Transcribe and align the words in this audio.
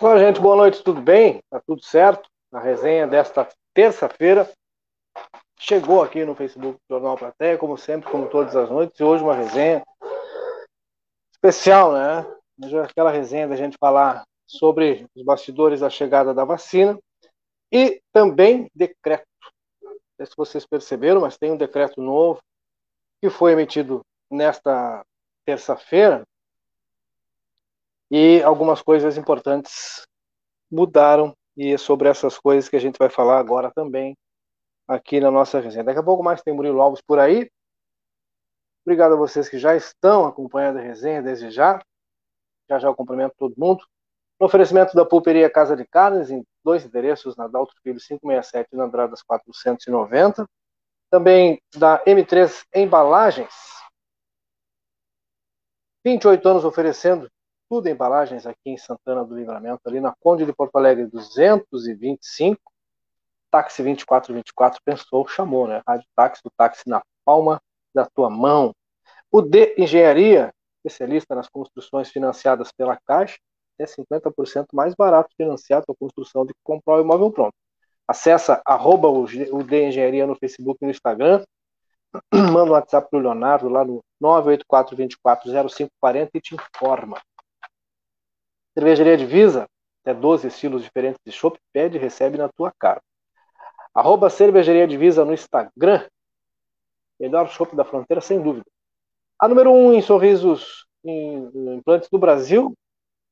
Olá, 0.00 0.16
gente, 0.16 0.40
boa 0.40 0.54
noite, 0.54 0.80
tudo 0.84 1.00
bem? 1.00 1.42
Tá 1.50 1.60
tudo 1.66 1.82
certo? 1.82 2.30
A 2.52 2.60
resenha 2.60 3.04
desta 3.04 3.48
terça-feira 3.74 4.48
chegou 5.58 6.00
aqui 6.04 6.24
no 6.24 6.36
Facebook 6.36 6.78
do 6.88 6.94
Jornal 6.94 7.18
Plateia, 7.18 7.58
como 7.58 7.76
sempre, 7.76 8.08
como 8.08 8.30
todas 8.30 8.54
as 8.54 8.70
noites, 8.70 9.00
e 9.00 9.02
hoje 9.02 9.24
uma 9.24 9.34
resenha 9.34 9.82
especial, 11.32 11.92
né? 11.92 12.24
Aquela 12.84 13.10
resenha 13.10 13.48
da 13.48 13.56
gente 13.56 13.76
falar 13.76 14.22
sobre 14.46 15.04
os 15.16 15.24
bastidores 15.24 15.80
da 15.80 15.90
chegada 15.90 16.32
da 16.32 16.44
vacina 16.44 16.96
e 17.72 18.00
também 18.12 18.70
decreto. 18.72 19.26
Não 19.82 19.96
sei 20.16 20.26
se 20.26 20.32
vocês 20.36 20.64
perceberam, 20.64 21.22
mas 21.22 21.36
tem 21.36 21.50
um 21.50 21.56
decreto 21.56 22.00
novo 22.00 22.38
que 23.20 23.28
foi 23.28 23.50
emitido 23.50 24.02
nesta 24.30 25.04
terça-feira 25.44 26.22
e 28.10 28.42
algumas 28.42 28.80
coisas 28.82 29.16
importantes 29.16 30.06
mudaram 30.70 31.34
e 31.56 31.72
é 31.72 31.78
sobre 31.78 32.08
essas 32.08 32.38
coisas 32.38 32.68
que 32.68 32.76
a 32.76 32.80
gente 32.80 32.98
vai 32.98 33.10
falar 33.10 33.38
agora 33.38 33.70
também 33.74 34.16
aqui 34.86 35.20
na 35.20 35.30
nossa 35.30 35.60
resenha. 35.60 35.84
Daqui 35.84 35.98
a 35.98 36.02
pouco 36.02 36.22
mais 36.22 36.40
tem 36.40 36.54
Murilo 36.54 36.80
Alves 36.80 37.02
por 37.02 37.18
aí. 37.18 37.50
Obrigado 38.86 39.14
a 39.14 39.16
vocês 39.16 39.48
que 39.48 39.58
já 39.58 39.76
estão 39.76 40.24
acompanhando 40.24 40.78
a 40.78 40.82
resenha 40.82 41.20
desde 41.20 41.50
já. 41.50 41.82
Já 42.70 42.78
já 42.78 42.88
eu 42.88 42.94
cumprimento 42.94 43.34
todo 43.36 43.54
mundo. 43.58 43.84
No 44.40 44.46
oferecimento 44.46 44.94
da 44.94 45.04
Pulperia 45.04 45.50
Casa 45.50 45.76
de 45.76 45.84
Carnes, 45.84 46.30
em 46.30 46.44
dois 46.64 46.84
endereços, 46.84 47.36
na 47.36 47.48
Dalto 47.48 47.74
Filho 47.82 47.98
567 47.98 48.68
e 48.72 48.76
na 48.76 48.84
Andradas 48.84 49.20
490. 49.22 50.46
Também 51.10 51.60
da 51.76 52.02
M3 52.04 52.64
Embalagens. 52.74 53.52
28 56.04 56.48
anos 56.48 56.64
oferecendo 56.64 57.28
tudo 57.68 57.86
em 57.86 57.92
embalagens 57.92 58.46
aqui 58.46 58.70
em 58.70 58.78
Santana 58.78 59.24
do 59.24 59.36
Livramento, 59.36 59.80
ali 59.86 60.00
na 60.00 60.14
Conde 60.20 60.46
de 60.46 60.52
Porto 60.52 60.76
Alegre 60.76 61.06
225, 61.06 62.60
táxi 63.50 63.82
2424, 63.82 64.80
pensou, 64.84 65.26
chamou, 65.28 65.66
né? 65.66 65.82
Rádio 65.86 66.06
Táxi, 66.16 66.42
o 66.44 66.50
táxi 66.56 66.88
na 66.88 67.02
palma 67.24 67.60
da 67.94 68.06
tua 68.06 68.30
mão. 68.30 68.74
O 69.30 69.42
D 69.42 69.74
Engenharia, 69.76 70.52
especialista 70.78 71.34
nas 71.34 71.48
construções 71.48 72.10
financiadas 72.10 72.72
pela 72.72 72.98
Caixa, 73.06 73.38
é 73.78 73.84
50% 73.84 74.66
mais 74.72 74.94
barato 74.94 75.30
financiado 75.36 75.84
a 75.88 75.94
construção 75.94 76.44
do 76.44 76.52
que 76.52 76.60
comprar 76.64 76.96
o 76.96 77.00
imóvel 77.00 77.30
pronto. 77.30 77.54
Acesse 78.06 78.50
arroba 78.64 79.08
o 79.08 79.62
D 79.62 79.88
Engenharia 79.88 80.26
no 80.26 80.34
Facebook 80.34 80.78
e 80.80 80.86
no 80.86 80.90
Instagram. 80.90 81.44
Manda 82.32 82.70
um 82.70 82.72
WhatsApp 82.72 83.08
para 83.10 83.18
o 83.18 83.22
Leonardo 83.22 83.68
lá 83.68 83.84
no 83.84 84.02
984 84.18 84.96
24 84.96 85.50
0540 85.68 86.30
e 86.34 86.40
te 86.40 86.54
informa. 86.54 87.20
Cervejaria 88.78 89.16
Divisa, 89.16 89.68
até 90.04 90.14
12 90.14 90.46
estilos 90.46 90.84
diferentes 90.84 91.18
de 91.26 91.32
chopp, 91.32 91.58
pede 91.72 91.96
e 91.96 92.00
recebe 92.00 92.38
na 92.38 92.48
tua 92.48 92.72
cara. 92.78 93.02
Arroba 93.92 94.30
Cervejaria 94.30 94.86
Divisa 94.86 95.24
no 95.24 95.34
Instagram. 95.34 96.06
Melhor 97.18 97.48
chopp 97.48 97.74
da 97.74 97.84
fronteira, 97.84 98.20
sem 98.20 98.40
dúvida. 98.40 98.64
A 99.36 99.48
número 99.48 99.72
1 99.72 99.74
um 99.74 99.92
em 99.92 100.00
sorrisos 100.00 100.86
em 101.04 101.50
implantes 101.74 102.08
do 102.08 102.20
Brasil, 102.20 102.72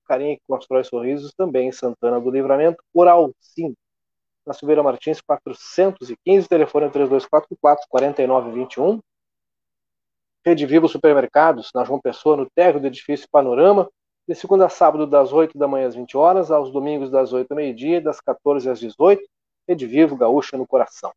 carinha 0.09 0.35
que 0.35 0.43
constrói 0.49 0.83
sorrisos 0.83 1.33
também 1.33 1.69
em 1.69 1.73
Santana 1.73 2.21
do 2.21 2.29
Livramento, 2.29 2.83
Oral 2.93 3.31
Sim. 3.39 3.73
Na 4.45 4.53
Silveira 4.53 4.83
Martins, 4.83 5.21
415, 5.21 6.49
telefone 6.49 6.91
3244 6.91 7.87
4921. 7.89 9.01
Rede 10.45 10.67
Vivo 10.67 10.89
Supermercados, 10.89 11.71
na 11.73 11.85
João 11.85 12.01
Pessoa, 12.01 12.37
no 12.37 12.51
térreo 12.51 12.81
do 12.81 12.89
edifício 12.89 13.29
Panorama, 13.31 13.89
de 14.27 14.35
segunda 14.35 14.67
a 14.67 14.69
sábado, 14.69 15.07
das 15.07 15.33
8 15.33 15.57
da 15.57 15.69
manhã 15.69 15.87
às 15.87 15.95
20 15.95 16.17
horas, 16.17 16.51
aos 16.51 16.73
domingos, 16.73 17.11
das 17.11 17.33
8 17.33 17.51
ao 17.53 17.57
meio-dia, 17.57 18.01
das 18.01 18.21
14 18.21 18.69
às 18.69 18.81
18, 18.81 19.23
Rede 19.69 19.87
Vivo, 19.87 20.17
Gaúcha 20.17 20.57
no 20.57 20.67
Coração. 20.67 21.13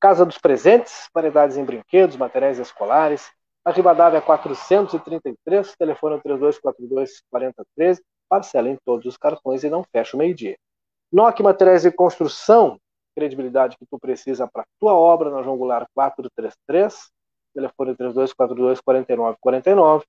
Casa 0.00 0.26
dos 0.26 0.38
Presentes, 0.38 1.08
variedades 1.14 1.56
em 1.56 1.64
brinquedos, 1.64 2.16
materiais 2.16 2.58
escolares. 2.58 3.30
A 3.64 3.70
Rivadavia 3.70 4.20
433, 4.20 5.76
telefone 5.76 6.20
3242 6.22 7.22
4013, 7.30 8.02
parcela 8.28 8.68
em 8.68 8.78
todos 8.84 9.06
os 9.06 9.16
cartões 9.16 9.62
e 9.62 9.70
não 9.70 9.84
fecha 9.84 10.16
o 10.16 10.18
meio-dia. 10.18 10.56
NOC 11.12 11.42
Materiais 11.42 11.82
de 11.82 11.90
Construção, 11.90 12.80
credibilidade 13.14 13.76
que 13.76 13.86
tu 13.86 13.98
precisa 13.98 14.48
para 14.48 14.64
tua 14.78 14.94
obra 14.94 15.30
na 15.30 15.42
João 15.42 15.58
Goulart 15.58 15.86
433, 15.94 17.10
telefone 17.54 17.94
3242 17.94 18.80
4949. 18.80 20.04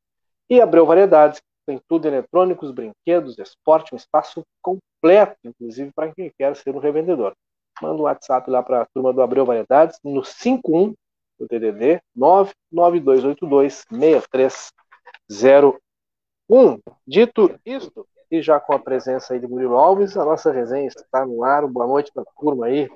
E 0.50 0.62
Abreu 0.62 0.86
Variedades, 0.86 1.42
tem 1.72 1.82
tudo 1.88 2.06
eletrônicos, 2.06 2.70
brinquedos, 2.72 3.40
esporte, 3.40 3.94
um 3.94 3.98
espaço 3.98 4.44
completo, 4.62 5.38
inclusive 5.46 5.90
para 5.96 6.14
quem 6.14 6.30
quer 6.38 6.54
ser 6.58 6.76
um 6.76 6.80
revendedor. 6.80 7.34
Manda 7.82 7.96
um 7.96 8.04
WhatsApp 8.04 8.52
lá 8.52 8.62
para 8.62 8.82
a 8.82 8.86
turma 8.94 9.14
do 9.14 9.22
Abreu 9.22 9.46
Variedades 9.46 9.98
no 10.04 10.22
51 10.24 10.94
do 11.40 11.48
TDD 11.48 12.02
99282 12.14 13.86
6301. 13.90 16.80
Dito 17.08 17.58
isto, 17.66 18.06
e 18.30 18.42
já 18.42 18.60
com 18.60 18.74
a 18.74 18.80
presença 18.80 19.34
aí 19.34 19.40
de 19.40 19.48
Murilo 19.48 19.78
Alves, 19.78 20.18
a 20.18 20.26
nossa 20.26 20.52
resenha 20.52 20.88
está 20.88 21.26
no 21.26 21.46
ar. 21.46 21.66
Boa 21.68 21.88
noite 21.88 22.12
para 22.14 22.24
a 22.24 22.40
turma 22.40 22.66
aí. 22.66 22.90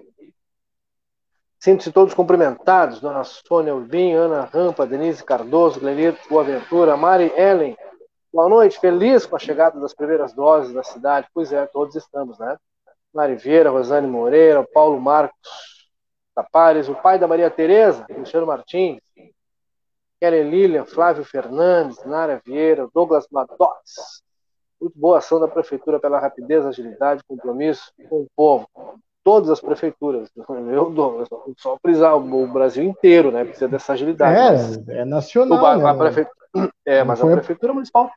Sinto-se 1.59 1.93
todos 1.93 2.13
cumprimentados, 2.13 2.99
Dona 2.99 3.23
Sônia 3.23 3.73
Urbim, 3.73 4.11
Ana 4.11 4.43
Rampa, 4.43 4.85
Denise 4.85 5.23
Cardoso, 5.23 5.79
Glenir 5.79 6.17
Boaventura, 6.29 6.97
Mari 6.97 7.31
Ellen, 7.35 7.77
Boa 8.35 8.50
noite, 8.50 8.78
feliz 8.81 9.25
com 9.25 9.38
a 9.38 9.40
chegada 9.40 9.79
das 9.79 9.94
primeiras 9.94 10.34
doses 10.34 10.73
da 10.73 10.84
cidade. 10.84 11.25
Pois 11.34 11.53
é, 11.53 11.66
todos 11.68 11.96
estamos, 11.96 12.38
né? 12.38 12.57
Mariveira, 13.13 13.69
Rosane 13.69 14.07
Moreira, 14.07 14.68
Paulo 14.73 15.00
Marcos 15.00 15.40
Tapares, 16.35 16.90
o 16.90 16.96
pai 16.96 17.18
da 17.18 17.29
Maria 17.29 17.50
Tereza, 17.50 18.03
Cristiano 18.03 18.46
Martins, 18.46 19.00
Kellen 20.19 20.50
Lilian, 20.50 20.84
Flávio 20.84 21.23
Fernandes, 21.23 22.03
Nara 22.03 22.41
Vieira, 22.46 22.90
Douglas 22.94 23.25
Madots. 23.31 24.22
Muito 24.81 25.00
boa 25.00 25.19
ação 25.19 25.40
da 25.40 25.47
prefeitura 25.47 25.97
pela 25.97 26.19
rapidez, 26.19 26.66
agilidade, 26.66 27.23
compromisso 27.25 27.90
com 28.09 28.23
o 28.23 28.28
povo. 28.35 28.67
Todas 29.23 29.50
as 29.50 29.62
prefeituras. 29.62 30.29
Eu 30.73 30.90
dou, 30.90 31.23
só 31.57 31.78
frisar 31.81 32.17
o 32.17 32.47
Brasil 32.52 32.84
inteiro, 32.84 33.31
né? 33.31 33.46
Precisa 33.46 33.69
dessa 33.69 33.94
agilidade. 33.94 34.91
É, 34.91 34.97
é 35.00 35.06
nacional. 35.06 35.78
né? 35.78 35.90
a 35.90 35.96
prefeitura, 35.96 36.35
é, 36.85 37.02
mas 37.02 37.22
a 37.22 37.28
prefeitura 37.28 37.73
municipal 37.73 38.12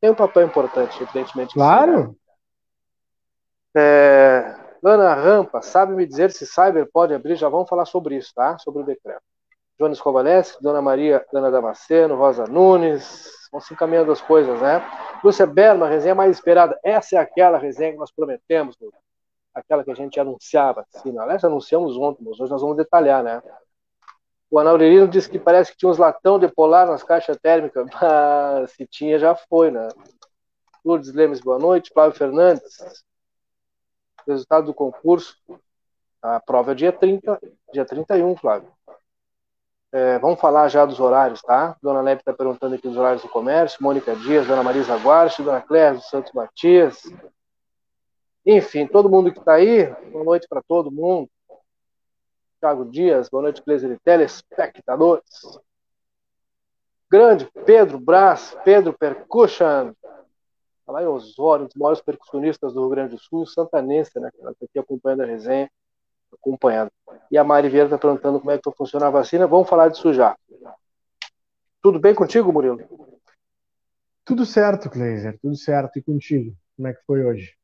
tem 0.00 0.10
um 0.10 0.14
papel 0.14 0.46
importante, 0.46 1.02
evidentemente. 1.02 1.54
Claro. 1.54 2.16
Né? 3.74 3.82
é, 3.82 4.56
Ana 4.82 5.14
Rampa, 5.14 5.60
sabe 5.62 5.94
me 5.94 6.06
dizer 6.06 6.30
se 6.30 6.46
Cyber 6.46 6.88
pode 6.90 7.14
abrir? 7.14 7.36
Já 7.36 7.48
vamos 7.48 7.68
falar 7.68 7.84
sobre 7.84 8.16
isso, 8.16 8.32
tá? 8.34 8.58
Sobre 8.58 8.82
o 8.82 8.86
decreto. 8.86 9.22
Jones 9.78 10.00
Kovaleski, 10.00 10.62
Dona 10.62 10.82
Maria 10.82 11.24
Ana 11.32 11.50
Damasceno, 11.50 12.16
Rosa 12.16 12.44
Nunes, 12.44 13.30
vão 13.50 13.60
se 13.60 13.72
encaminhando 13.72 14.12
as 14.12 14.20
coisas, 14.20 14.60
né? 14.60 14.82
Lúcia 15.24 15.46
Berma, 15.46 15.88
resenha 15.88 16.14
mais 16.14 16.36
esperada. 16.36 16.78
Essa 16.82 17.16
é 17.16 17.18
aquela 17.18 17.58
resenha 17.58 17.92
que 17.92 17.98
nós 17.98 18.10
prometemos, 18.10 18.76
aquela 19.54 19.82
que 19.84 19.90
a 19.90 19.94
gente 19.94 20.20
anunciava. 20.20 20.86
Assim, 20.94 21.18
aliás, 21.18 21.44
anunciamos 21.44 21.96
ontem, 21.96 22.24
mas 22.24 22.38
hoje 22.38 22.50
nós 22.50 22.60
vamos 22.60 22.76
detalhar, 22.76 23.22
né? 23.22 23.42
O 24.50 24.58
Anaurelino 24.58 25.06
disse 25.06 25.30
que 25.30 25.38
parece 25.38 25.70
que 25.70 25.78
tinha 25.78 25.90
uns 25.90 25.98
latão 25.98 26.38
de 26.38 26.48
polar 26.48 26.86
nas 26.86 27.04
caixas 27.04 27.36
térmicas. 27.36 27.86
Mas 28.00 28.72
se 28.72 28.86
tinha, 28.86 29.18
já 29.18 29.34
foi, 29.34 29.70
né? 29.70 29.86
Lourdes 30.84 31.12
Lemes, 31.12 31.40
boa 31.40 31.58
noite. 31.58 31.92
Flávio 31.92 32.18
Fernandes. 32.18 33.04
Resultado 34.26 34.66
do 34.66 34.74
concurso. 34.74 35.36
A 36.20 36.40
prova 36.40 36.72
é 36.72 36.74
dia 36.74 36.92
30, 36.92 37.40
dia 37.72 37.84
31, 37.84 38.36
Flávio. 38.36 38.68
É, 39.92 40.18
vamos 40.18 40.40
falar 40.40 40.68
já 40.68 40.84
dos 40.84 41.00
horários, 41.00 41.40
tá? 41.42 41.76
Dona 41.82 42.00
Leve 42.00 42.20
está 42.20 42.32
perguntando 42.32 42.74
aqui 42.74 42.86
os 42.86 42.96
horários 42.96 43.22
do 43.22 43.28
comércio. 43.28 43.82
Mônica 43.82 44.14
Dias, 44.16 44.46
Dona 44.46 44.62
Marisa 44.62 44.96
Guarche, 44.96 45.42
Dona 45.42 45.60
Cléia 45.60 45.94
dos 45.94 46.08
Santos 46.08 46.32
Matias. 46.32 47.02
Enfim, 48.44 48.86
todo 48.86 49.10
mundo 49.10 49.32
que 49.32 49.38
está 49.38 49.54
aí, 49.54 49.86
boa 50.10 50.24
noite 50.24 50.46
para 50.48 50.62
todo 50.62 50.90
mundo. 50.90 51.28
Thiago 52.60 52.84
Dias, 52.84 53.30
boa 53.30 53.44
noite, 53.44 53.62
Cleiser 53.62 53.98
telespectadores. 54.04 55.24
Grande 57.10 57.50
Pedro 57.64 57.98
Brás, 57.98 58.54
Pedro 58.62 58.92
Percussion, 58.92 59.94
tá 60.84 60.92
lá 60.92 61.02
em 61.02 61.06
Osório, 61.06 61.64
um 61.64 61.68
dos 61.68 61.74
maiores 61.74 62.02
percussionistas 62.02 62.74
do 62.74 62.80
Rio 62.80 62.90
Grande 62.90 63.16
do 63.16 63.18
Sul, 63.18 63.46
santanense, 63.46 64.20
né? 64.20 64.30
Ela 64.38 64.52
está 64.52 64.66
aqui 64.66 64.78
acompanhando 64.78 65.22
a 65.22 65.26
resenha, 65.26 65.70
acompanhando. 66.32 66.92
E 67.30 67.38
a 67.38 67.42
Mari 67.42 67.70
Vieira 67.70 67.86
está 67.86 67.96
perguntando 67.96 68.38
como 68.38 68.50
é 68.50 68.58
que 68.58 68.62
vai 68.64 68.74
funcionar 68.76 69.06
a 69.06 69.10
vacina. 69.10 69.46
Vamos 69.46 69.68
falar 69.68 69.88
disso 69.88 70.12
já. 70.12 70.36
Tudo 71.82 71.98
bem 71.98 72.14
contigo, 72.14 72.52
Murilo? 72.52 72.78
Tudo 74.22 74.44
certo, 74.44 74.90
Cleiser, 74.90 75.38
tudo 75.40 75.56
certo. 75.56 75.98
E 75.98 76.02
contigo? 76.02 76.54
Como 76.76 76.88
é 76.88 76.92
que 76.92 77.02
foi 77.06 77.24
hoje? 77.24 77.56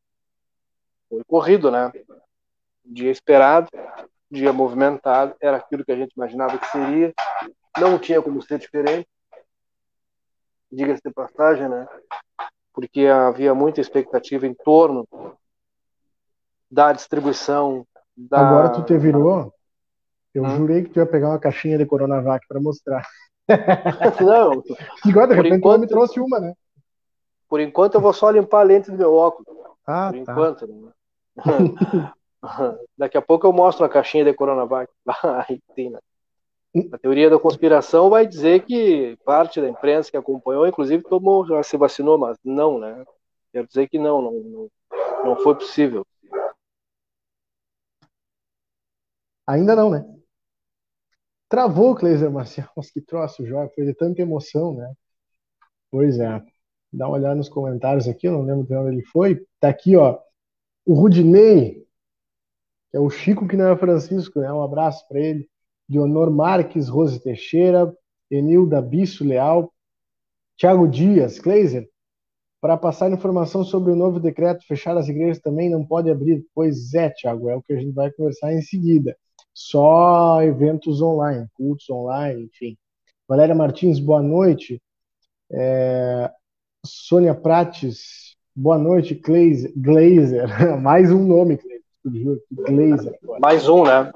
Foi 1.09 1.23
corrido, 1.25 1.71
né? 1.71 1.93
Dia 2.83 3.11
esperado, 3.11 3.69
dia 4.31 4.53
movimentado, 4.53 5.35
era 5.41 5.57
aquilo 5.57 5.85
que 5.85 5.93
a 5.93 5.97
gente 5.97 6.13
imaginava 6.17 6.59
que 6.59 6.67
seria, 6.67 7.13
não 7.79 7.99
tinha 7.99 8.21
como 8.21 8.43
ser 8.43 8.59
diferente, 8.59 9.09
diga-se 10.71 11.03
de 11.05 11.13
passagem, 11.13 11.69
né? 11.69 11.87
Porque 12.73 13.07
havia 13.07 13.55
muita 13.55 13.81
expectativa 13.81 14.47
em 14.47 14.55
torno 14.55 15.07
da 16.71 16.93
distribuição. 16.93 17.87
Da... 18.17 18.41
Agora 18.41 18.71
tu 18.71 18.83
te 18.83 18.99
virou. 18.99 19.53
Eu 20.35 20.45
hum? 20.45 20.57
jurei 20.57 20.83
que 20.83 20.91
tu 20.91 20.99
ia 20.99 21.07
pegar 21.07 21.31
uma 21.31 21.39
caixinha 21.39 21.79
de 21.79 21.87
Coronavac 21.87 22.47
para 22.47 22.61
mostrar. 22.61 23.07
Não. 24.21 24.63
Igual, 25.07 25.27
de 25.29 25.35
repente 25.35 25.57
enquanto... 25.57 25.81
me 25.81 25.87
trouxe 25.87 26.21
uma, 26.21 26.39
né? 26.41 26.53
Por 27.49 27.61
enquanto 27.61 27.95
eu 27.95 28.01
vou 28.01 28.13
só 28.13 28.29
limpar 28.31 28.61
a 28.61 28.65
lente 28.65 28.91
do 28.91 28.99
meu 28.99 29.15
óculos. 29.15 29.57
Ah, 29.87 30.11
Por 30.13 30.25
tá. 30.25 30.33
enquanto. 30.33 30.67
Né? 30.67 30.93
Daqui 32.97 33.17
a 33.17 33.23
pouco 33.23 33.47
eu 33.47 33.53
mostro 33.53 33.85
a 33.85 33.89
caixinha 33.89 34.25
de 34.25 34.35
Coronavac. 34.35 34.91
Né? 35.05 35.99
A 36.93 36.99
teoria 36.99 37.31
da 37.31 37.39
conspiração 37.39 38.11
vai 38.11 38.27
dizer 38.27 38.65
que 38.65 39.17
parte 39.25 39.61
da 39.61 39.69
imprensa 39.69 40.11
que 40.11 40.17
acompanhou, 40.17 40.67
inclusive, 40.67 41.03
tomou, 41.03 41.47
já 41.47 41.63
se 41.63 41.77
vacinou, 41.77 42.19
mas 42.19 42.37
não, 42.45 42.79
né? 42.79 43.05
Quero 43.53 43.67
dizer 43.67 43.89
que 43.89 43.99
não, 43.99 44.21
não, 44.21 44.33
não, 44.33 44.71
não 45.25 45.37
foi 45.37 45.55
possível. 45.55 46.07
Ainda 49.47 49.75
não, 49.77 49.91
né? 49.91 50.05
Travou 51.49 51.93
o 51.93 51.95
Cleiser 51.95 52.31
Marcial. 52.31 52.69
Que 52.93 53.01
troço, 53.01 53.47
jogo. 53.47 53.73
Foi 53.75 53.85
de 53.85 53.95
tanta 53.95 54.21
emoção, 54.21 54.75
né? 54.75 54.93
Pois 55.91 56.19
é. 56.19 56.43
Dá 56.93 57.07
uma 57.07 57.17
olhada 57.17 57.35
nos 57.35 57.49
comentários 57.49 58.09
aqui, 58.09 58.27
eu 58.27 58.33
não 58.33 58.43
lembro 58.43 58.65
de 58.67 58.75
onde 58.75 58.95
ele 58.95 59.05
foi. 59.05 59.47
Tá 59.61 59.69
aqui, 59.69 59.97
ó. 59.97 60.19
O 60.85 60.95
Rudinei, 60.95 61.86
é 62.97 63.01
o 63.01 63.11
Chico 63.11 63.47
que 63.47 63.57
não 63.57 63.69
é 63.69 63.77
Francisco, 63.77 64.41
né? 64.41 64.51
Um 64.51 64.63
abraço 64.63 65.07
para 65.07 65.21
ele. 65.21 65.47
Leonor 65.89 66.31
Marques, 66.31 66.89
Rose 66.89 67.21
Teixeira, 67.21 67.95
Enilda 68.31 68.81
Bisso 68.81 69.23
Leal, 69.23 69.71
Tiago 70.57 70.89
Dias, 70.89 71.39
Kleiser, 71.39 71.87
para 72.59 72.77
passar 72.77 73.13
informação 73.13 73.63
sobre 73.63 73.93
o 73.93 73.97
novo 73.97 74.19
decreto, 74.19 74.67
fechar 74.67 74.97
as 74.97 75.09
igrejas 75.09 75.39
também 75.41 75.69
não 75.69 75.85
pode 75.85 76.11
abrir. 76.11 76.45
Pois 76.55 76.95
é, 76.95 77.11
Tiago, 77.11 77.51
é 77.51 77.55
o 77.55 77.63
que 77.63 77.75
a 77.75 77.79
gente 77.79 77.93
vai 77.93 78.11
conversar 78.11 78.53
em 78.55 78.63
seguida. 78.63 79.15
Só 79.53 80.43
eventos 80.43 81.03
online, 81.03 81.47
cultos 81.53 81.89
online, 81.91 82.45
enfim. 82.45 82.79
Valéria 83.29 83.55
Martins, 83.55 84.01
boa 84.01 84.23
noite. 84.23 84.83
É... 85.53 86.31
Sônia 86.85 87.35
Prates, 87.35 88.37
boa 88.55 88.79
noite, 88.79 89.15
Glazer. 89.15 90.49
Mais 90.81 91.13
um 91.13 91.27
nome, 91.27 91.57
Glazer. 91.57 91.76
Glazer. 92.07 93.19
Mais 93.41 93.69
um, 93.69 93.85
né? 93.85 94.13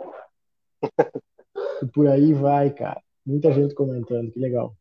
E 1.83 1.87
por 1.87 2.07
aí 2.09 2.33
vai, 2.33 2.71
cara. 2.71 3.03
Muita 3.27 3.53
gente 3.53 3.75
comentando, 3.75 4.31
que 4.31 4.39
legal. 4.39 4.75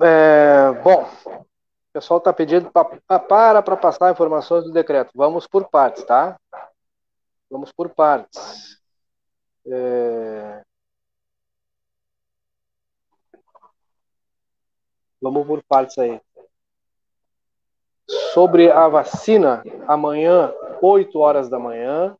É, 0.00 0.72
bom, 0.82 1.02
o 1.24 1.92
pessoal 1.92 2.18
está 2.18 2.32
pedindo 2.32 2.70
pra, 2.70 2.84
para 3.18 3.62
para 3.62 3.76
passar 3.76 4.12
informações 4.12 4.64
do 4.64 4.72
decreto. 4.72 5.10
Vamos 5.14 5.46
por 5.46 5.68
partes, 5.68 6.04
tá? 6.04 6.38
Vamos 7.50 7.72
por 7.72 7.90
partes. 7.90 8.78
É... 9.66 10.62
Vamos 15.20 15.46
por 15.46 15.62
partes 15.64 15.98
aí. 15.98 16.20
Sobre 18.32 18.70
a 18.70 18.88
vacina, 18.88 19.62
amanhã, 19.86 20.52
8 20.80 21.18
horas 21.18 21.48
da 21.48 21.58
manhã, 21.58 22.16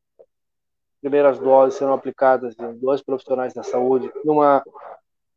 primeiras 1.00 1.38
doses 1.38 1.78
serão 1.78 1.92
aplicadas 1.92 2.54
em 2.58 2.78
dois 2.78 3.02
profissionais 3.02 3.54
da 3.54 3.62
saúde 3.62 4.10
numa 4.24 4.62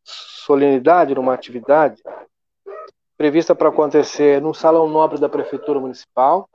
solenidade, 0.04 1.16
numa 1.16 1.34
atividade 1.34 2.02
prevista 3.22 3.54
para 3.54 3.70
acontecer 3.70 4.42
no 4.42 4.52
Salão 4.52 4.90
Nobre 4.90 5.20
da 5.20 5.30
Prefeitura 5.30 5.80
Municipal. 5.80 6.50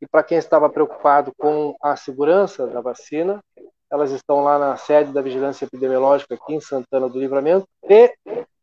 E 0.00 0.06
para 0.06 0.22
quem 0.22 0.38
estava 0.38 0.70
preocupado 0.70 1.32
com 1.36 1.74
a 1.82 1.96
segurança 1.96 2.68
da 2.68 2.80
vacina, 2.80 3.42
elas 3.90 4.12
estão 4.12 4.44
lá 4.44 4.56
na 4.56 4.76
sede 4.76 5.12
da 5.12 5.20
Vigilância 5.20 5.64
Epidemiológica 5.64 6.34
aqui 6.34 6.54
em 6.54 6.60
Santana 6.60 7.08
do 7.08 7.18
Livramento 7.18 7.66
e 7.82 8.12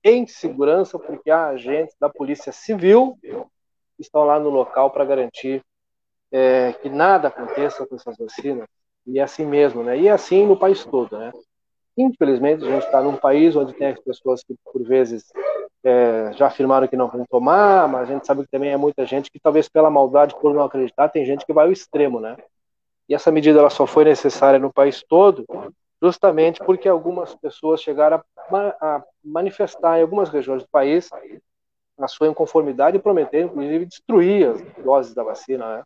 em 0.04 0.26
segurança, 0.26 0.98
porque 0.98 1.30
há 1.30 1.48
agentes 1.48 1.96
da 2.00 2.10
Polícia 2.10 2.54
Civil 2.54 3.18
estão 4.00 4.24
lá 4.24 4.40
no 4.40 4.50
local 4.50 4.90
para 4.90 5.04
garantir 5.04 5.62
é, 6.32 6.74
que 6.74 6.90
nada 6.90 7.28
aconteça 7.28 7.86
com 7.86 7.96
essas 7.96 8.18
vacinas 8.18 8.68
e 9.06 9.20
é 9.20 9.24
assim 9.24 9.46
mesmo, 9.46 9.84
né? 9.84 9.98
E 10.00 10.08
é 10.08 10.12
assim 10.12 10.46
no 10.46 10.58
país 10.58 10.86
todo, 10.86 11.18
né? 11.18 11.32
Infelizmente, 11.98 12.64
a 12.64 12.70
gente 12.70 12.86
está 12.86 13.02
num 13.02 13.18
país 13.18 13.56
onde 13.56 13.74
tem 13.74 13.88
as 13.88 14.00
pessoas 14.00 14.44
que, 14.44 14.56
por 14.64 14.82
vezes, 14.84 15.26
é, 15.84 16.32
já 16.34 16.48
afirmaram 16.48 16.88
que 16.88 16.96
não 16.96 17.08
vão 17.08 17.26
tomar, 17.30 17.88
mas 17.88 18.10
a 18.10 18.14
gente 18.14 18.26
sabe 18.26 18.44
que 18.44 18.52
também 18.52 18.72
é 18.72 18.78
muita 18.78 19.06
gente 19.06 19.30
que, 19.30 19.40
talvez 19.40 19.68
pela 19.68 19.90
maldade, 19.90 20.36
por 20.40 20.54
não 20.54 20.64
acreditar, 20.64 21.10
tem 21.10 21.26
gente 21.26 21.46
que 21.46 21.54
vai 21.54 21.66
ao 21.66 21.72
extremo, 21.72 22.20
né? 22.20 22.38
E 23.10 23.16
essa 23.16 23.32
medida 23.32 23.60
ela 23.60 23.70
só 23.70 23.86
foi 23.86 24.06
necessária 24.06 24.60
no 24.60 24.72
país 24.72 25.04
todo, 25.04 25.46
justamente 26.02 26.60
porque 26.64 26.88
algumas 26.88 27.36
pessoas 27.36 27.82
chegaram 27.82 28.24
a, 28.38 28.58
a 28.82 29.04
manifestar 29.24 30.00
em 30.00 30.02
algumas 30.02 30.30
regiões 30.30 30.64
do 30.64 30.70
país 30.70 31.10
a 32.00 32.08
sua 32.08 32.28
inconformidade 32.28 32.98
e 32.98 33.02
prometer, 33.02 33.46
inclusive, 33.46 33.86
destruir 33.86 34.50
as 34.50 34.62
doses 34.84 35.14
da 35.14 35.24
vacina, 35.24 35.78
né? 35.78 35.84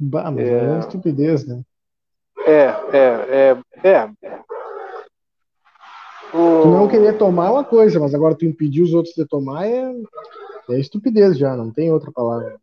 Bah, 0.00 0.30
mas 0.30 0.46
é, 0.46 0.50
é 0.50 0.62
uma 0.62 0.78
estupidez, 0.78 1.46
né? 1.46 1.62
É, 2.46 2.64
é, 2.96 3.56
é, 3.84 3.88
é. 3.88 4.10
O... 6.32 6.62
Tu 6.62 6.68
não 6.68 6.88
querer 6.88 7.18
tomar 7.18 7.48
é 7.48 7.50
uma 7.50 7.64
coisa, 7.64 8.00
mas 8.00 8.14
agora 8.14 8.34
tu 8.34 8.46
impedir 8.46 8.82
os 8.82 8.94
outros 8.94 9.14
de 9.14 9.26
tomar 9.26 9.66
é, 9.66 9.92
é 10.70 10.80
estupidez 10.80 11.36
já, 11.36 11.54
não 11.54 11.70
tem 11.70 11.92
outra 11.92 12.10
palavra. 12.10 12.58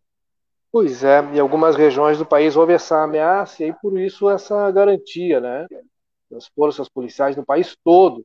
Pois 0.72 1.04
é, 1.04 1.22
em 1.34 1.39
algumas 1.39 1.75
regiões 1.75 2.18
do 2.18 2.25
país 2.25 2.56
houve 2.56 2.74
essa 2.74 3.04
ameaça 3.04 3.63
e 3.63 3.74
por 3.74 4.00
isso 4.00 4.30
essa 4.30 4.72
garantia, 4.72 5.39
né? 5.39 5.68
Das 6.30 6.48
forças 6.48 6.89
policiais 6.89 7.36
no 7.36 7.45
país 7.45 7.78
todo, 7.84 8.24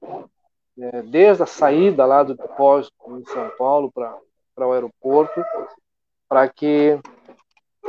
né, 0.76 1.02
desde 1.02 1.42
a 1.42 1.46
saída 1.46 2.04
lá 2.06 2.22
do 2.22 2.34
depósito 2.34 2.94
em 3.10 3.24
São 3.26 3.50
Paulo 3.58 3.92
para 3.92 4.66
o 4.66 4.72
aeroporto, 4.72 5.44
para 6.28 6.48
que 6.48 6.98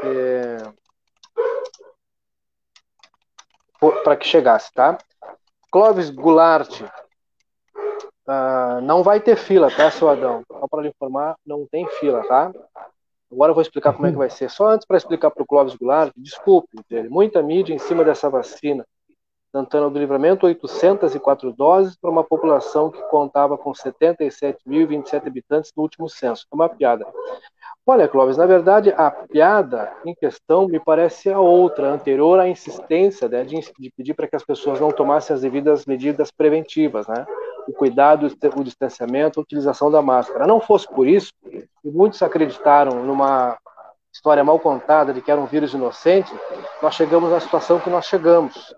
é, 0.03 0.57
para 4.03 4.15
que 4.15 4.27
chegasse, 4.27 4.71
tá? 4.73 4.97
Clóvis 5.71 6.09
Goulart, 6.09 6.81
uh, 8.27 8.81
não 8.81 9.03
vai 9.03 9.19
ter 9.19 9.35
fila, 9.35 9.69
tá, 9.71 9.89
seu 9.89 10.07
Adão? 10.07 10.43
Só 10.47 10.67
para 10.67 10.83
lhe 10.83 10.89
informar, 10.89 11.35
não 11.45 11.65
tem 11.65 11.87
fila, 11.99 12.25
tá? 12.27 12.51
Agora 13.31 13.49
eu 13.49 13.55
vou 13.55 13.61
explicar 13.61 13.93
como 13.93 14.05
é 14.05 14.11
que 14.11 14.17
vai 14.17 14.29
ser. 14.29 14.49
Só 14.49 14.67
antes 14.67 14.85
para 14.85 14.97
explicar 14.97 15.31
para 15.31 15.41
o 15.41 15.47
Clóvis 15.47 15.75
Goulart, 15.75 16.13
desculpe, 16.15 16.77
dele, 16.87 17.09
muita 17.09 17.41
mídia 17.41 17.73
em 17.73 17.79
cima 17.79 18.03
dessa 18.03 18.29
vacina. 18.29 18.85
Santana 19.51 19.89
do 19.89 19.99
Livramento, 19.99 20.47
804 20.47 21.53
doses 21.53 21.95
para 21.95 22.09
uma 22.09 22.23
população 22.23 22.89
que 22.89 23.01
contava 23.09 23.55
com 23.55 23.71
77.027 23.71 25.27
habitantes 25.27 25.71
no 25.75 25.83
último 25.83 26.09
censo. 26.09 26.47
É 26.51 26.55
uma 26.55 26.67
piada. 26.67 27.05
Olha, 27.85 28.07
Clóvis, 28.07 28.37
na 28.37 28.45
verdade, 28.45 28.93
a 28.95 29.11
piada 29.11 29.91
em 30.05 30.15
questão 30.15 30.69
me 30.69 30.79
parece 30.79 31.29
a 31.29 31.39
outra, 31.39 31.91
anterior 31.91 32.39
à 32.39 32.47
insistência 32.47 33.27
né, 33.27 33.43
de, 33.43 33.59
de, 33.77 33.91
pedir 33.91 34.13
para 34.13 34.25
que 34.25 34.37
as 34.37 34.43
pessoas 34.43 34.79
não 34.79 34.89
tomassem 34.89 35.33
as 35.33 35.41
devidas 35.41 35.85
medidas 35.85 36.31
preventivas, 36.31 37.05
né? 37.07 37.25
O 37.67 37.73
cuidado, 37.73 38.27
o 38.55 38.63
distanciamento, 38.63 39.39
a 39.39 39.43
utilização 39.43 39.91
da 39.91 40.01
máscara. 40.01 40.47
Não 40.47 40.61
fosse 40.61 40.87
por 40.87 41.07
isso, 41.07 41.31
e 41.45 41.89
muitos 41.91 42.21
acreditaram 42.21 43.03
numa 43.03 43.57
história 44.13 44.43
mal 44.43 44.59
contada 44.59 45.13
de 45.13 45.21
que 45.21 45.31
era 45.31 45.41
um 45.41 45.45
vírus 45.45 45.73
inocente, 45.73 46.31
nós 46.81 46.95
chegamos 46.95 47.31
na 47.31 47.39
situação 47.39 47.79
que 47.79 47.89
nós 47.89 48.05
chegamos. 48.05 48.73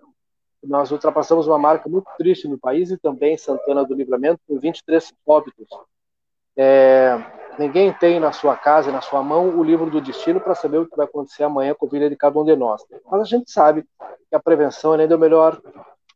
Nós 0.63 0.91
ultrapassamos 0.91 1.45
uma 1.45 1.59
marca 1.59 1.87
muito 1.87 2.09
triste 2.17 2.47
no 2.47 2.57
país 2.57 2.89
e 2.89 2.97
também 2.97 3.35
em 3.35 3.37
Santana 3.37 3.83
do 3.83 3.93
Livramento, 3.93 4.39
com 4.47 4.59
23 4.59 5.13
óbitos. 5.27 5.67
É, 6.57 7.21
Ninguém 7.57 7.93
tem 7.93 8.19
na 8.19 8.31
sua 8.31 8.55
casa, 8.55 8.91
na 8.91 9.01
sua 9.01 9.23
mão, 9.23 9.57
o 9.57 9.63
livro 9.63 9.89
do 9.89 10.01
destino 10.01 10.39
para 10.39 10.55
saber 10.55 10.79
o 10.79 10.85
que 10.85 10.95
vai 10.95 11.05
acontecer 11.05 11.43
amanhã 11.43 11.73
com 11.73 11.85
a 11.85 11.89
vida 11.89 12.09
de 12.09 12.15
cada 12.15 12.39
um 12.39 12.43
de 12.43 12.55
nós. 12.55 12.81
Mas 13.09 13.21
a 13.21 13.25
gente 13.25 13.51
sabe 13.51 13.83
que 14.29 14.35
a 14.35 14.39
prevenção 14.39 14.93
é 14.95 15.01
ainda 15.01 15.15
o 15.15 15.19
melhor, 15.19 15.61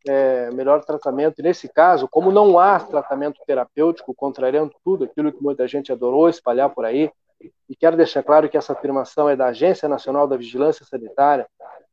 é, 0.07 0.51
melhor 0.51 0.83
tratamento. 0.83 1.39
E 1.39 1.43
nesse 1.43 1.67
caso, 1.69 2.07
como 2.09 2.31
não 2.31 2.59
há 2.59 2.79
tratamento 2.79 3.41
terapêutico, 3.45 4.13
contrariando 4.13 4.73
tudo 4.83 5.05
aquilo 5.05 5.31
que 5.31 5.41
muita 5.41 5.67
gente 5.67 5.91
adorou 5.91 6.29
espalhar 6.29 6.69
por 6.69 6.85
aí, 6.85 7.11
e 7.69 7.75
quero 7.75 7.95
deixar 7.95 8.21
claro 8.23 8.49
que 8.49 8.57
essa 8.57 8.73
afirmação 8.73 9.29
é 9.29 9.35
da 9.35 9.47
Agência 9.47 9.87
Nacional 9.87 10.27
da 10.27 10.35
Vigilância 10.35 10.85
Sanitária, 10.85 11.47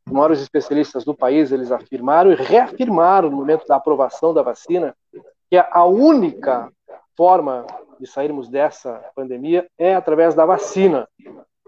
os 0.06 0.12
maiores 0.12 0.40
especialistas 0.40 1.04
do 1.04 1.14
país, 1.14 1.50
eles 1.50 1.72
afirmaram 1.72 2.30
e 2.32 2.36
reafirmaram 2.36 3.28
no 3.28 3.36
momento 3.36 3.66
da 3.66 3.76
aprovação 3.76 4.32
da 4.32 4.42
vacina 4.42 4.94
que 5.50 5.56
a 5.56 5.84
única 5.84 6.70
forma 7.16 7.66
de 7.98 8.06
sairmos 8.06 8.48
dessa 8.48 9.02
pandemia 9.14 9.66
é 9.78 9.94
através 9.94 10.34
da 10.34 10.44
vacina. 10.44 11.08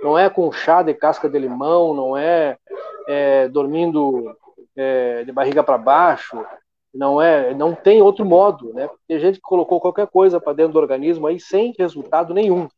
Não 0.02 0.16
é 0.16 0.28
com 0.30 0.52
chá 0.52 0.82
de 0.82 0.94
casca 0.94 1.28
de 1.28 1.38
limão, 1.38 1.94
não 1.94 2.16
é, 2.16 2.56
é 3.08 3.48
dormindo 3.48 4.36
é, 4.76 5.24
de 5.24 5.32
barriga 5.32 5.64
para 5.64 5.78
baixo, 5.78 6.44
não 6.94 7.20
é, 7.20 7.52
não 7.54 7.74
tem 7.74 8.00
outro 8.00 8.24
modo, 8.24 8.72
né? 8.72 8.88
Tem 9.06 9.18
gente 9.18 9.36
que 9.36 9.42
colocou 9.42 9.80
qualquer 9.80 10.06
coisa 10.06 10.40
para 10.40 10.52
dentro 10.52 10.74
do 10.74 10.78
organismo 10.78 11.26
aí 11.26 11.40
sem 11.40 11.74
resultado 11.78 12.32
nenhum. 12.32 12.68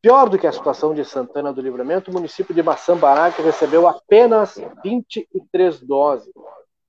Pior 0.00 0.30
do 0.30 0.38
que 0.38 0.46
a 0.46 0.52
situação 0.52 0.94
de 0.94 1.04
Santana 1.04 1.52
do 1.52 1.60
Livramento, 1.60 2.10
o 2.10 2.14
município 2.14 2.54
de 2.54 2.62
Maçambará, 2.62 3.30
que 3.30 3.42
recebeu 3.42 3.86
apenas 3.86 4.58
23 4.82 5.80
doses. 5.80 6.32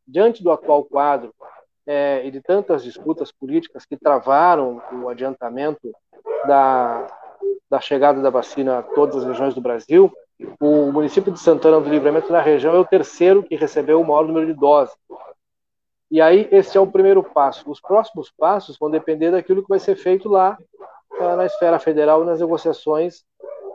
Diante 0.07 0.41
do 0.41 0.51
atual 0.51 0.85
quadro 0.85 1.33
é, 1.85 2.25
e 2.25 2.31
de 2.31 2.41
tantas 2.41 2.83
disputas 2.83 3.31
políticas 3.31 3.85
que 3.85 3.97
travaram 3.97 4.81
o 4.91 5.09
adiantamento 5.09 5.91
da, 6.47 7.07
da 7.69 7.79
chegada 7.79 8.21
da 8.21 8.29
vacina 8.29 8.79
a 8.79 8.83
todas 8.83 9.17
as 9.17 9.25
regiões 9.25 9.53
do 9.53 9.61
Brasil, 9.61 10.11
o 10.59 10.91
município 10.91 11.31
de 11.31 11.39
Santana 11.39 11.79
do 11.79 11.89
Livramento, 11.89 12.31
na 12.31 12.41
região, 12.41 12.75
é 12.75 12.79
o 12.79 12.85
terceiro 12.85 13.43
que 13.43 13.55
recebeu 13.55 14.01
o 14.01 14.05
maior 14.05 14.25
número 14.25 14.47
de 14.47 14.53
doses. 14.53 14.95
E 16.09 16.19
aí, 16.19 16.47
esse 16.51 16.77
é 16.77 16.81
o 16.81 16.87
primeiro 16.87 17.23
passo. 17.23 17.69
Os 17.69 17.79
próximos 17.79 18.31
passos 18.31 18.77
vão 18.77 18.89
depender 18.89 19.31
daquilo 19.31 19.61
que 19.61 19.69
vai 19.69 19.79
ser 19.79 19.95
feito 19.95 20.27
lá 20.27 20.57
eh, 21.19 21.35
na 21.35 21.45
esfera 21.45 21.79
federal, 21.79 22.25
nas 22.25 22.39
negociações 22.41 23.23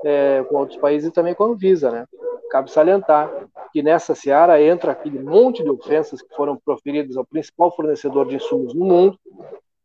é, 0.05 0.45
com 0.45 0.57
outros 0.57 0.79
países 0.79 1.09
e 1.09 1.13
também 1.13 1.35
com 1.35 1.45
a 1.45 1.47
Anvisa, 1.49 1.91
né? 1.91 2.07
Cabe 2.51 2.71
salientar 2.71 3.31
que 3.77 3.83
nessa 3.83 4.15
seara 4.15 4.63
entra 4.63 4.93
aquele 4.93 5.19
monte 5.19 5.63
de 5.63 5.69
ofensas 5.69 6.23
que 6.23 6.35
foram 6.35 6.57
proferidas 6.57 7.15
ao 7.15 7.27
principal 7.27 7.71
fornecedor 7.77 8.27
de 8.27 8.37
insumos 8.37 8.73
no 8.73 8.87
mundo. 8.87 9.19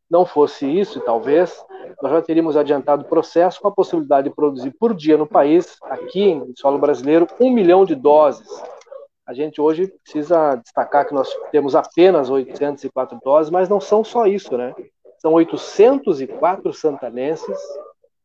Não 0.10 0.26
fosse 0.26 0.66
isso, 0.66 1.02
talvez, 1.02 1.62
nós 2.02 2.10
já 2.10 2.22
teríamos 2.22 2.56
adiantado 2.56 3.02
o 3.04 3.10
processo 3.10 3.60
com 3.60 3.68
a 3.68 3.74
possibilidade 3.74 4.30
de 4.30 4.34
produzir 4.34 4.74
por 4.80 4.94
dia 4.94 5.18
no 5.18 5.28
país, 5.28 5.76
aqui 5.82 6.22
em 6.22 6.54
solo 6.56 6.80
brasileiro, 6.80 7.28
um 7.38 7.52
milhão 7.52 7.84
de 7.84 7.94
doses 7.94 8.48
a 9.28 9.34
gente 9.34 9.60
hoje 9.60 9.88
precisa 10.04 10.56
destacar 10.56 11.06
que 11.06 11.14
nós 11.14 11.30
temos 11.52 11.76
apenas 11.76 12.30
804 12.30 13.20
doses, 13.22 13.52
mas 13.52 13.68
não 13.68 13.82
são 13.82 14.06
só 14.06 14.26
isso, 14.26 14.58
né? 14.58 14.74
São 15.20 15.34
804 15.34 16.74
santanenses, 16.74 17.58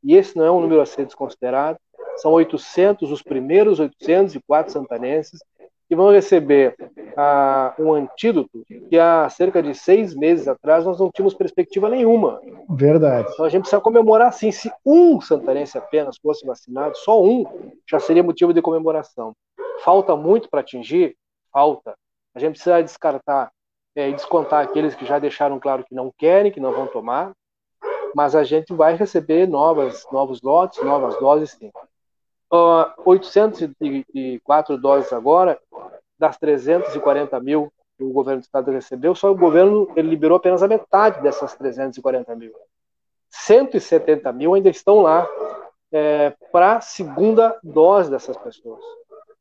e 0.05 0.15
esse 0.15 0.37
não 0.37 0.45
é 0.45 0.51
um 0.51 0.61
número 0.61 0.81
a 0.81 0.87
ser 0.87 1.07
desconsiderado, 1.07 1.77
são 2.19 2.33
800, 2.33 3.11
os 3.11 3.21
primeiros 3.21 3.81
804 3.81 4.73
santanenses, 4.73 5.41
que 5.89 5.95
vão 5.95 6.11
receber 6.11 6.75
ah, 7.17 7.75
um 7.79 7.93
antídoto 7.93 8.65
que 8.89 8.99
há 8.99 9.29
cerca 9.29 9.63
de 9.63 9.75
seis 9.75 10.15
meses 10.15 10.49
atrás 10.49 10.85
nós 10.85 10.99
não 10.99 11.11
tínhamos 11.11 11.35
perspectiva 11.35 11.89
nenhuma. 11.89 12.41
Verdade. 12.69 13.29
Então 13.33 13.45
a 13.45 13.49
gente 13.49 13.63
precisa 13.63 13.81
comemorar 13.81 14.33
sim. 14.33 14.51
Se 14.51 14.71
um 14.85 15.21
santanense 15.21 15.79
apenas 15.79 16.19
fosse 16.19 16.45
vacinado, 16.45 16.97
só 16.99 17.23
um, 17.23 17.45
já 17.89 18.01
seria 18.01 18.23
motivo 18.23 18.53
de 18.53 18.61
comemoração. 18.61 19.33
Falta 19.85 20.17
muito 20.17 20.49
para 20.51 20.61
atingir? 20.61 21.17
Falta. 21.53 21.95
A 22.35 22.39
gente 22.39 22.53
precisa 22.53 22.83
descartar 22.83 23.51
é, 23.95 24.11
e 24.11 24.13
descontar 24.13 24.63
aqueles 24.63 24.95
que 24.95 25.07
já 25.07 25.19
deixaram 25.19 25.59
claro 25.59 25.85
que 25.85 25.95
não 25.95 26.13
querem, 26.19 26.53
que 26.53 26.61
não 26.61 26.73
vão 26.73 26.87
tomar, 26.87 27.33
mas 28.15 28.35
a 28.35 28.45
gente 28.45 28.75
vai 28.75 28.95
receber 28.95 29.47
novas, 29.47 30.05
novos 30.13 30.43
lotes, 30.43 30.83
novas 30.83 31.19
doses 31.19 31.53
sim. 31.53 31.71
Uh, 32.53 32.87
804 33.05 34.79
doses 34.79 35.13
agora, 35.13 35.59
das 36.19 36.39
340 36.39 37.41
mil 37.41 37.73
que 37.97 38.05
o 38.05 38.13
governo 38.13 38.41
do 38.41 38.45
estado 38.45 38.71
recebeu, 38.71 39.15
só 39.15 39.31
o 39.31 39.37
governo 39.37 39.91
ele 39.97 40.09
liberou 40.09 40.37
apenas 40.37 40.63
a 40.63 40.69
metade 40.69 41.23
dessas 41.23 41.55
340 41.55 42.35
mil. 42.37 42.53
170 43.31 44.33
mil 44.33 44.55
ainda 44.55 44.69
estão 44.69 45.01
lá 45.01 45.27
é, 45.93 46.35
para 46.53 46.77
a 46.77 46.81
segunda 46.81 47.59
dose 47.63 48.11
dessas 48.11 48.37
pessoas. 48.37 48.83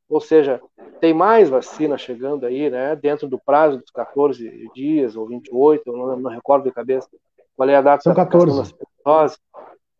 Ou 0.08 0.20
seja, 0.20 0.60
tem 1.00 1.12
mais 1.12 1.48
vacina 1.48 1.98
chegando 1.98 2.46
aí, 2.46 2.70
né, 2.70 2.96
dentro 2.96 3.28
do 3.28 3.38
prazo 3.38 3.78
dos 3.78 3.90
14 3.90 4.70
dias 4.74 5.16
ou 5.16 5.26
28, 5.26 5.82
eu 5.86 5.96
não, 5.96 6.16
não 6.16 6.30
recordo 6.30 6.64
de 6.64 6.72
cabeça 6.72 7.08
qual 7.56 7.68
é 7.68 7.76
a 7.76 7.82
data 7.82 8.02
São 8.02 8.14
14. 8.14 8.74
dose. 9.04 9.38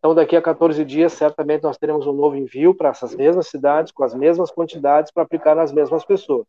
Então, 0.07 0.15
daqui 0.15 0.37
a 0.37 0.41
14 0.41 0.85
dias, 0.85 1.11
certamente 1.11 1.63
nós 1.63 1.77
teremos 1.77 2.07
um 2.07 2.13
novo 2.13 2.37
envio 2.37 2.73
para 2.73 2.87
essas 2.87 3.13
mesmas 3.13 3.47
cidades, 3.47 3.91
com 3.91 4.05
as 4.05 4.13
mesmas 4.13 4.49
quantidades, 4.49 5.11
para 5.11 5.23
aplicar 5.23 5.53
nas 5.53 5.69
mesmas 5.73 6.05
pessoas. 6.05 6.47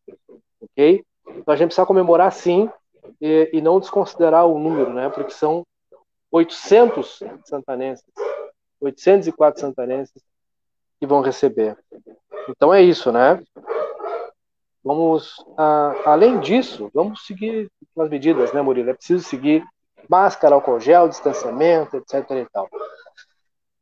Ok? 0.60 1.04
Então, 1.30 1.52
a 1.52 1.56
gente 1.56 1.66
precisa 1.70 1.84
comemorar 1.84 2.30
sim 2.30 2.70
e, 3.20 3.50
e 3.52 3.60
não 3.60 3.80
desconsiderar 3.80 4.46
o 4.46 4.60
número, 4.60 4.92
né? 4.92 5.08
Porque 5.08 5.32
são 5.32 5.66
800 6.30 7.20
santanenses, 7.46 8.04
804 8.80 9.60
santanenses 9.60 10.22
que 11.00 11.06
vão 11.08 11.20
receber. 11.20 11.76
Então 12.48 12.72
é 12.72 12.80
isso, 12.80 13.10
né? 13.10 13.42
Vamos, 14.84 15.44
além 16.04 16.38
disso, 16.38 16.92
vamos 16.94 17.26
seguir 17.26 17.68
as 17.98 18.08
medidas, 18.08 18.52
né, 18.52 18.62
Murilo? 18.62 18.90
É 18.90 18.94
preciso 18.94 19.24
seguir 19.24 19.64
máscara, 20.08 20.54
álcool 20.54 20.78
gel, 20.78 21.08
distanciamento, 21.08 21.96
etc. 21.96 22.30
E, 22.30 22.46
tal. 22.52 22.68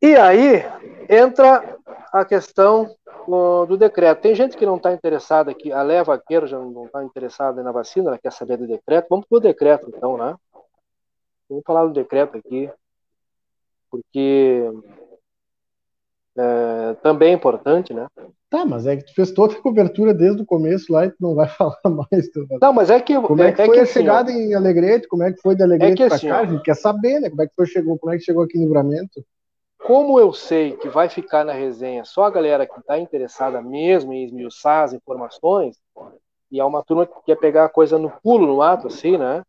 E 0.00 0.14
aí 0.16 0.64
entra 1.08 1.78
a 2.12 2.24
questão 2.24 2.94
do 3.26 3.76
decreto. 3.76 4.22
Tem 4.22 4.34
gente 4.34 4.56
que 4.56 4.66
não 4.66 4.76
está 4.76 4.92
interessada 4.92 5.50
aqui, 5.50 5.72
a 5.72 5.82
Leva 5.82 6.16
Vaqueiro 6.16 6.46
já 6.46 6.58
não 6.58 6.86
está 6.86 7.02
interessada 7.02 7.62
na 7.62 7.72
vacina, 7.72 8.10
ela 8.10 8.18
quer 8.18 8.32
saber 8.32 8.56
do 8.56 8.66
decreto. 8.66 9.08
Vamos 9.10 9.26
para 9.26 9.38
o 9.38 9.40
decreto, 9.40 9.92
então, 9.94 10.16
né? 10.16 10.34
Vamos 11.48 11.64
falar 11.64 11.84
do 11.84 11.92
decreto 11.92 12.36
aqui, 12.36 12.70
porque 13.90 14.70
é, 16.36 16.94
também 17.02 17.30
é 17.30 17.34
importante, 17.34 17.94
né? 17.94 18.06
Tá, 18.48 18.64
mas 18.64 18.86
é 18.86 18.96
que 18.96 19.06
tu 19.06 19.14
fez 19.14 19.32
toda 19.32 19.54
a 19.54 19.60
cobertura 19.60 20.14
desde 20.14 20.42
o 20.42 20.46
começo 20.46 20.92
lá 20.92 21.06
e 21.06 21.10
tu 21.10 21.16
não 21.20 21.34
vai 21.34 21.48
falar 21.50 21.80
mais. 21.84 22.28
Tu... 22.30 22.46
Não, 22.60 22.72
mas 22.72 22.90
é 22.90 23.00
que 23.00 23.20
como 23.20 23.42
é, 23.42 23.48
é 23.48 23.52
que 23.52 23.64
foi 23.64 23.74
que 23.74 23.80
a 23.80 23.82
assim, 23.82 23.92
chegada 23.92 24.30
em 24.30 24.54
Alegrete, 24.54 25.08
como 25.08 25.24
é 25.24 25.32
que 25.32 25.40
foi 25.40 25.56
de 25.56 25.62
Alegrete 25.62 26.02
é 26.02 26.06
para 26.06 26.16
assim, 26.16 26.28
cá? 26.28 26.40
A 26.40 26.46
gente 26.46 26.62
quer 26.62 26.76
saber, 26.76 27.20
né? 27.20 27.30
Como 27.30 27.42
é 27.42 27.46
que 27.48 27.54
foi 27.54 27.66
chegou, 27.66 27.98
como 27.98 28.12
é 28.12 28.18
que 28.18 28.24
chegou 28.24 28.44
aqui 28.44 28.56
no 28.56 28.64
Livramento? 28.64 29.24
Como 29.86 30.18
eu 30.18 30.32
sei 30.32 30.76
que 30.76 30.88
vai 30.88 31.08
ficar 31.08 31.44
na 31.44 31.52
resenha 31.52 32.04
só 32.04 32.24
a 32.24 32.30
galera 32.30 32.66
que 32.66 32.76
está 32.76 32.98
interessada 32.98 33.62
mesmo 33.62 34.12
em 34.12 34.24
esmiuçar 34.24 34.82
as 34.82 34.92
informações, 34.92 35.78
e 36.50 36.58
é 36.58 36.64
uma 36.64 36.82
turma 36.82 37.06
que 37.06 37.14
quer 37.24 37.36
pegar 37.36 37.66
a 37.66 37.68
coisa 37.68 37.96
no 37.96 38.10
pulo, 38.10 38.48
no 38.48 38.60
ato, 38.60 38.88
assim, 38.88 39.16
né? 39.16 39.44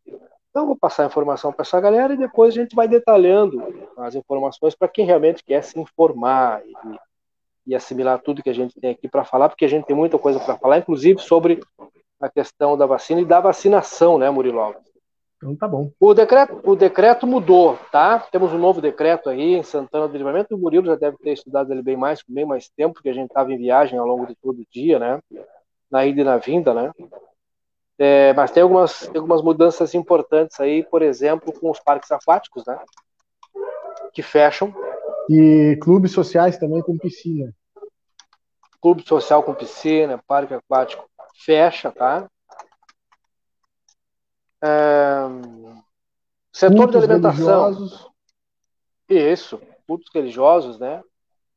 Então, 0.52 0.68
vou 0.68 0.76
passar 0.76 1.04
a 1.04 1.06
informação 1.08 1.52
para 1.52 1.64
essa 1.64 1.82
galera 1.82 2.14
e 2.14 2.18
depois 2.18 2.54
a 2.54 2.62
gente 2.62 2.76
vai 2.76 2.88
detalhando 2.88 3.90
as 3.98 4.14
informações 4.14 4.76
para 4.76 4.88
quem 4.88 5.06
realmente 5.06 5.44
quer 5.44 5.64
se 5.64 5.80
informar 5.80 6.62
e, 6.64 6.74
e 7.72 7.76
assimilar 7.76 8.22
tudo 8.22 8.44
que 8.44 8.50
a 8.52 8.54
gente 8.54 8.80
tem 8.80 8.92
aqui 8.92 9.08
para 9.08 9.26
falar, 9.26 9.50
porque 9.50 9.66
a 9.66 9.70
gente 9.70 9.86
tem 9.86 9.96
muita 9.96 10.20
coisa 10.20 10.40
para 10.40 10.56
falar, 10.56 10.78
inclusive 10.78 11.20
sobre 11.20 11.62
a 12.22 12.30
questão 12.30 12.78
da 12.78 12.86
vacina 12.86 13.22
e 13.22 13.26
da 13.26 13.40
vacinação, 13.40 14.20
né, 14.20 14.30
Murilo? 14.30 14.76
Então 15.38 15.56
tá 15.56 15.68
bom. 15.68 15.92
O 16.00 16.14
decreto, 16.16 16.60
o 16.64 16.76
decreto 16.76 17.28
mudou, 17.28 17.78
tá? 17.92 18.20
Temos 18.32 18.52
um 18.52 18.58
novo 18.58 18.82
decreto 18.82 19.30
aí 19.30 19.54
em 19.54 19.64
Santana 19.64 20.08
do 20.08 20.18
Livramento. 20.18 20.56
O 20.56 20.58
Murilo 20.58 20.88
já 20.88 20.96
deve 20.96 21.18
ter 21.18 21.34
estudado 21.34 21.72
ele 21.72 21.84
bem 21.84 21.96
mais, 21.96 22.24
com 22.24 22.34
bem 22.34 22.46
mais 22.46 22.68
tempo, 22.70 22.96
porque 22.96 23.10
a 23.10 23.14
gente 23.14 23.28
estava 23.28 23.54
em 23.54 23.58
viagem 23.58 24.00
ao 24.00 24.08
longo 24.08 24.26
de 24.26 24.36
todo 24.36 24.60
o 24.60 24.66
dia, 24.72 24.98
né? 24.98 25.20
Na 25.92 26.06
ida 26.06 26.22
e 26.22 26.24
na 26.24 26.38
vinda, 26.38 26.74
né? 26.74 26.92
É, 28.00 28.34
mas 28.34 28.52
tem 28.52 28.64
algumas, 28.64 29.00
tem 29.00 29.16
algumas 29.16 29.42
mudanças 29.44 29.94
importantes 29.94 30.60
aí, 30.60 30.84
por 30.84 31.04
exemplo, 31.04 31.54
com 31.54 31.70
os 31.70 31.80
parques 31.80 32.12
aquáticos, 32.12 32.66
né? 32.66 32.80
Que 34.14 34.24
fecham. 34.24 34.74
E 35.30 35.78
clubes 35.82 36.12
sociais 36.12 36.58
também 36.58 36.82
com 36.82 36.98
piscina. 36.98 37.54
Clube 38.82 39.08
social 39.08 39.44
com 39.44 39.54
piscina, 39.54 40.20
parque 40.28 40.54
aquático 40.54 41.08
fecha, 41.46 41.92
tá? 41.92 42.28
É, 44.64 45.07
setor 46.58 46.90
de 46.92 46.98
alimentação. 46.98 47.32
religiosos. 47.64 48.10
Isso, 49.10 49.62
cultos 49.86 50.10
religiosos, 50.14 50.80
né? 50.80 51.04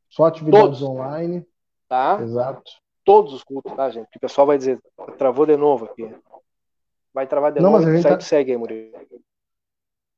Só 0.08 0.24
atividades 0.24 0.78
Todos. 0.78 0.82
online. 0.82 1.46
Tá? 1.88 2.20
Exato. 2.22 2.70
Todos 3.04 3.32
os 3.32 3.42
cultos, 3.42 3.72
tá, 3.74 3.90
gente? 3.90 4.08
O 4.16 4.20
pessoal 4.20 4.46
vai 4.46 4.58
dizer, 4.58 4.80
travou 5.18 5.46
de 5.46 5.56
novo 5.56 5.86
aqui. 5.86 6.08
Vai 7.12 7.26
travar 7.26 7.50
de 7.52 7.60
Não, 7.60 7.70
novo. 7.72 7.82
mas 7.82 7.88
a 7.88 7.94
gente 7.94 8.02
Segue, 8.02 8.14
tá- 8.16 8.20
segue 8.20 8.52
aí, 8.52 8.56
Murilo. 8.58 8.92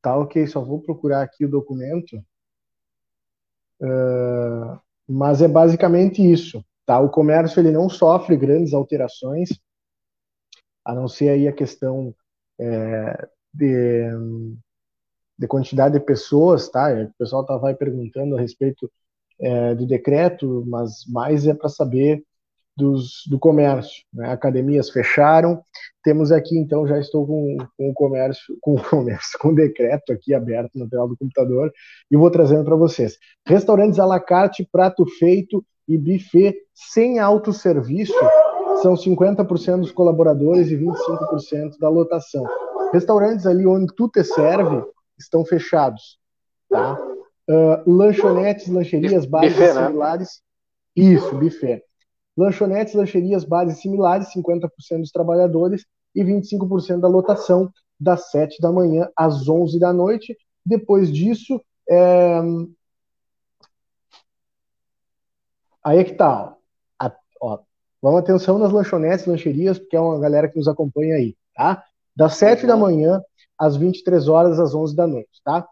Tá 0.02 0.16
ok, 0.18 0.46
só 0.46 0.60
vou 0.60 0.80
procurar 0.80 1.22
aqui 1.22 1.44
o 1.44 1.50
documento. 1.50 2.22
Ah, 3.80 4.80
mas 5.08 5.42
é 5.42 5.48
basicamente 5.48 6.20
isso, 6.22 6.64
tá? 6.86 6.98
O 7.00 7.10
comércio 7.10 7.60
ele 7.60 7.70
não 7.70 7.88
sofre 7.88 8.36
grandes 8.36 8.72
alterações, 8.74 9.48
a 10.84 10.94
não 10.94 11.08
ser 11.08 11.30
aí 11.30 11.48
a 11.48 11.52
questão 11.52 12.14
é, 12.60 13.28
de, 13.52 14.08
de 15.42 15.48
quantidade 15.48 15.98
de 15.98 16.04
pessoas, 16.04 16.68
tá? 16.68 16.92
O 16.92 17.18
pessoal 17.18 17.44
tá, 17.44 17.56
vai 17.56 17.74
perguntando 17.74 18.36
a 18.36 18.40
respeito 18.40 18.88
é, 19.40 19.74
do 19.74 19.84
decreto, 19.84 20.64
mas 20.68 21.04
mais 21.08 21.48
é 21.48 21.52
para 21.52 21.68
saber 21.68 22.22
dos, 22.76 23.24
do 23.28 23.40
comércio. 23.40 24.04
Né? 24.14 24.30
Academias 24.30 24.88
fecharam. 24.88 25.60
Temos 26.04 26.30
aqui, 26.30 26.56
então, 26.56 26.86
já 26.86 26.96
estou 26.96 27.26
com, 27.26 27.56
com 27.76 27.90
o 27.90 27.92
comércio, 27.92 28.56
com 28.62 28.76
o 28.76 28.82
comércio, 28.82 29.36
com 29.40 29.48
o 29.48 29.54
decreto 29.54 30.12
aqui 30.12 30.32
aberto 30.32 30.78
na 30.78 30.86
tela 30.86 31.08
do 31.08 31.16
computador 31.16 31.72
e 32.08 32.16
vou 32.16 32.30
trazendo 32.30 32.64
para 32.64 32.76
vocês. 32.76 33.18
Restaurantes 33.44 33.98
à 33.98 34.06
la 34.06 34.20
carte, 34.20 34.66
prato 34.70 35.04
feito 35.18 35.64
e 35.88 35.98
buffet 35.98 36.56
sem 36.72 37.18
autosserviço 37.18 38.14
são 38.80 38.94
50% 38.94 39.80
dos 39.80 39.92
colaboradores 39.92 40.70
e 40.70 40.76
25% 40.76 41.78
da 41.80 41.88
lotação. 41.88 42.44
Restaurantes 42.92 43.44
ali 43.44 43.66
onde 43.66 43.92
tu 43.96 44.08
te 44.08 44.22
serve 44.22 44.84
estão 45.22 45.44
fechados, 45.44 46.18
tá? 46.68 46.98
Uh, 47.48 47.90
lanchonetes, 47.90 48.68
lancherias, 48.68 49.26
bares 49.26 49.52
buffet, 49.52 49.74
né? 49.74 49.86
similares. 49.86 50.42
Isso, 50.94 51.34
buffet. 51.36 51.82
Lanchonetes, 52.36 52.94
lancherias, 52.94 53.44
bares 53.44 53.78
similares, 53.78 54.32
50% 54.32 54.68
dos 55.00 55.10
trabalhadores 55.10 55.84
e 56.14 56.22
25% 56.22 57.00
da 57.00 57.08
lotação, 57.08 57.70
das 57.98 58.30
7 58.30 58.60
da 58.60 58.70
manhã 58.70 59.08
às 59.16 59.48
11 59.48 59.78
da 59.78 59.92
noite. 59.92 60.36
Depois 60.64 61.12
disso, 61.12 61.60
é... 61.88 62.40
aí 65.84 65.98
é 65.98 66.04
que 66.04 66.14
tá. 66.14 66.56
Ó. 67.00 67.10
ó. 67.40 67.58
Vamos 68.00 68.20
atenção 68.20 68.58
nas 68.58 68.72
lanchonetes, 68.72 69.26
lancherias, 69.26 69.78
porque 69.78 69.96
é 69.96 70.00
uma 70.00 70.18
galera 70.18 70.48
que 70.48 70.56
nos 70.56 70.66
acompanha 70.66 71.16
aí, 71.16 71.36
tá? 71.54 71.84
Das 72.16 72.34
7 72.34 72.66
da 72.66 72.76
manhã 72.76 73.22
às 73.62 73.76
23 73.76 74.26
horas, 74.26 74.58
às 74.58 74.74
11 74.74 74.96
da 74.96 75.06
noite, 75.06 75.40
tá? 75.44 75.64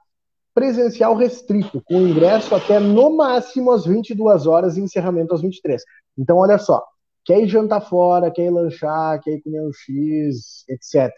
Presencial 0.55 1.17
restrito, 1.17 1.83
com 1.85 1.97
ingresso 1.97 2.55
até 2.55 2.79
no 2.79 3.17
máximo 3.17 3.73
às 3.73 3.85
22 3.85 4.47
horas 4.47 4.77
e 4.77 4.81
encerramento 4.81 5.35
às 5.35 5.43
23. 5.43 5.83
Então, 6.17 6.37
olha 6.37 6.57
só, 6.57 6.85
quer 7.25 7.41
ir 7.41 7.49
jantar 7.49 7.81
fora, 7.81 8.31
quer 8.31 8.47
ir 8.47 8.51
lanchar, 8.51 9.21
quer 9.21 9.33
ir 9.33 9.43
comer 9.43 9.63
um 9.63 9.73
X, 9.73 10.65
etc. 10.69 11.11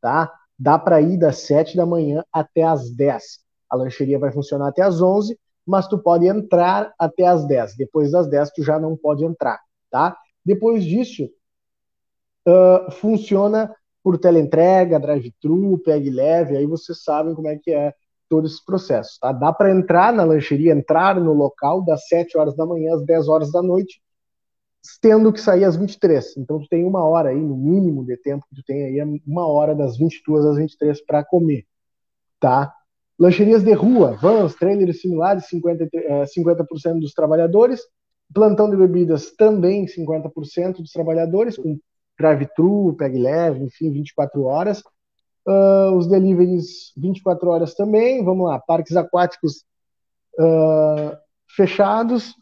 Tá? 0.00 0.32
Dá 0.58 0.76
para 0.76 1.00
ir 1.00 1.16
das 1.16 1.38
7 1.42 1.76
da 1.76 1.86
manhã 1.86 2.24
até 2.32 2.64
as 2.64 2.90
10. 2.90 3.22
A 3.70 3.76
lancheria 3.76 4.18
vai 4.18 4.32
funcionar 4.32 4.68
até 4.68 4.82
as 4.82 5.00
11, 5.00 5.38
mas 5.64 5.86
tu 5.86 5.96
pode 5.96 6.26
entrar 6.26 6.92
até 6.98 7.24
as 7.24 7.46
10. 7.46 7.76
Depois 7.76 8.10
das 8.10 8.26
10 8.26 8.50
tu 8.50 8.64
já 8.64 8.80
não 8.80 8.96
pode 8.96 9.24
entrar, 9.24 9.60
tá? 9.92 10.16
Depois 10.44 10.84
disso, 10.84 11.30
uh, 12.48 12.90
funciona 12.90 13.72
por 14.06 14.18
teleentrega, 14.18 15.00
drive-thru, 15.00 15.78
pegue 15.78 16.10
leve, 16.10 16.56
aí 16.56 16.64
vocês 16.64 17.02
sabem 17.02 17.34
como 17.34 17.48
é 17.48 17.58
que 17.58 17.72
é 17.72 17.92
todo 18.28 18.46
esse 18.46 18.64
processo, 18.64 19.18
tá? 19.20 19.32
Dá 19.32 19.52
para 19.52 19.74
entrar 19.74 20.12
na 20.12 20.22
lancheria, 20.22 20.72
entrar 20.72 21.20
no 21.20 21.32
local 21.32 21.84
das 21.84 22.06
7 22.06 22.38
horas 22.38 22.54
da 22.54 22.64
manhã 22.64 22.94
às 22.94 23.04
10 23.04 23.26
horas 23.26 23.50
da 23.50 23.60
noite, 23.60 24.00
tendo 25.02 25.32
que 25.32 25.40
sair 25.40 25.64
às 25.64 25.74
23. 25.74 26.36
Então 26.36 26.60
tu 26.60 26.68
tem 26.68 26.84
uma 26.84 27.04
hora 27.04 27.30
aí, 27.30 27.40
no 27.40 27.56
mínimo 27.56 28.06
de 28.06 28.16
tempo 28.16 28.46
que 28.48 28.54
tu 28.54 28.62
tem 28.64 28.84
aí, 28.84 29.00
é 29.00 29.04
uma 29.26 29.48
hora 29.48 29.74
das 29.74 29.98
22 29.98 30.46
às 30.46 30.56
23 30.56 31.04
para 31.04 31.24
comer, 31.24 31.66
tá? 32.38 32.72
Lancherias 33.18 33.64
de 33.64 33.72
rua, 33.72 34.16
vans, 34.22 34.54
trailers 34.54 35.00
similares, 35.00 35.48
50%, 35.52 36.26
50 36.28 36.64
dos 37.00 37.12
trabalhadores. 37.12 37.80
Plantão 38.32 38.70
de 38.70 38.76
bebidas 38.76 39.32
também 39.32 39.84
50% 39.84 40.76
dos 40.76 40.92
trabalhadores, 40.92 41.56
com 41.56 41.76
drive-thru, 42.18 42.94
pegue 42.96 43.18
leve, 43.18 43.64
enfim, 43.64 43.90
24 43.90 44.42
horas. 44.44 44.82
Uh, 45.46 45.94
os 45.96 46.08
deliveries 46.08 46.92
24 46.96 47.48
horas 47.48 47.74
também. 47.74 48.24
Vamos 48.24 48.48
lá, 48.48 48.58
parques 48.58 48.96
aquáticos 48.96 49.64
uh, 50.38 51.16
fechados, 51.54 52.34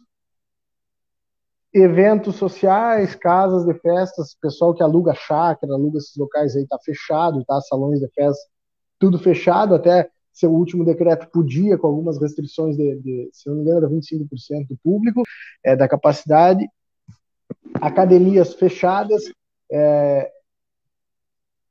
eventos 1.72 2.36
sociais, 2.36 3.14
casas 3.14 3.64
de 3.66 3.74
festas, 3.74 4.36
pessoal 4.40 4.72
que 4.72 4.82
aluga 4.82 5.14
chácara, 5.14 5.74
aluga 5.74 5.98
esses 5.98 6.16
locais 6.16 6.56
aí, 6.56 6.66
tá 6.66 6.78
fechado, 6.84 7.44
tá? 7.44 7.60
Salões 7.60 8.00
de 8.00 8.08
festa, 8.08 8.42
tudo 8.98 9.18
fechado, 9.18 9.74
até 9.74 10.08
seu 10.32 10.52
último 10.52 10.84
decreto 10.84 11.28
podia, 11.30 11.78
com 11.78 11.86
algumas 11.86 12.20
restrições 12.20 12.76
de, 12.76 12.96
de 13.00 13.30
se 13.32 13.48
não 13.48 13.56
me 13.56 13.62
engano, 13.62 13.78
era 13.78 13.88
25% 13.88 14.68
do 14.68 14.76
público, 14.82 15.22
é, 15.64 15.76
da 15.76 15.88
capacidade, 15.88 16.66
academias 17.80 18.54
fechadas, 18.54 19.24
é, 19.74 20.30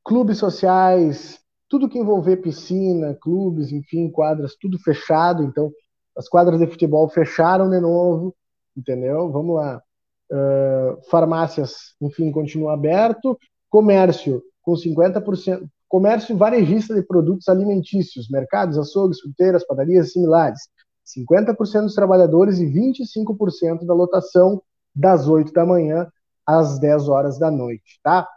clubes 0.03 0.37
sociais, 0.37 1.39
tudo 1.69 1.87
que 1.87 1.97
envolver 1.97 2.37
piscina, 2.37 3.17
clubes, 3.21 3.71
enfim, 3.71 4.11
quadras, 4.11 4.57
tudo 4.59 4.77
fechado. 4.77 5.41
Então, 5.43 5.71
as 6.17 6.27
quadras 6.27 6.59
de 6.59 6.67
futebol 6.67 7.07
fecharam 7.07 7.69
de 7.69 7.79
novo, 7.79 8.35
entendeu? 8.75 9.31
Vamos 9.31 9.55
lá. 9.55 9.81
Uh, 10.29 11.01
farmácias, 11.09 11.95
enfim, 12.01 12.29
continua 12.31 12.73
aberto. 12.73 13.39
Comércio 13.69 14.43
com 14.61 14.73
50%. 14.73 15.65
Comércio 15.87 16.35
varejista 16.35 16.93
de 16.93 17.03
produtos 17.03 17.47
alimentícios, 17.47 18.27
mercados, 18.29 18.77
açougues, 18.77 19.21
fruteiras, 19.21 19.65
padarias 19.65 20.11
similares. 20.11 20.59
50% 21.05 21.83
dos 21.83 21.95
trabalhadores 21.95 22.59
e 22.59 22.65
25% 22.65 23.85
da 23.85 23.93
lotação 23.93 24.61
das 24.93 25.27
8 25.27 25.53
da 25.53 25.65
manhã 25.65 26.07
às 26.45 26.79
10 26.79 27.07
horas 27.09 27.37
da 27.37 27.49
noite, 27.49 27.99
tá? 28.03 28.27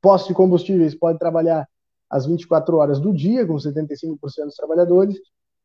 Posto 0.00 0.28
de 0.28 0.34
combustíveis 0.34 0.94
pode 0.94 1.18
trabalhar 1.18 1.68
às 2.08 2.26
24 2.26 2.76
horas 2.76 3.00
do 3.00 3.12
dia, 3.12 3.46
com 3.46 3.54
75% 3.54 4.18
dos 4.44 4.54
trabalhadores, 4.54 5.16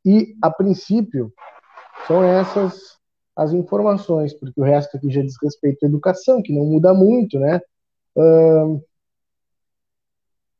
e, 0.05 0.35
a 0.41 0.49
princípio, 0.49 1.31
são 2.07 2.23
essas 2.23 2.93
as 3.35 3.51
informações, 3.51 4.33
porque 4.33 4.59
o 4.59 4.63
resto 4.63 4.95
aqui 4.95 5.09
já 5.09 5.21
diz 5.21 5.33
respeito 5.41 5.83
à 5.83 5.87
educação, 5.87 6.41
que 6.41 6.53
não 6.53 6.65
muda 6.65 6.93
muito, 6.93 7.39
né? 7.39 7.59
Uh, 8.15 8.83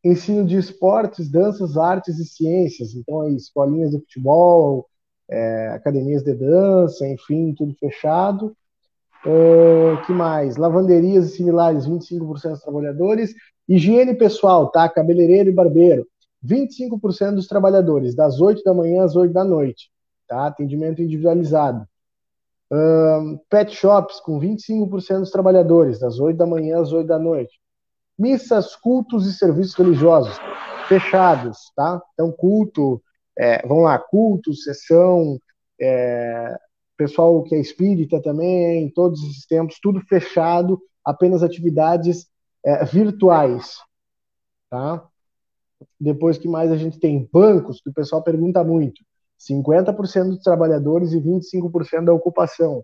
ensino 0.03 0.45
de 0.45 0.57
esportes, 0.57 1.29
danças, 1.29 1.77
artes 1.77 2.17
e 2.17 2.25
ciências, 2.25 2.95
então 2.95 3.21
aí, 3.21 3.35
escolinhas 3.35 3.91
de 3.91 3.99
futebol, 3.99 4.89
é, 5.29 5.69
academias 5.69 6.23
de 6.23 6.33
dança, 6.33 7.07
enfim, 7.07 7.53
tudo 7.53 7.73
fechado. 7.75 8.55
Uh, 9.25 10.05
que 10.05 10.11
mais? 10.11 10.57
Lavanderias 10.57 11.27
e 11.27 11.35
similares, 11.35 11.87
25% 11.87 12.51
dos 12.51 12.61
trabalhadores. 12.61 13.33
Higiene 13.67 14.13
pessoal, 14.13 14.69
tá? 14.69 14.89
Cabeleireiro 14.89 15.49
e 15.49 15.53
barbeiro, 15.53 16.05
25% 16.45 17.35
dos 17.35 17.47
trabalhadores, 17.47 18.15
das 18.15 18.41
8 18.41 18.61
da 18.63 18.73
manhã 18.73 19.03
às 19.03 19.15
8 19.15 19.33
da 19.33 19.45
noite, 19.45 19.89
tá? 20.27 20.47
Atendimento 20.47 21.01
individualizado. 21.01 21.87
Pet 23.49 23.73
shops, 23.73 24.19
com 24.19 24.39
25% 24.39 25.19
dos 25.19 25.31
trabalhadores, 25.31 25.99
das 25.99 26.19
8 26.19 26.35
da 26.35 26.45
manhã 26.45 26.81
às 26.81 26.91
8 26.91 27.07
da 27.07 27.19
noite. 27.19 27.59
Missas, 28.17 28.75
cultos 28.75 29.25
e 29.27 29.33
serviços 29.33 29.75
religiosos, 29.75 30.37
fechados, 30.87 31.71
tá? 31.75 32.01
Então, 32.13 32.31
culto, 32.31 33.01
é, 33.37 33.65
vamos 33.67 33.83
lá, 33.85 33.97
culto, 33.97 34.53
sessão, 34.53 35.39
é, 35.79 36.57
pessoal 36.97 37.43
que 37.43 37.55
é 37.55 37.59
espírita 37.59 38.21
também, 38.21 38.83
em 38.83 38.89
todos 38.89 39.21
esses 39.23 39.45
tempos, 39.45 39.79
tudo 39.81 40.01
fechado, 40.01 40.81
apenas 41.03 41.43
atividades 41.43 42.27
é, 42.65 42.85
virtuais. 42.85 43.77
Tá? 44.69 45.07
Depois 45.99 46.37
que 46.37 46.47
mais 46.47 46.71
a 46.71 46.77
gente 46.77 46.99
tem 46.99 47.29
bancos, 47.31 47.81
que 47.81 47.89
o 47.89 47.93
pessoal 47.93 48.23
pergunta 48.23 48.63
muito. 48.63 49.01
50% 49.39 50.29
dos 50.29 50.43
trabalhadores 50.43 51.11
e 51.11 51.19
25% 51.19 52.05
da 52.05 52.13
ocupação. 52.13 52.83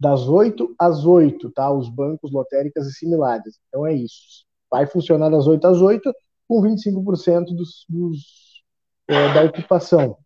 Das 0.00 0.28
8 0.28 0.74
às 0.78 1.04
8, 1.04 1.50
tá? 1.50 1.70
Os 1.70 1.88
bancos, 1.88 2.32
lotéricas 2.32 2.86
e 2.86 2.92
similares. 2.92 3.58
Então 3.68 3.86
é 3.86 3.92
isso. 3.92 4.46
Vai 4.70 4.86
funcionar 4.86 5.28
das 5.28 5.46
8 5.46 5.66
às 5.66 5.80
8, 5.80 6.14
com 6.46 6.62
25% 6.62 7.46
dos, 7.54 7.84
dos 7.88 8.62
é, 9.08 9.34
da 9.34 9.42
ocupação. 9.44 10.16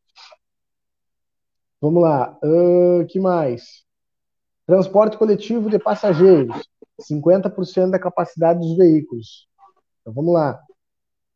Vamos 1.82 2.00
lá. 2.00 2.38
Uh, 2.44 3.04
que 3.08 3.18
mais? 3.18 3.82
Transporte 4.64 5.18
coletivo 5.18 5.68
de 5.68 5.80
passageiros. 5.80 6.56
50% 7.10 7.90
da 7.90 7.98
capacidade 7.98 8.60
dos 8.60 8.76
veículos. 8.76 9.48
Então, 10.00 10.12
vamos 10.14 10.32
lá. 10.32 10.60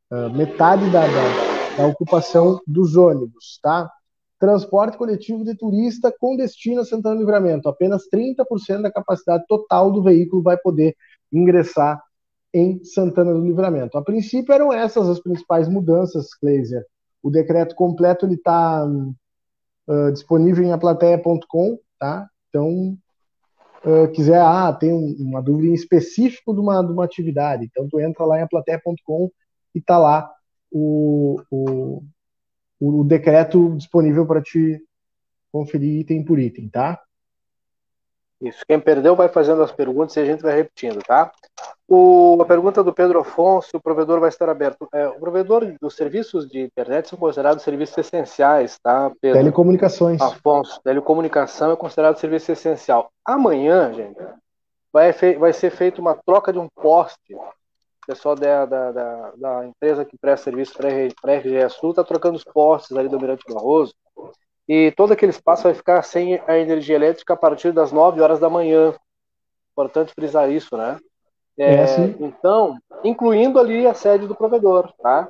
Uh, 0.08 0.30
metade 0.30 0.88
da, 0.92 1.00
da, 1.00 1.76
da, 1.78 1.86
ocupação 1.88 2.60
dos 2.64 2.94
ônibus, 2.94 3.58
tá? 3.60 3.90
Transporte 4.38 4.96
coletivo 4.96 5.44
de 5.44 5.56
turista 5.56 6.14
com 6.16 6.36
destino 6.36 6.82
a 6.82 6.84
Santana 6.84 7.18
Livramento. 7.18 7.68
Apenas 7.68 8.04
30% 8.08 8.82
da 8.82 8.92
capacidade 8.92 9.44
total 9.48 9.90
do 9.90 10.00
veículo 10.00 10.44
vai 10.44 10.56
poder 10.56 10.94
ingressar 11.32 12.00
em 12.54 12.84
Santana 12.84 13.34
do 13.34 13.42
Livramento. 13.42 13.98
A 13.98 14.04
princípio 14.04 14.54
eram 14.54 14.72
essas 14.72 15.08
as 15.08 15.18
principais 15.18 15.68
mudanças, 15.68 16.32
Kleiser. 16.34 16.86
O 17.20 17.30
decreto 17.30 17.74
completo 17.74 18.28
está 18.32 18.86
uh, 19.88 20.12
disponível 20.12 20.64
em 20.64 20.72
aplateia.com, 20.72 21.78
tá? 21.98 22.28
Então, 22.48 22.96
uh, 23.84 24.08
quiser, 24.12 24.40
ah, 24.40 24.72
tem 24.72 24.92
uma 24.92 25.42
dúvida 25.42 25.68
em 25.68 25.74
específico 25.74 26.54
de 26.54 26.60
uma, 26.60 26.82
de 26.82 26.92
uma 26.92 27.04
atividade, 27.04 27.64
então 27.64 27.88
tu 27.88 28.00
entra 28.00 28.24
lá 28.24 28.38
em 28.38 28.42
aplateia.com 28.42 29.30
e 29.74 29.80
tá 29.80 29.98
lá 29.98 30.30
o, 30.70 31.40
o, 31.50 32.02
o 32.80 33.04
decreto 33.04 33.74
disponível 33.76 34.26
para 34.26 34.42
te 34.42 34.80
conferir 35.52 36.00
item 36.00 36.24
por 36.24 36.38
item, 36.38 36.68
tá? 36.68 37.00
Isso. 38.40 38.64
Quem 38.68 38.78
perdeu 38.78 39.16
vai 39.16 39.28
fazendo 39.28 39.62
as 39.62 39.72
perguntas 39.72 40.14
e 40.16 40.20
a 40.20 40.24
gente 40.24 40.42
vai 40.42 40.54
repetindo, 40.54 41.02
tá? 41.02 41.32
O, 41.88 42.38
a 42.40 42.44
pergunta 42.44 42.84
do 42.84 42.92
Pedro 42.92 43.20
Afonso: 43.20 43.76
o 43.76 43.80
provedor 43.80 44.20
vai 44.20 44.28
estar 44.28 44.48
aberto. 44.48 44.86
É, 44.92 45.08
o 45.08 45.18
provedor 45.18 45.74
dos 45.80 45.94
serviços 45.94 46.46
de 46.46 46.60
internet 46.60 47.08
são 47.08 47.18
considerados 47.18 47.62
serviços 47.62 47.96
essenciais, 47.96 48.78
tá? 48.82 49.10
Pedro? 49.20 49.38
Telecomunicações. 49.38 50.20
Afonso, 50.20 50.80
telecomunicação 50.82 51.72
é 51.72 51.76
considerado 51.76 52.18
serviço 52.18 52.52
essencial. 52.52 53.10
Amanhã, 53.24 53.92
gente, 53.94 54.20
vai, 54.92 55.12
vai 55.38 55.52
ser 55.54 55.70
feita 55.70 56.00
uma 56.00 56.14
troca 56.14 56.52
de 56.52 56.58
um 56.58 56.68
poste. 56.68 57.34
O 57.34 58.06
pessoal 58.06 58.36
da, 58.36 58.66
da, 58.66 58.92
da, 58.92 59.32
da 59.36 59.66
empresa 59.66 60.04
que 60.04 60.16
presta 60.18 60.44
serviço 60.44 60.74
para 60.74 61.32
a 61.32 61.36
RGE 61.38 61.70
Sul 61.70 61.90
está 61.90 62.04
trocando 62.04 62.36
os 62.36 62.44
postes 62.44 62.96
ali 62.96 63.08
do 63.08 63.18
Mirante 63.18 63.42
Barroso. 63.48 63.94
E 64.68 64.92
todo 64.92 65.12
aquele 65.12 65.30
espaço 65.30 65.64
vai 65.64 65.74
ficar 65.74 66.02
sem 66.02 66.40
a 66.46 66.58
energia 66.58 66.96
elétrica 66.96 67.34
a 67.34 67.36
partir 67.36 67.72
das 67.72 67.92
9 67.92 68.20
horas 68.20 68.40
da 68.40 68.50
manhã. 68.50 68.94
Importante 69.72 70.14
frisar 70.14 70.50
isso, 70.50 70.76
né? 70.76 70.98
É, 71.58 71.74
é 71.74 71.86
então, 72.20 72.76
incluindo 73.04 73.58
ali 73.58 73.86
a 73.86 73.94
sede 73.94 74.26
do 74.26 74.34
provedor, 74.34 74.92
tá? 75.02 75.28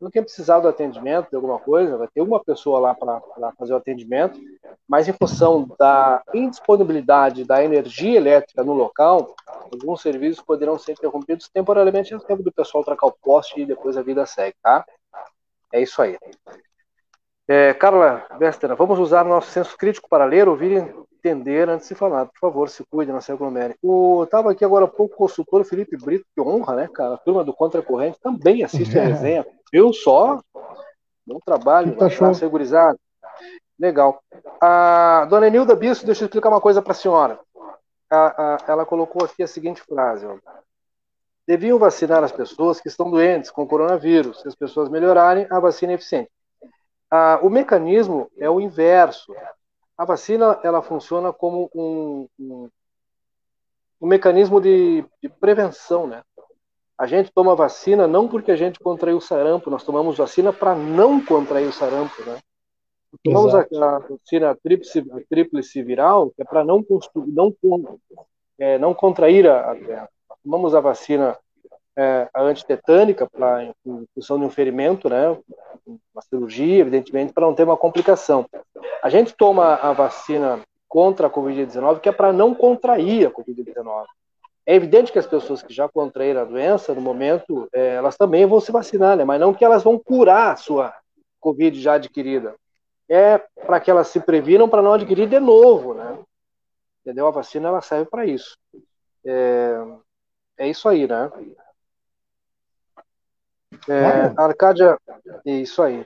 não 0.00 0.10
quem 0.10 0.22
precisar 0.22 0.60
do 0.60 0.68
atendimento 0.68 1.30
de 1.30 1.36
alguma 1.36 1.58
coisa, 1.58 1.96
vai 1.96 2.08
ter 2.08 2.20
uma 2.20 2.42
pessoa 2.42 2.78
lá 2.78 2.94
para 2.94 3.20
fazer 3.58 3.72
o 3.72 3.76
atendimento, 3.76 4.38
mas 4.86 5.08
em 5.08 5.12
função 5.12 5.68
da 5.78 6.22
indisponibilidade 6.32 7.44
da 7.44 7.64
energia 7.64 8.16
elétrica 8.16 8.62
no 8.62 8.72
local, 8.72 9.34
alguns 9.46 10.00
serviços 10.00 10.42
poderão 10.42 10.78
ser 10.78 10.92
interrompidos 10.92 11.48
temporariamente 11.48 12.14
no 12.14 12.20
tempo 12.20 12.42
do 12.42 12.52
pessoal 12.52 12.84
trocar 12.84 13.06
o 13.06 13.16
poste 13.20 13.60
e 13.60 13.66
depois 13.66 13.96
a 13.96 14.02
vida 14.02 14.24
segue, 14.24 14.56
tá? 14.62 14.84
É 15.72 15.82
isso 15.82 16.00
aí. 16.00 16.16
É, 17.50 17.72
Carla 17.72 18.26
Wester, 18.38 18.76
vamos 18.76 18.98
usar 18.98 19.24
nosso 19.24 19.50
senso 19.50 19.74
crítico 19.78 20.06
para 20.06 20.26
ler, 20.26 20.46
ouvir 20.46 20.94
entender 21.18 21.66
antes 21.66 21.88
de 21.88 21.94
falar. 21.94 22.26
Por 22.26 22.38
favor, 22.38 22.68
se 22.68 22.84
cuide, 22.90 23.10
não 23.10 23.22
se 23.22 23.32
aglomere. 23.32 23.74
O, 23.82 24.26
tava 24.30 24.52
aqui 24.52 24.62
agora 24.64 24.84
há 24.84 24.88
pouco 24.88 25.14
o 25.14 25.16
consultor 25.16 25.64
Felipe 25.64 25.96
Brito, 25.96 26.26
que 26.34 26.40
honra, 26.42 26.76
né, 26.76 26.88
cara? 26.92 27.14
A 27.14 27.18
turma 27.18 27.42
do 27.42 27.54
Contra 27.54 27.80
Corrente 27.80 28.20
também 28.20 28.62
assiste 28.62 28.98
a 28.98 29.02
resenha. 29.02 29.46
Eu 29.72 29.94
só. 29.94 30.40
Bom 31.26 31.40
trabalho, 31.44 31.96
tá 31.96 32.10
show. 32.10 32.34
segurizado. 32.34 32.98
Legal. 33.78 34.22
A 34.60 35.26
dona 35.30 35.48
Nilda 35.48 35.74
Bisso, 35.74 36.04
deixa 36.04 36.24
eu 36.24 36.26
explicar 36.26 36.50
uma 36.50 36.60
coisa 36.60 36.82
para 36.82 36.92
a 36.92 36.96
senhora. 36.96 37.40
Ela 38.66 38.84
colocou 38.84 39.24
aqui 39.24 39.42
a 39.42 39.46
seguinte 39.46 39.82
frase: 39.82 40.26
ó. 40.26 40.36
Deviam 41.46 41.78
vacinar 41.78 42.22
as 42.22 42.32
pessoas 42.32 42.78
que 42.78 42.88
estão 42.88 43.10
doentes 43.10 43.50
com 43.50 43.66
coronavírus. 43.66 44.42
Se 44.42 44.48
as 44.48 44.54
pessoas 44.54 44.90
melhorarem, 44.90 45.46
a 45.50 45.58
vacina 45.58 45.92
é 45.92 45.94
eficiente. 45.94 46.30
Ah, 47.10 47.40
o 47.42 47.48
mecanismo 47.48 48.30
é 48.36 48.48
o 48.48 48.60
inverso. 48.60 49.34
A 49.96 50.04
vacina 50.04 50.58
ela 50.62 50.82
funciona 50.82 51.32
como 51.32 51.70
um, 51.74 52.28
um, 52.38 52.70
um 54.00 54.06
mecanismo 54.06 54.60
de, 54.60 55.04
de, 55.22 55.28
prevenção, 55.28 56.06
né? 56.06 56.22
A 56.96 57.06
gente 57.06 57.30
toma 57.32 57.54
vacina 57.54 58.06
não 58.06 58.28
porque 58.28 58.50
a 58.50 58.56
gente 58.56 58.78
contraiu 58.80 59.20
sarampo, 59.20 59.70
nós 59.70 59.84
tomamos 59.84 60.18
vacina 60.18 60.52
para 60.52 60.74
não 60.74 61.24
contrair 61.24 61.68
o 61.68 61.72
sarampo, 61.72 62.22
né? 62.24 62.38
Tomamos 63.24 63.54
a, 63.54 63.60
a, 63.60 63.98
vacina 64.00 64.56
tríplice, 64.62 64.98
a 64.98 65.20
tríplice 65.28 65.82
viral, 65.82 66.30
que 66.30 66.42
é 66.42 66.44
para 66.44 66.64
não, 66.64 66.84
não, 67.14 67.54
é, 68.58 68.78
não 68.78 68.92
contrair 68.92 69.48
a, 69.48 69.72
a 69.72 70.08
Tomamos 70.42 70.74
a 70.74 70.80
vacina 70.80 71.36
é, 71.98 72.28
a 72.32 72.42
antitetânica 72.42 73.28
para 73.28 73.74
função 74.14 74.38
de 74.38 74.44
um 74.44 74.50
ferimento, 74.50 75.08
né? 75.08 75.36
Uma 75.84 76.22
cirurgia, 76.22 76.78
evidentemente, 76.78 77.32
para 77.32 77.44
não 77.44 77.54
ter 77.54 77.64
uma 77.64 77.76
complicação. 77.76 78.46
A 79.02 79.10
gente 79.10 79.34
toma 79.34 79.74
a 79.74 79.92
vacina 79.92 80.60
contra 80.86 81.26
a 81.26 81.30
Covid-19 81.30 81.98
que 81.98 82.08
é 82.08 82.12
para 82.12 82.32
não 82.32 82.54
contrair 82.54 83.26
a 83.26 83.30
Covid-19. 83.32 84.06
É 84.64 84.76
evidente 84.76 85.10
que 85.10 85.18
as 85.18 85.26
pessoas 85.26 85.60
que 85.60 85.74
já 85.74 85.88
contraíram 85.88 86.42
a 86.42 86.44
doença, 86.44 86.94
no 86.94 87.00
momento, 87.00 87.68
é, 87.72 87.94
elas 87.94 88.16
também 88.16 88.46
vão 88.46 88.60
se 88.60 88.70
vacinar, 88.70 89.16
né? 89.16 89.24
mas 89.24 89.40
não 89.40 89.52
que 89.52 89.64
elas 89.64 89.82
vão 89.82 89.98
curar 89.98 90.52
a 90.52 90.56
sua 90.56 90.94
Covid 91.40 91.80
já 91.80 91.94
adquirida. 91.94 92.54
É 93.08 93.38
para 93.66 93.80
que 93.80 93.90
elas 93.90 94.08
se 94.08 94.20
previnam 94.20 94.68
para 94.68 94.82
não 94.82 94.92
adquirir 94.92 95.28
de 95.28 95.40
novo, 95.40 95.94
né? 95.94 96.18
Entendeu? 97.00 97.26
A 97.26 97.30
vacina 97.30 97.68
ela 97.68 97.80
serve 97.80 98.04
para 98.04 98.26
isso. 98.26 98.56
É, 99.24 99.82
é 100.58 100.68
isso 100.68 100.86
aí, 100.86 101.08
né? 101.08 101.30
É, 103.88 104.32
Arcádia, 104.36 104.96
isso 105.44 105.82
aí. 105.82 106.04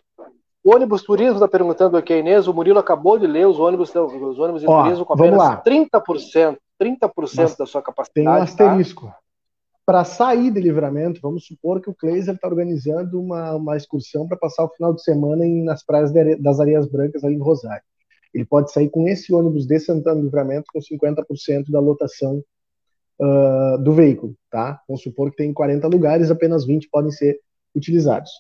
O 0.65 0.75
ônibus 0.75 1.03
turismo 1.03 1.35
está 1.35 1.49
perguntando 1.49 1.97
aqui 1.97 2.13
a 2.13 2.19
Inês, 2.19 2.47
o 2.47 2.55
Murilo 2.55 2.79
acabou 2.79 3.19
de 3.19 3.27
ler 3.27 3.47
os 3.47 3.59
ônibus, 3.59 3.93
os 3.95 4.39
ônibus 4.39 4.61
de 4.61 4.69
Ó, 4.69 4.83
turismo 4.83 5.05
com 5.05 5.15
apenas 5.15 5.39
lá. 5.39 5.63
30%, 5.63 6.57
30% 6.81 7.57
da 7.59 7.67
sua 7.67 7.83
capacidade. 7.83 8.15
Tem 8.15 8.29
um 8.29 8.37
tá? 8.37 8.43
asterisco. 8.43 9.07
Tá? 9.07 9.17
Para 9.85 10.05
sair 10.05 10.53
de 10.53 10.61
livramento, 10.61 11.21
vamos 11.21 11.45
supor 11.45 11.81
que 11.81 11.91
o 11.91 11.95
Kleiser 11.95 12.37
está 12.37 12.47
organizando 12.47 13.21
uma, 13.21 13.57
uma 13.57 13.77
excursão 13.77 14.29
para 14.29 14.37
passar 14.37 14.65
o 14.65 14.69
final 14.69 14.95
de 14.95 15.03
semana 15.03 15.45
em, 15.45 15.65
nas 15.65 15.85
praias 15.85 16.13
de, 16.13 16.37
das 16.37 16.61
Areias 16.61 16.87
Brancas, 16.87 17.25
ali 17.25 17.35
em 17.35 17.43
Rosário. 17.43 17.83
Ele 18.33 18.45
pode 18.45 18.73
sair 18.73 18.89
com 18.89 19.09
esse 19.09 19.35
ônibus 19.35 19.67
de 19.67 19.79
Santana 19.81 20.17
do 20.17 20.23
Livramento 20.23 20.67
com 20.73 20.79
50% 20.79 21.71
da 21.71 21.81
lotação 21.81 22.43
uh, 23.21 23.79
do 23.79 23.93
veículo, 23.93 24.35
tá? 24.49 24.81
Vamos 24.89 25.03
supor 25.03 25.31
que 25.31 25.39
tem 25.39 25.53
40 25.53 25.89
lugares, 25.89 26.31
apenas 26.31 26.65
20 26.65 26.89
podem 26.89 27.11
ser 27.11 27.41
utilizados. 27.75 28.31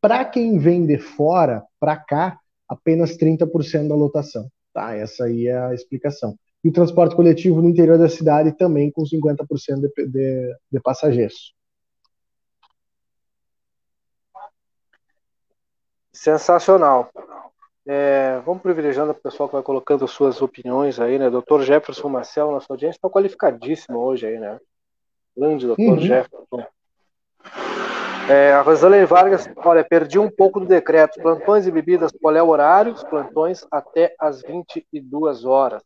Para 0.00 0.24
quem 0.24 0.58
vem 0.58 0.86
de 0.86 0.98
fora, 0.98 1.64
para 1.80 1.96
cá, 1.96 2.38
apenas 2.68 3.16
30% 3.16 3.88
da 3.88 3.94
lotação. 3.94 4.48
Tá? 4.72 4.94
Essa 4.94 5.24
aí 5.24 5.46
é 5.46 5.56
a 5.56 5.74
explicação. 5.74 6.36
E 6.62 6.68
o 6.68 6.72
transporte 6.72 7.14
coletivo 7.14 7.62
no 7.62 7.68
interior 7.68 7.98
da 7.98 8.08
cidade 8.08 8.52
também 8.52 8.90
com 8.90 9.02
50% 9.02 9.80
de, 9.80 10.06
de, 10.06 10.56
de 10.72 10.80
passageiros. 10.80 11.54
Sensacional. 16.12 17.10
É, 17.86 18.40
vamos 18.46 18.62
privilegiando 18.62 19.12
o 19.12 19.14
pessoal 19.14 19.46
que 19.46 19.54
vai 19.54 19.62
colocando 19.62 20.08
suas 20.08 20.40
opiniões 20.40 20.98
aí, 20.98 21.18
né? 21.18 21.28
Doutor 21.28 21.62
Jefferson 21.62 22.08
Marcel, 22.08 22.50
nossa 22.50 22.66
audiência 22.70 22.96
está 22.96 23.10
qualificadíssima 23.10 23.98
hoje 23.98 24.26
aí, 24.26 24.38
né? 24.38 24.58
Grande 25.36 25.66
doutor 25.66 25.82
uhum. 25.82 25.98
Jefferson. 25.98 26.66
É, 28.28 28.52
a 28.52 28.62
Vargas, 29.06 29.46
olha, 29.56 29.84
perdi 29.84 30.18
um 30.18 30.30
pouco 30.30 30.58
do 30.58 30.66
decreto. 30.66 31.20
Plantões 31.20 31.66
e 31.66 31.70
bebidas, 31.70 32.10
qual 32.20 32.34
é 32.34 32.42
o 32.42 32.48
horário? 32.48 32.92
Os 32.92 33.04
plantões 33.04 33.66
até 33.70 34.14
às 34.18 34.40
22 34.40 35.44
horas. 35.44 35.82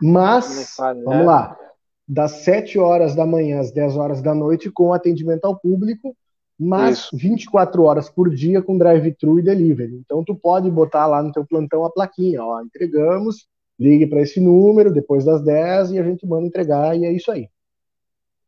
Mas, 0.00 0.76
vamos 0.78 1.04
né? 1.04 1.22
lá, 1.24 1.58
das 2.06 2.30
7 2.42 2.78
horas 2.78 3.16
da 3.16 3.26
manhã 3.26 3.60
às 3.60 3.72
10 3.72 3.96
horas 3.96 4.22
da 4.22 4.34
noite 4.34 4.70
com 4.70 4.92
atendimento 4.92 5.46
ao 5.46 5.58
público, 5.58 6.14
mas 6.58 6.98
Isso. 6.98 7.16
24 7.16 7.82
horas 7.82 8.08
por 8.08 8.30
dia 8.30 8.62
com 8.62 8.78
drive-thru 8.78 9.40
e 9.40 9.42
delivery. 9.42 9.96
Então 10.04 10.22
tu 10.22 10.34
pode 10.34 10.70
botar 10.70 11.06
lá 11.06 11.22
no 11.22 11.32
teu 11.32 11.44
plantão 11.44 11.84
a 11.84 11.90
plaquinha, 11.90 12.44
ó, 12.44 12.60
entregamos, 12.60 13.48
ligue 13.78 14.06
para 14.06 14.20
esse 14.20 14.40
número 14.40 14.92
depois 14.92 15.24
das 15.24 15.42
10 15.42 15.92
e 15.92 15.98
a 15.98 16.04
gente 16.04 16.24
manda 16.24 16.46
entregar 16.46 16.96
e 16.96 17.04
é 17.04 17.12
isso 17.12 17.32
aí. 17.32 17.48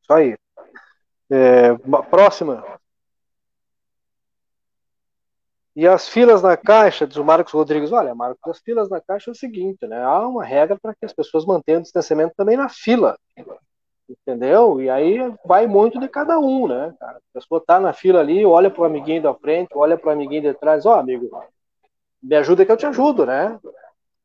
Isso 0.02 0.12
aí. 0.12 0.36
É, 1.28 1.74
próxima. 2.08 2.62
E 5.76 5.86
as 5.86 6.08
filas 6.08 6.40
na 6.40 6.56
caixa, 6.56 7.06
diz 7.06 7.18
o 7.18 7.24
Marcos 7.24 7.52
Rodrigues, 7.52 7.92
olha, 7.92 8.14
Marcos, 8.14 8.40
as 8.46 8.58
filas 8.60 8.88
na 8.88 8.98
caixa 8.98 9.30
é 9.30 9.32
o 9.32 9.36
seguinte, 9.36 9.86
né? 9.86 10.02
Há 10.02 10.26
uma 10.26 10.42
regra 10.42 10.78
para 10.80 10.94
que 10.94 11.04
as 11.04 11.12
pessoas 11.12 11.44
mantenham 11.44 11.80
o 11.80 11.82
distanciamento 11.82 12.32
também 12.34 12.56
na 12.56 12.70
fila. 12.70 13.18
Entendeu? 14.08 14.80
E 14.80 14.88
aí 14.88 15.18
vai 15.44 15.66
muito 15.66 16.00
de 16.00 16.08
cada 16.08 16.38
um, 16.38 16.66
né? 16.66 16.94
A 16.98 17.18
pessoa 17.34 17.62
tá 17.64 17.78
na 17.78 17.92
fila 17.92 18.20
ali, 18.20 18.42
olha 18.46 18.70
para 18.70 18.80
o 18.80 18.84
amiguinho 18.86 19.20
da 19.20 19.34
frente, 19.34 19.68
olha 19.74 19.98
para 19.98 20.08
o 20.08 20.12
amiguinho 20.12 20.42
de 20.42 20.54
trás, 20.54 20.86
ó, 20.86 20.96
oh, 20.96 20.98
amigo, 20.98 21.28
me 22.22 22.36
ajuda 22.36 22.64
que 22.64 22.72
eu 22.72 22.76
te 22.78 22.86
ajudo, 22.86 23.26
né? 23.26 23.58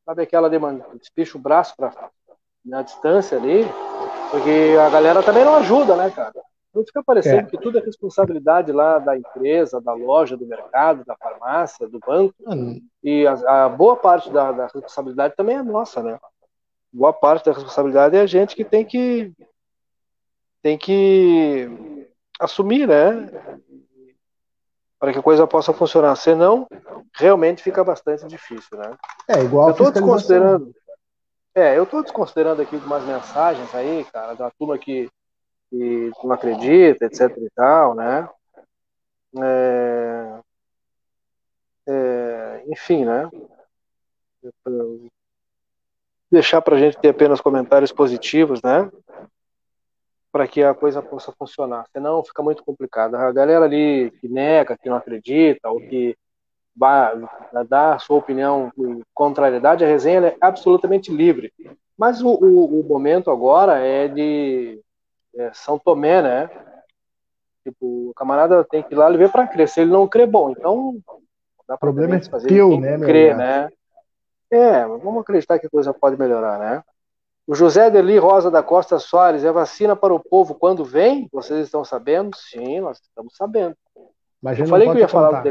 Sabe 0.06 0.22
aquela 0.22 0.48
demanda, 0.48 0.86
despicha 0.94 1.36
o 1.36 1.40
braço 1.40 1.74
pra, 1.76 1.92
na 2.64 2.80
distância 2.80 3.36
ali, 3.36 3.66
porque 4.30 4.74
a 4.80 4.88
galera 4.88 5.22
também 5.22 5.44
não 5.44 5.56
ajuda, 5.56 5.96
né, 5.96 6.10
cara? 6.10 6.32
Não 6.74 6.84
fica 6.86 7.02
parecendo 7.02 7.40
é. 7.40 7.50
que 7.50 7.58
tudo 7.58 7.78
é 7.78 7.82
responsabilidade 7.82 8.72
lá 8.72 8.98
da 8.98 9.16
empresa, 9.16 9.80
da 9.80 9.92
loja, 9.92 10.36
do 10.36 10.46
mercado, 10.46 11.04
da 11.04 11.14
farmácia, 11.16 11.86
do 11.86 11.98
banco. 11.98 12.34
Hum. 12.46 12.80
E 13.04 13.26
a, 13.26 13.64
a, 13.64 13.68
boa 13.68 13.96
parte 13.96 14.30
da, 14.30 14.52
da, 14.52 14.64
responsabilidade 14.64 15.36
também 15.36 15.56
é 15.56 15.62
nossa, 15.62 16.02
né? 16.02 16.18
Boa 16.90 17.12
parte 17.12 17.44
da 17.44 17.52
responsabilidade 17.52 18.16
é 18.16 18.20
a 18.20 18.26
gente 18.26 18.56
que 18.56 18.64
tem 18.64 18.84
que 18.84 19.32
tem 20.62 20.78
que 20.78 22.08
assumir, 22.40 22.88
né? 22.88 23.28
Para 24.98 25.12
que 25.12 25.18
a 25.18 25.22
coisa 25.22 25.46
possa 25.46 25.72
funcionar. 25.74 26.16
Senão, 26.16 26.66
realmente 27.14 27.62
fica 27.62 27.84
bastante 27.84 28.26
difícil, 28.26 28.78
né? 28.78 28.96
É 29.28 29.40
igual. 29.40 29.68
Eu 29.68 29.72
estou 29.72 29.90
desconsiderando. 29.90 30.72
É, 31.54 31.76
eu 31.76 31.82
estou 31.82 32.02
desconsiderando 32.02 32.62
aqui 32.62 32.76
algumas 32.76 33.04
mensagens 33.04 33.74
aí, 33.74 34.06
cara, 34.10 34.32
da 34.34 34.50
turma 34.50 34.78
que 34.78 35.10
que 35.72 36.12
não 36.22 36.32
acredita, 36.32 37.06
etc 37.06 37.34
e 37.38 37.50
tal, 37.54 37.94
né? 37.94 38.28
É, 39.42 40.40
é, 41.88 42.64
enfim, 42.68 43.06
né? 43.06 43.30
Deixar 46.30 46.60
para 46.60 46.76
a 46.76 46.78
gente 46.78 46.98
ter 46.98 47.08
apenas 47.08 47.40
comentários 47.40 47.90
positivos, 47.90 48.60
né? 48.62 48.90
Para 50.30 50.46
que 50.46 50.62
a 50.62 50.74
coisa 50.74 51.00
possa 51.00 51.32
funcionar. 51.32 51.86
Senão 51.90 52.22
fica 52.22 52.42
muito 52.42 52.62
complicado. 52.62 53.14
A 53.14 53.32
galera 53.32 53.64
ali 53.64 54.10
que 54.20 54.28
nega, 54.28 54.76
que 54.76 54.90
não 54.90 54.96
acredita, 54.96 55.70
ou 55.70 55.80
que 55.80 56.14
dá 56.76 57.94
a 57.94 57.98
sua 57.98 58.18
opinião 58.18 58.70
contrariedade, 59.14 59.84
a 59.84 59.88
resenha 59.88 60.26
é 60.26 60.36
absolutamente 60.38 61.10
livre. 61.10 61.52
Mas 61.96 62.22
o, 62.22 62.28
o, 62.28 62.80
o 62.80 62.84
momento 62.84 63.30
agora 63.30 63.78
é 63.78 64.08
de 64.08 64.82
é, 65.36 65.50
São 65.52 65.78
Tomé, 65.78 66.22
né? 66.22 66.50
Tipo, 67.64 68.10
o 68.10 68.14
camarada 68.14 68.64
tem 68.64 68.82
que 68.82 68.94
ir 68.94 68.96
lá 68.96 69.08
ele 69.08 69.18
vê 69.18 69.28
para 69.28 69.46
crer. 69.46 69.68
Se 69.68 69.80
ele 69.80 69.90
não 69.90 70.08
crê, 70.08 70.26
bom, 70.26 70.50
então 70.50 70.98
dá 71.68 71.76
problema 71.76 72.16
é 72.16 72.22
fazer 72.22 72.48
teu, 72.48 72.80
né, 72.80 72.98
crer, 72.98 73.36
né? 73.36 73.68
É, 74.50 74.84
vamos 74.86 75.22
acreditar 75.22 75.58
que 75.58 75.66
a 75.66 75.70
coisa 75.70 75.94
pode 75.94 76.18
melhorar, 76.18 76.58
né? 76.58 76.82
O 77.46 77.54
José 77.54 77.90
Deli 77.90 78.18
Rosa 78.18 78.50
da 78.50 78.62
Costa 78.62 78.98
Soares, 78.98 79.44
é 79.44 79.50
vacina 79.50 79.96
para 79.96 80.14
o 80.14 80.20
povo 80.20 80.54
quando 80.54 80.84
vem? 80.84 81.28
Vocês 81.32 81.64
estão 81.64 81.84
sabendo? 81.84 82.36
Sim, 82.36 82.80
nós 82.80 83.00
estamos 83.00 83.34
sabendo. 83.36 83.76
Mas 84.40 84.58
eu 84.58 84.66
falei 84.66 84.88
que 84.88 84.96
eu 84.96 85.00
ia 85.00 85.08
falar 85.08 85.42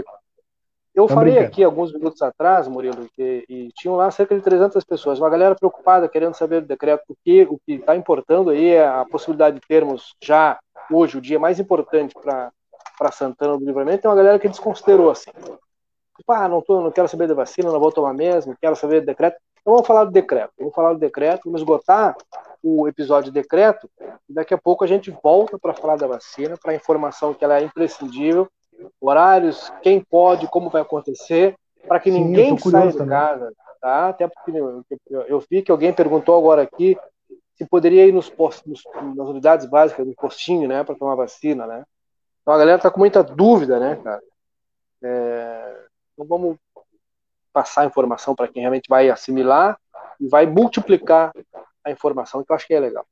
Eu 0.93 1.07
falei 1.07 1.39
aqui 1.39 1.63
alguns 1.63 1.93
minutos 1.93 2.21
atrás, 2.21 2.67
Murilo, 2.67 3.07
que, 3.15 3.45
e 3.47 3.71
tinham 3.75 3.95
lá 3.95 4.11
cerca 4.11 4.35
de 4.35 4.41
300 4.41 4.83
pessoas, 4.83 5.19
uma 5.19 5.29
galera 5.29 5.55
preocupada, 5.55 6.09
querendo 6.09 6.35
saber 6.35 6.61
do 6.61 6.67
decreto, 6.67 7.03
porque 7.07 7.47
o 7.49 7.57
que 7.65 7.75
está 7.75 7.95
importando 7.95 8.49
aí 8.49 8.71
é 8.71 8.85
a 8.85 9.05
possibilidade 9.05 9.55
de 9.55 9.65
termos 9.65 10.13
já 10.21 10.59
hoje 10.91 11.17
o 11.17 11.21
dia 11.21 11.39
mais 11.39 11.59
importante 11.59 12.13
para 12.13 13.11
Santana 13.13 13.57
do 13.57 13.65
Livramento, 13.65 14.01
tem 14.01 14.11
uma 14.11 14.17
galera 14.17 14.37
que 14.37 14.49
desconsiderou 14.49 15.09
assim. 15.09 15.31
Tipo, 15.31 16.33
ah, 16.33 16.49
não, 16.49 16.61
tô, 16.61 16.81
não 16.81 16.91
quero 16.91 17.07
saber 17.07 17.27
da 17.27 17.33
vacina, 17.33 17.71
não 17.71 17.79
vou 17.79 17.91
tomar 17.91 18.13
mesmo, 18.13 18.55
quero 18.59 18.75
saber 18.75 18.99
do 18.99 19.05
decreto. 19.05 19.37
Então 19.61 19.73
vamos 19.73 19.87
falar 19.87 20.03
do 20.03 20.11
decreto. 20.11 20.51
Vamos 20.59 20.75
falar 20.75 20.93
do 20.93 20.99
decreto, 20.99 21.43
vamos 21.45 21.61
esgotar 21.61 22.15
o 22.61 22.87
episódio 22.87 23.31
de 23.31 23.39
decreto, 23.39 23.89
e 24.29 24.33
daqui 24.33 24.53
a 24.53 24.57
pouco 24.57 24.83
a 24.83 24.87
gente 24.87 25.09
volta 25.23 25.57
para 25.57 25.73
falar 25.73 25.95
da 25.95 26.05
vacina, 26.05 26.57
para 26.61 26.73
a 26.73 26.75
informação 26.75 27.33
que 27.33 27.43
ela 27.43 27.57
é 27.57 27.63
imprescindível 27.63 28.47
horários, 28.99 29.71
quem 29.81 30.03
pode, 30.03 30.47
como 30.47 30.69
vai 30.69 30.81
acontecer, 30.81 31.55
para 31.87 31.99
que 31.99 32.11
Sim, 32.11 32.23
ninguém 32.23 32.57
saia 32.57 32.91
de 32.91 33.05
casa, 33.05 33.53
tá? 33.81 34.09
Até 34.09 34.27
porque 34.27 34.51
eu, 34.51 35.21
eu, 35.21 35.43
vi 35.49 35.61
que 35.61 35.71
alguém 35.71 35.93
perguntou 35.93 36.37
agora 36.37 36.61
aqui 36.61 36.97
se 37.55 37.65
poderia 37.65 38.05
ir 38.05 38.11
nos 38.11 38.29
postos, 38.29 38.83
nas 39.15 39.27
unidades 39.27 39.65
básicas 39.65 40.05
do 40.05 40.13
postinho, 40.15 40.67
né, 40.67 40.83
para 40.83 40.95
tomar 40.95 41.15
vacina, 41.15 41.67
né? 41.67 41.83
Então 42.41 42.53
a 42.53 42.57
galera 42.57 42.77
está 42.77 42.89
com 42.89 42.99
muita 42.99 43.23
dúvida, 43.23 43.79
né, 43.79 43.95
cara? 44.03 44.21
É, 45.03 45.85
então 46.13 46.25
vamos 46.25 46.57
passar 47.53 47.81
a 47.81 47.85
informação 47.85 48.33
para 48.33 48.47
quem 48.47 48.61
realmente 48.61 48.87
vai 48.89 49.09
assimilar 49.09 49.77
e 50.19 50.27
vai 50.27 50.45
multiplicar 50.45 51.31
a 51.83 51.91
informação, 51.91 52.43
que 52.43 52.51
eu 52.51 52.55
acho 52.55 52.67
que 52.67 52.73
é 52.73 52.79
legal. 52.79 53.05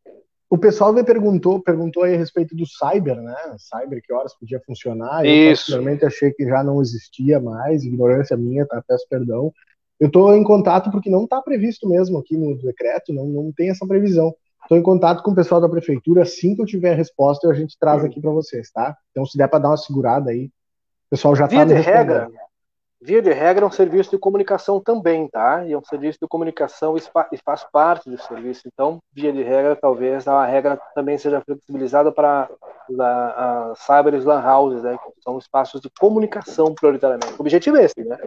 O 0.50 0.58
pessoal 0.58 0.92
me 0.92 1.04
perguntou, 1.04 1.62
perguntou 1.62 2.04
aí 2.04 2.16
a 2.16 2.18
respeito 2.18 2.56
do 2.56 2.66
Cyber, 2.66 3.22
né? 3.22 3.36
Cyber, 3.58 4.02
que 4.02 4.12
horas 4.12 4.34
podia 4.34 4.60
funcionar. 4.66 5.24
Isso. 5.24 5.72
Eu 5.72 5.76
realmente 5.76 6.06
achei 6.06 6.32
que 6.32 6.44
já 6.44 6.64
não 6.64 6.82
existia 6.82 7.40
mais, 7.40 7.84
ignorância 7.84 8.36
minha, 8.36 8.66
tá? 8.66 8.84
Peço 8.88 9.06
perdão. 9.08 9.54
Eu 10.00 10.08
estou 10.08 10.36
em 10.36 10.44
contato 10.44 10.90
porque 10.90 11.10
não 11.10 11.26
está 11.26 11.40
previsto 11.42 11.88
mesmo 11.88 12.18
aqui 12.18 12.36
no 12.36 12.58
decreto, 12.58 13.14
não, 13.14 13.28
não 13.28 13.52
tem 13.52 13.70
essa 13.70 13.86
previsão. 13.86 14.34
Estou 14.64 14.78
em 14.78 14.84
contato 14.84 15.22
com 15.22 15.32
o 15.32 15.36
pessoal 15.36 15.62
da 15.62 15.70
prefeitura, 15.70 16.24
assim 16.24 16.56
que 16.56 16.62
eu 16.62 16.66
tiver 16.66 16.94
a 16.94 16.96
resposta, 16.96 17.48
a 17.48 17.54
gente 17.54 17.78
traz 17.80 18.04
aqui 18.04 18.20
para 18.20 18.32
vocês, 18.32 18.72
tá? 18.72 18.98
Então, 19.12 19.26
se 19.26 19.38
der 19.38 19.48
para 19.48 19.60
dar 19.60 19.70
uma 19.70 19.78
segurada 19.78 20.32
aí, 20.32 20.46
o 20.46 21.10
pessoal 21.10 21.36
já 21.36 21.46
está 21.46 21.66
me 21.66 21.74
respondendo. 21.74 21.98
regra, 21.98 22.32
via 23.02 23.22
de 23.22 23.32
regra, 23.32 23.64
é 23.64 23.68
um 23.68 23.72
serviço 23.72 24.12
de 24.12 24.18
comunicação 24.18 24.82
também, 24.82 25.28
tá? 25.28 25.66
E 25.66 25.72
é 25.72 25.78
um 25.78 25.84
serviço 25.84 26.20
de 26.22 26.28
comunicação 26.28 26.96
e 26.98 27.38
faz 27.38 27.64
parte 27.64 28.10
do 28.10 28.18
serviço. 28.18 28.68
Então, 28.68 29.00
via 29.14 29.32
de 29.32 29.42
regra, 29.42 29.76
talvez 29.76 30.28
a 30.28 30.46
regra 30.46 30.78
também 30.94 31.18
seja 31.18 31.42
flexibilizada 31.42 32.12
para 32.12 32.50
as 33.72 33.80
cyber 33.80 34.22
lan 34.26 34.44
houses, 34.44 34.84
né? 34.84 34.98
Que 34.98 35.22
são 35.22 35.38
espaços 35.38 35.80
de 35.80 35.90
comunicação 35.98 36.74
prioritariamente. 36.74 37.34
O 37.34 37.42
objetivo 37.42 37.78
é 37.78 37.86
esse, 37.86 38.04
né? 38.04 38.18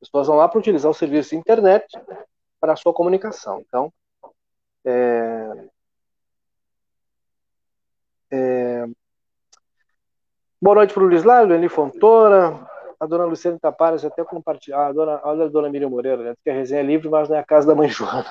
As 0.00 0.08
pessoas 0.08 0.26
vão 0.26 0.36
lá 0.36 0.48
para 0.48 0.58
utilizar 0.58 0.90
o 0.90 0.94
serviço 0.94 1.30
de 1.30 1.36
internet 1.36 1.86
para 2.60 2.74
a 2.74 2.76
sua 2.76 2.92
comunicação. 2.92 3.62
Então, 3.66 3.92
é... 4.84 5.68
É... 8.30 8.86
Boa 10.60 10.76
noite 10.76 10.92
para 10.92 11.02
o 11.02 11.06
Luiz 11.06 11.24
Lázaro, 11.24 11.54
Eli 11.54 11.68
Fontoura, 11.68 12.68
a 13.00 13.06
dona 13.06 13.24
Luciana 13.24 13.58
Tapares 13.58 14.04
até 14.04 14.24
compartilhou. 14.24 14.80
A 14.80 14.92
dona, 14.92 15.20
olha 15.24 15.44
a 15.44 15.48
dona 15.48 15.70
Miriam 15.70 15.90
Moreira, 15.90 16.22
né? 16.22 16.34
que 16.42 16.50
a 16.50 16.54
resenha 16.54 16.80
é 16.80 16.84
livre, 16.84 17.08
mas 17.08 17.28
não 17.28 17.36
é 17.36 17.40
a 17.40 17.44
casa 17.44 17.66
da 17.66 17.74
mãe 17.74 17.88
Joana. 17.88 18.26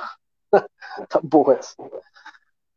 tá 1.10 1.20
boa 1.24 1.54
essa. 1.56 1.76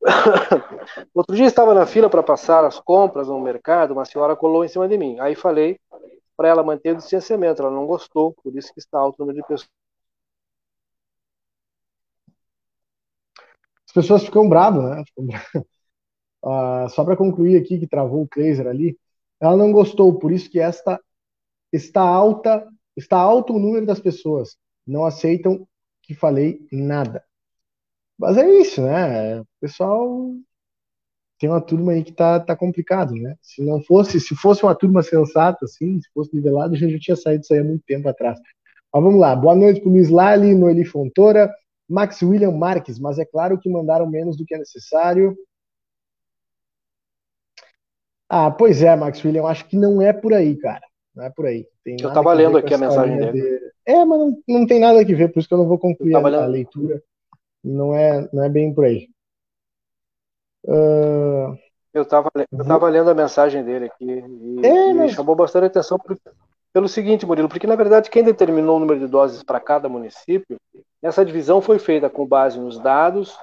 Outro 1.15 1.37
dia 1.37 1.47
estava 1.47 1.75
na 1.75 1.87
fila 1.87 2.09
para 2.09 2.23
passar 2.23 2.65
as 2.65 2.81
compras 2.81 3.29
no 3.29 3.41
mercado, 3.41 3.93
uma 3.93 4.05
senhora 4.05 4.37
colou 4.37 4.65
em 4.65 4.69
cima 4.69 4.89
de 4.89 4.97
mim. 4.97 5.19
Aí 5.21 5.35
falei 5.35 5.79
para 6.37 6.49
ela 6.49 6.63
manter 6.63 6.93
o 6.93 6.97
distanciamento, 6.97 7.61
ela 7.61 7.71
não 7.71 7.87
gostou, 7.87 8.33
por 8.43 8.57
isso 8.57 8.73
que 8.73 8.81
está 8.81 8.99
alto 8.99 9.17
o 9.17 9.27
número 9.27 9.43
de 9.43 9.47
pessoas. 9.47 9.69
As 13.87 13.93
pessoas 13.93 14.25
ficam 14.25 14.49
bravas, 14.49 14.85
né? 14.85 15.05
Ficam 15.07 15.27
bravas. 15.27 15.65
Uh, 16.43 16.89
só 16.89 17.05
para 17.05 17.19
concluir 17.19 17.61
aqui 17.61 17.79
que 17.79 17.87
travou 17.87 18.23
o 18.23 18.27
Kleiser 18.27 18.67
ali, 18.67 18.99
ela 19.39 19.59
não 19.59 19.71
gostou, 19.71 20.19
por 20.19 20.33
isso 20.33 20.51
que 20.51 20.59
esta 20.59 20.99
está 21.73 22.03
alta, 22.03 22.67
está 22.97 23.17
alto 23.17 23.55
o 23.55 23.59
número 23.59 23.87
das 23.87 24.01
pessoas. 24.01 24.57
Não 24.87 25.05
aceitam 25.05 25.67
que 26.03 26.15
falei 26.15 26.67
nada. 26.73 27.25
Mas 28.19 28.37
é 28.37 28.49
isso, 28.61 28.83
né? 28.83 29.41
O 29.41 29.47
pessoal 29.61 30.35
tem 31.39 31.49
uma 31.49 31.61
turma 31.61 31.93
aí 31.93 32.05
que 32.05 32.13
tá, 32.13 32.39
tá 32.39 32.55
complicado, 32.55 33.15
né? 33.15 33.35
Se 33.41 33.65
não 33.65 33.83
fosse, 33.83 34.21
se 34.21 34.37
fosse 34.37 34.63
uma 34.63 34.75
turma 34.75 35.03
sensata, 35.03 35.65
assim, 35.65 36.01
se 36.01 36.11
fosse 36.13 36.35
nivelado, 36.35 36.75
a 36.75 36.77
gente 36.77 36.93
já 36.93 36.99
tinha 36.99 37.17
saído 37.17 37.41
disso 37.41 37.55
aí 37.55 37.61
há 37.61 37.65
muito 37.65 37.83
tempo 37.87 38.09
atrás. 38.09 38.39
Mas 38.93 39.03
vamos 39.03 39.19
lá. 39.19 39.35
Boa 39.35 39.55
noite 39.55 39.81
para 39.81 39.89
o 39.89 39.93
Luiz 39.93 40.11
Lali, 40.11 40.55
Noeli 40.55 40.85
Fontoura, 40.85 41.51
Max 41.89 42.21
William 42.23 42.53
Marques, 42.53 42.99
mas 42.99 43.19
é 43.19 43.25
claro 43.25 43.59
que 43.59 43.71
mandaram 43.71 44.07
menos 44.07 44.37
do 44.37 44.45
que 44.45 44.55
é 44.55 44.59
necessário. 44.59 45.37
Ah, 48.29 48.51
pois 48.51 48.83
é, 48.83 48.95
Max 48.95 49.25
William, 49.25 49.45
acho 49.47 49.67
que 49.67 49.77
não 49.77 50.03
é 50.03 50.13
por 50.13 50.35
aí, 50.35 50.57
cara. 50.57 50.90
Não 51.21 51.27
é 51.27 51.31
por 51.31 51.45
aí. 51.45 51.67
Tem 51.85 51.99
eu 52.01 52.09
estava 52.09 52.33
lendo 52.33 52.57
aqui 52.57 52.73
a 52.73 52.79
mensagem 52.79 53.19
dele. 53.19 53.33
De... 53.33 53.73
É, 53.85 54.03
mas 54.07 54.19
não, 54.19 54.43
não 54.49 54.67
tem 54.67 54.81
nada 54.81 55.05
que 55.05 55.15
ver, 55.15 55.31
por 55.31 55.39
isso 55.39 55.47
que 55.47 55.53
eu 55.53 55.59
não 55.59 55.69
vou 55.69 55.79
concluir 55.79 56.15
a, 56.15 56.19
a, 56.19 56.47
leitura. 56.47 57.03
Não 57.63 57.95
é, 57.95 58.27
não 58.33 58.43
é 58.43 58.49
bem 58.49 58.73
por 58.73 58.87
aí. 58.87 59.11
Uh... 60.65 61.59
Eu 61.93 62.03
estava 62.03 62.31
eu 62.35 62.65
tava 62.65 62.89
lendo 62.89 63.11
a 63.11 63.15
mensagem 63.15 63.65
dele 63.65 63.87
aqui 63.87 64.05
e, 64.05 64.65
é, 64.65 64.95
mas... 64.95 65.13
chamou 65.13 65.35
bastante 65.35 65.67
atenção 65.67 65.99
por, 65.99 66.17
pelo 66.73 66.89
seguinte, 66.89 67.27
Murilo, 67.27 67.49
porque 67.49 67.67
na 67.67 67.75
verdade 67.75 68.09
quem 68.09 68.23
determinou 68.23 68.77
o 68.77 68.81
número 68.81 69.01
de 69.01 69.09
doses 69.09 69.43
para 69.43 69.59
cada 69.59 69.89
município, 69.89 70.57
essa 71.03 71.25
divisão 71.25 71.61
foi 71.61 71.81
feita 71.81 72.09
com 72.09 72.25
base 72.25 72.61
nos 72.61 72.79
dados 72.79 73.37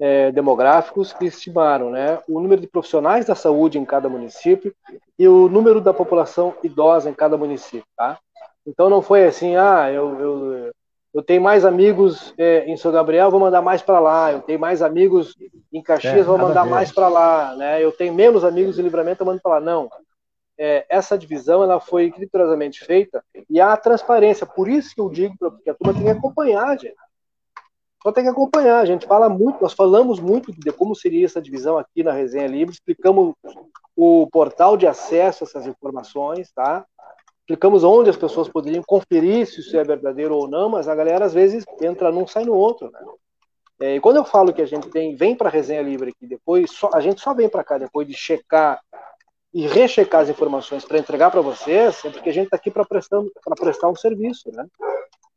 é, 0.00 0.32
demográficos 0.32 1.12
que 1.12 1.26
estimaram 1.26 1.90
né, 1.90 2.18
o 2.28 2.40
número 2.40 2.60
de 2.60 2.66
profissionais 2.66 3.26
da 3.26 3.34
saúde 3.34 3.78
em 3.78 3.84
cada 3.84 4.08
município 4.08 4.74
e 5.18 5.28
o 5.28 5.48
número 5.48 5.80
da 5.80 5.94
população 5.94 6.54
idosa 6.62 7.08
em 7.08 7.14
cada 7.14 7.36
município. 7.36 7.86
Tá? 7.96 8.18
Então 8.66 8.88
não 8.88 9.02
foi 9.02 9.24
assim, 9.24 9.56
ah, 9.56 9.90
eu, 9.92 10.20
eu, 10.20 10.72
eu 11.14 11.22
tenho 11.22 11.40
mais 11.40 11.64
amigos 11.64 12.34
é, 12.36 12.64
em 12.66 12.76
São 12.76 12.90
Gabriel, 12.90 13.30
vou 13.30 13.38
mandar 13.38 13.62
mais 13.62 13.82
para 13.82 14.00
lá. 14.00 14.32
Eu 14.32 14.40
tenho 14.40 14.58
mais 14.58 14.82
amigos 14.82 15.36
em 15.72 15.82
Caxias, 15.82 16.18
é, 16.18 16.22
vou 16.22 16.38
mandar 16.38 16.66
mais 16.66 16.90
para 16.90 17.08
lá. 17.08 17.54
Né? 17.54 17.82
Eu 17.82 17.92
tenho 17.92 18.12
menos 18.12 18.44
amigos 18.44 18.78
em 18.78 18.82
Livramento, 18.82 19.22
eu 19.22 19.26
mando 19.26 19.40
para 19.40 19.52
lá. 19.54 19.60
Não. 19.60 19.88
É, 20.58 20.86
essa 20.88 21.18
divisão 21.18 21.62
ela 21.62 21.80
foi 21.80 22.10
criteriosamente 22.10 22.84
feita 22.84 23.22
e 23.48 23.60
há 23.60 23.76
transparência. 23.76 24.46
Por 24.46 24.68
isso 24.68 24.94
que 24.94 25.00
eu 25.00 25.08
digo 25.08 25.34
que 25.62 25.70
a 25.70 25.74
turma 25.74 25.94
tem 25.94 26.04
que 26.04 26.10
acompanhar, 26.10 26.78
gente. 26.78 26.96
Só 28.04 28.12
tem 28.12 28.24
que 28.24 28.30
acompanhar. 28.30 28.80
A 28.80 28.84
gente 28.84 29.06
fala 29.06 29.30
muito, 29.30 29.62
nós 29.62 29.72
falamos 29.72 30.20
muito 30.20 30.52
de 30.52 30.70
como 30.70 30.94
seria 30.94 31.24
essa 31.24 31.40
divisão 31.40 31.78
aqui 31.78 32.02
na 32.02 32.12
Resenha 32.12 32.46
Livre, 32.46 32.74
explicamos 32.74 33.34
o 33.96 34.28
portal 34.30 34.76
de 34.76 34.86
acesso 34.86 35.42
a 35.42 35.46
essas 35.46 35.66
informações, 35.66 36.52
tá? 36.52 36.84
Explicamos 37.40 37.82
onde 37.82 38.10
as 38.10 38.16
pessoas 38.16 38.48
poderiam 38.48 38.82
conferir 38.86 39.46
se 39.46 39.60
isso 39.60 39.76
é 39.76 39.82
verdadeiro 39.84 40.36
ou 40.36 40.46
não, 40.46 40.68
mas 40.68 40.86
a 40.86 40.94
galera 40.94 41.24
às 41.24 41.32
vezes 41.32 41.64
entra 41.80 42.12
num, 42.12 42.26
sai 42.26 42.44
no 42.44 42.54
outro, 42.54 42.90
né? 42.90 43.00
É, 43.80 43.96
e 43.96 44.00
quando 44.00 44.16
eu 44.16 44.24
falo 44.24 44.52
que 44.52 44.62
a 44.62 44.66
gente 44.66 44.88
tem, 44.88 45.16
vem 45.16 45.34
para 45.34 45.48
a 45.48 45.52
Resenha 45.52 45.82
Livre 45.82 46.10
aqui 46.10 46.26
depois, 46.26 46.70
só, 46.70 46.90
a 46.94 47.00
gente 47.00 47.20
só 47.20 47.34
vem 47.34 47.48
para 47.48 47.64
cá 47.64 47.76
depois 47.76 48.06
de 48.06 48.14
checar 48.14 48.80
e 49.52 49.66
rechecar 49.66 50.22
as 50.22 50.28
informações 50.28 50.84
para 50.84 50.98
entregar 50.98 51.30
para 51.30 51.40
vocês, 51.40 52.04
é 52.04 52.10
porque 52.10 52.28
a 52.28 52.32
gente 52.32 52.46
está 52.46 52.56
aqui 52.56 52.70
para 52.70 52.84
prestar, 52.84 53.20
prestar 53.58 53.88
um 53.88 53.96
serviço, 53.96 54.50
né? 54.52 54.66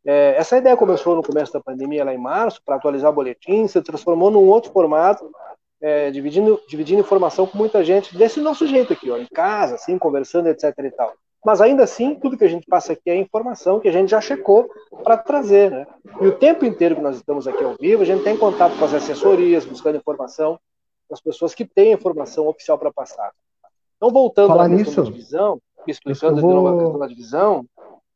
É, 0.09 0.35
essa 0.37 0.57
ideia 0.57 0.77
começou 0.77 1.17
no 1.17 1.21
começo 1.21 1.51
da 1.51 1.59
pandemia, 1.59 2.05
lá 2.05 2.13
em 2.13 2.17
março, 2.17 2.61
para 2.65 2.77
atualizar 2.77 3.11
o 3.11 3.13
boletim, 3.13 3.67
se 3.67 3.81
transformou 3.81 4.31
num 4.31 4.47
outro 4.47 4.71
formato, 4.71 5.29
é, 5.81 6.09
dividindo, 6.09 6.57
dividindo 6.69 7.01
informação 7.01 7.45
com 7.45 7.57
muita 7.57 7.83
gente 7.83 8.17
desse 8.17 8.39
nosso 8.39 8.65
jeito 8.65 8.93
aqui, 8.93 9.11
ó, 9.11 9.17
em 9.17 9.27
casa, 9.27 9.75
assim, 9.75 9.97
conversando, 9.97 10.47
etc 10.47 10.73
e 10.79 10.91
tal. 10.91 11.13
Mas 11.45 11.59
ainda 11.59 11.83
assim, 11.83 12.15
tudo 12.15 12.37
que 12.37 12.45
a 12.45 12.47
gente 12.49 12.65
passa 12.67 12.93
aqui 12.93 13.09
é 13.09 13.17
informação 13.17 13.81
que 13.81 13.89
a 13.89 13.91
gente 13.91 14.09
já 14.09 14.21
checou 14.21 14.69
para 15.03 15.17
trazer, 15.17 15.71
né? 15.71 15.85
E 16.21 16.27
o 16.27 16.37
tempo 16.37 16.65
inteiro 16.65 16.95
que 16.95 17.01
nós 17.01 17.17
estamos 17.17 17.45
aqui 17.45 17.63
ao 17.63 17.75
vivo, 17.75 18.01
a 18.01 18.05
gente 18.05 18.23
tem 18.23 18.37
contato 18.37 18.77
com 18.79 18.85
as 18.85 18.93
assessorias, 18.93 19.65
buscando 19.65 19.97
informação, 19.97 20.57
com 21.07 21.15
as 21.15 21.21
pessoas 21.21 21.53
que 21.53 21.65
têm 21.65 21.91
informação 21.91 22.47
oficial 22.47 22.77
para 22.77 22.93
passar. 22.93 23.31
Então, 23.97 24.09
voltando 24.09 24.47
Falar 24.47 24.65
à 24.65 24.69
questão 24.69 25.03
da 25.03 25.11
divisão, 25.11 25.61
explicando 25.85 26.41
vou... 26.41 26.49
de 26.49 26.55
novo 26.55 26.67
a 26.67 26.79
questão 26.79 26.99
da 26.99 27.07
divisão, 27.07 27.65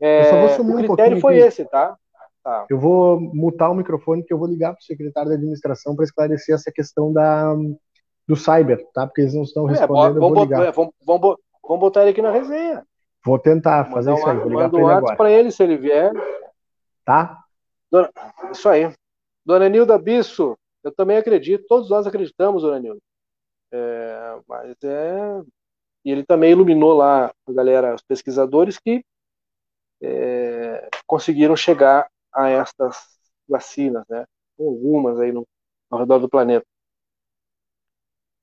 é, 0.01 0.21
eu 0.21 0.25
só 0.25 0.39
vou 0.39 0.49
sumir 0.49 0.73
o 0.73 0.87
critério 0.87 1.17
um 1.17 1.21
foi 1.21 1.37
aqui. 1.37 1.47
esse, 1.47 1.65
tá? 1.65 1.95
tá? 2.43 2.65
Eu 2.69 2.79
vou 2.79 3.19
mutar 3.19 3.69
o 3.69 3.75
microfone 3.75 4.23
que 4.23 4.33
eu 4.33 4.37
vou 4.37 4.47
ligar 4.47 4.73
para 4.73 4.81
o 4.81 4.83
secretário 4.83 5.29
da 5.29 5.35
administração 5.35 5.95
para 5.95 6.05
esclarecer 6.05 6.55
essa 6.55 6.71
questão 6.71 7.13
da, 7.13 7.53
do 8.27 8.35
cyber, 8.35 8.83
tá? 8.93 9.05
Porque 9.05 9.21
eles 9.21 9.35
não 9.35 9.43
estão 9.43 9.69
é, 9.69 9.73
respondendo. 9.73 10.17
É, 10.17 10.19
vamos, 10.19 10.39
botar, 10.39 10.71
vamos, 10.71 10.93
vamos, 11.05 11.35
vamos, 11.61 11.79
botar 11.79 12.01
ele 12.01 12.11
aqui 12.11 12.21
na 12.21 12.31
resenha. 12.31 12.83
Vou 13.23 13.37
tentar 13.37 13.85
fazer 13.91 14.11
isso 14.13 14.27
aí. 14.27 14.37
Vou 14.37 14.49
ligar 14.49 14.69
para 14.71 14.79
ele 14.79 14.91
agora. 14.91 15.15
para 15.15 15.31
ele 15.31 15.51
se 15.51 15.61
ele 15.61 15.77
vier. 15.77 16.11
Tá? 17.05 17.37
Dona, 17.91 18.09
isso 18.51 18.67
aí. 18.67 18.91
Dona 19.45 19.69
Nilda 19.69 19.97
Bisso, 19.99 20.57
eu 20.83 20.91
também 20.91 21.17
acredito, 21.17 21.65
todos 21.67 21.89
nós 21.89 22.07
acreditamos, 22.07 22.63
Dona 22.63 22.79
Nilda. 22.79 22.99
É, 23.71 24.39
mas 24.47 24.75
é. 24.83 25.41
E 26.03 26.11
ele 26.11 26.25
também 26.25 26.51
iluminou 26.51 26.93
lá 26.93 27.31
a 27.47 27.53
galera, 27.53 27.93
os 27.93 28.01
pesquisadores 28.01 28.79
que 28.79 29.03
é, 30.01 30.89
conseguiram 31.05 31.55
chegar 31.55 32.09
a 32.33 32.49
estas 32.49 32.97
vacinas, 33.47 34.05
né? 34.09 34.25
Algumas 34.59 35.19
aí 35.19 35.31
no, 35.31 35.47
ao 35.89 35.99
redor 35.99 36.19
do 36.19 36.29
planeta. 36.29 36.65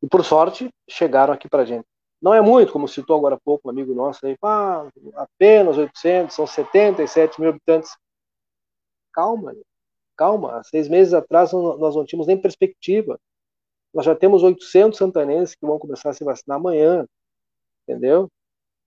E 0.03 0.09
por 0.09 0.25
sorte, 0.25 0.71
chegaram 0.89 1.35
aqui 1.35 1.49
para 1.49 1.65
gente. 1.65 1.87
Não 2.21 2.35
é 2.35 2.41
muito, 2.41 2.73
como 2.73 2.89
citou 2.89 3.17
agora 3.17 3.37
há 3.37 3.41
pouco 3.41 3.69
um 3.69 3.71
amigo 3.71 3.95
nosso 3.95 4.27
aí, 4.27 4.37
ah, 4.43 4.89
apenas 5.15 5.79
800, 5.79 6.35
são 6.35 6.47
77 6.47 7.41
mil 7.41 7.51
habitantes. 7.51 7.97
Calma, 9.13 9.55
calma. 10.17 10.59
Há 10.59 10.65
seis 10.65 10.89
meses 10.89 11.15
atrás 11.15 11.53
nós 11.53 11.97
não 11.97 12.05
tínhamos 12.05 12.27
nem 12.27 12.41
perspectiva. 12.41 13.19
Nós 13.95 14.05
já 14.05 14.15
temos 14.15 14.43
800 14.43 14.99
santanenses 14.99 15.55
que 15.55 15.67
vão 15.67 15.79
começar 15.79 16.11
a 16.11 16.13
se 16.13 16.25
vacinar 16.25 16.59
amanhã, 16.59 17.07
entendeu? 17.89 18.29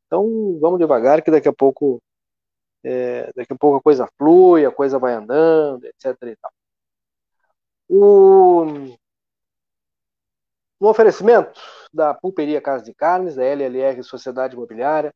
Então 0.07 0.59
vamos 0.59 0.79
devagar 0.79 1.23
que 1.23 1.31
daqui 1.31 1.47
a 1.47 1.53
pouco 1.53 2.01
é, 2.83 3.31
daqui 3.35 3.53
a 3.53 3.57
pouco 3.57 3.77
a 3.77 3.81
coisa 3.81 4.07
flui, 4.17 4.65
a 4.65 4.71
coisa 4.71 4.99
vai 4.99 5.13
andando, 5.13 5.85
etc. 5.85 6.15
E 6.23 6.35
tal. 6.35 6.51
O, 7.89 8.65
no 10.79 10.87
oferecimento 10.87 11.59
da 11.93 12.13
Pulperia 12.13 12.61
Casa 12.61 12.83
de 12.83 12.93
Carnes, 12.93 13.35
da 13.35 13.43
LLR 13.43 14.01
Sociedade 14.03 14.55
Imobiliária, 14.55 15.13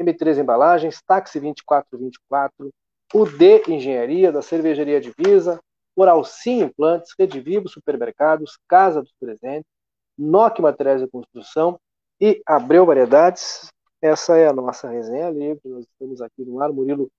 M3 0.00 0.38
Embalagens, 0.38 1.00
Táxi 1.06 1.40
2424, 1.40 2.70
UD 3.14 3.62
Engenharia, 3.68 4.30
da 4.30 4.42
Cervejaria 4.42 5.00
Divisa, 5.00 5.60
Oralcim 5.94 6.60
Implantes, 6.60 7.14
Rede 7.18 7.40
Vivo 7.40 7.68
Supermercados, 7.68 8.58
Casa 8.68 9.00
dos 9.00 9.14
Presentes, 9.18 9.70
NOC 10.18 10.60
Materiais 10.60 11.00
de 11.00 11.08
Construção 11.08 11.80
e 12.20 12.42
Abreu 12.46 12.84
Variedades. 12.84 13.68
Essa 14.06 14.36
é 14.36 14.46
a 14.46 14.52
nossa 14.52 14.88
resenha 14.88 15.30
livre. 15.30 15.60
Nós 15.64 15.84
estamos 15.84 16.22
aqui 16.22 16.44
no 16.44 16.60
ar. 16.60 16.72
Murilo 16.72 17.10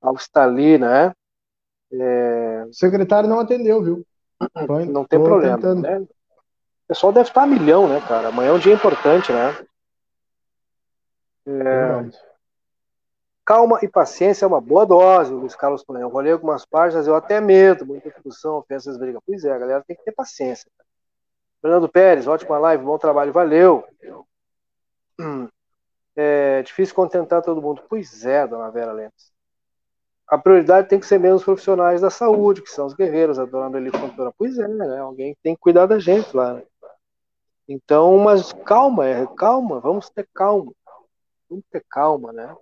Alstali, 0.00 0.78
né? 0.78 1.14
É... 1.92 2.64
O 2.68 2.72
secretário 2.72 3.28
não 3.28 3.38
atendeu, 3.38 3.82
viu? 3.82 4.06
não 4.90 5.04
tem 5.04 5.22
problema. 5.22 5.74
Né? 5.74 5.98
O 6.00 6.08
pessoal 6.88 7.12
deve 7.12 7.28
estar 7.28 7.42
a 7.42 7.46
milhão, 7.46 7.88
né, 7.88 8.00
cara? 8.06 8.28
Amanhã 8.28 8.50
é 8.50 8.52
um 8.52 8.58
dia 8.58 8.74
importante, 8.74 9.32
né? 9.32 9.66
É... 11.46 12.10
Calma 13.44 13.78
e 13.82 13.88
paciência 13.88 14.44
é 14.44 14.48
uma 14.48 14.60
boa 14.60 14.86
dose, 14.86 15.32
Luiz 15.32 15.54
Carlos 15.54 15.82
Cunha. 15.82 16.00
Eu 16.00 16.10
vou 16.10 16.20
ler 16.20 16.32
algumas 16.32 16.64
páginas, 16.64 17.06
eu 17.06 17.14
até 17.14 17.40
medo, 17.40 17.84
muita 17.84 18.10
discussão, 18.10 18.56
ofensas, 18.56 18.96
briga. 18.96 19.20
Pois 19.26 19.44
é, 19.44 19.52
a 19.52 19.58
galera 19.58 19.84
tem 19.86 19.96
que 19.96 20.04
ter 20.04 20.12
paciência. 20.12 20.70
Fernando 21.60 21.88
Pérez, 21.88 22.26
ótima 22.26 22.58
live, 22.58 22.84
bom 22.84 22.98
trabalho, 22.98 23.32
valeu. 23.32 23.84
É 26.14 26.62
difícil 26.62 26.94
contentar 26.94 27.42
todo 27.42 27.62
mundo. 27.62 27.82
Pois 27.88 28.24
é, 28.24 28.46
dona 28.46 28.70
Vera 28.70 28.92
Lemos. 28.92 29.32
A 30.28 30.38
prioridade 30.38 30.88
tem 30.88 30.98
que 30.98 31.06
ser 31.06 31.18
mesmo 31.18 31.36
os 31.36 31.44
profissionais 31.44 32.00
da 32.00 32.08
saúde, 32.08 32.62
que 32.62 32.70
são 32.70 32.86
os 32.86 32.94
guerreiros, 32.94 33.38
a 33.38 33.44
dona 33.44 33.68
Beli 33.68 33.90
Fontoura. 33.90 34.32
Pois 34.36 34.58
é, 34.58 34.66
né? 34.66 34.98
Alguém 34.98 35.36
tem 35.42 35.54
que 35.54 35.60
cuidar 35.60 35.86
da 35.86 35.98
gente 35.98 36.34
lá, 36.34 36.54
né? 36.54 36.62
Então, 37.68 38.18
mas 38.18 38.52
calma, 38.64 39.06
é, 39.06 39.26
calma, 39.36 39.80
vamos 39.80 40.08
ter 40.10 40.26
calma. 40.34 40.72
Vamos 41.48 41.64
ter 41.70 41.84
calma, 41.88 42.32
né? 42.32 42.56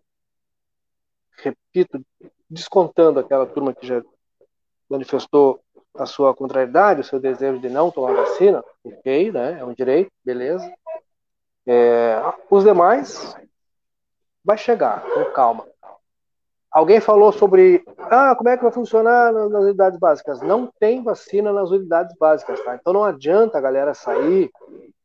Repito, 1.38 2.04
descontando 2.48 3.20
aquela 3.20 3.46
turma 3.46 3.72
que 3.72 3.86
já 3.86 4.02
manifestou 4.88 5.60
a 5.94 6.06
sua 6.06 6.34
contrariedade, 6.34 7.00
o 7.00 7.04
seu 7.04 7.20
desejo 7.20 7.60
de 7.60 7.68
não 7.68 7.90
tomar 7.90 8.14
vacina, 8.14 8.64
ok, 8.82 9.32
né? 9.32 9.60
É 9.60 9.64
um 9.64 9.72
direito, 9.72 10.10
beleza. 10.24 10.68
É, 11.66 12.20
os 12.50 12.64
demais 12.64 13.36
vai 14.44 14.56
chegar, 14.58 15.02
com 15.02 15.24
calma. 15.32 15.66
Alguém 16.70 17.00
falou 17.00 17.32
sobre 17.32 17.82
ah, 17.98 18.34
como 18.36 18.48
é 18.48 18.56
que 18.56 18.62
vai 18.62 18.72
funcionar 18.72 19.32
nas, 19.32 19.62
unidades 19.62 19.98
básicas. 19.98 20.40
Não 20.40 20.70
tem 20.78 21.02
vacina 21.02 21.52
nas 21.52 21.70
unidades 21.70 22.14
básicas, 22.16 22.62
tá? 22.62 22.76
Então 22.76 22.92
não 22.92 23.04
adianta 23.04 23.58
a 23.58 23.60
galera 23.60 23.94
sair. 23.94 24.50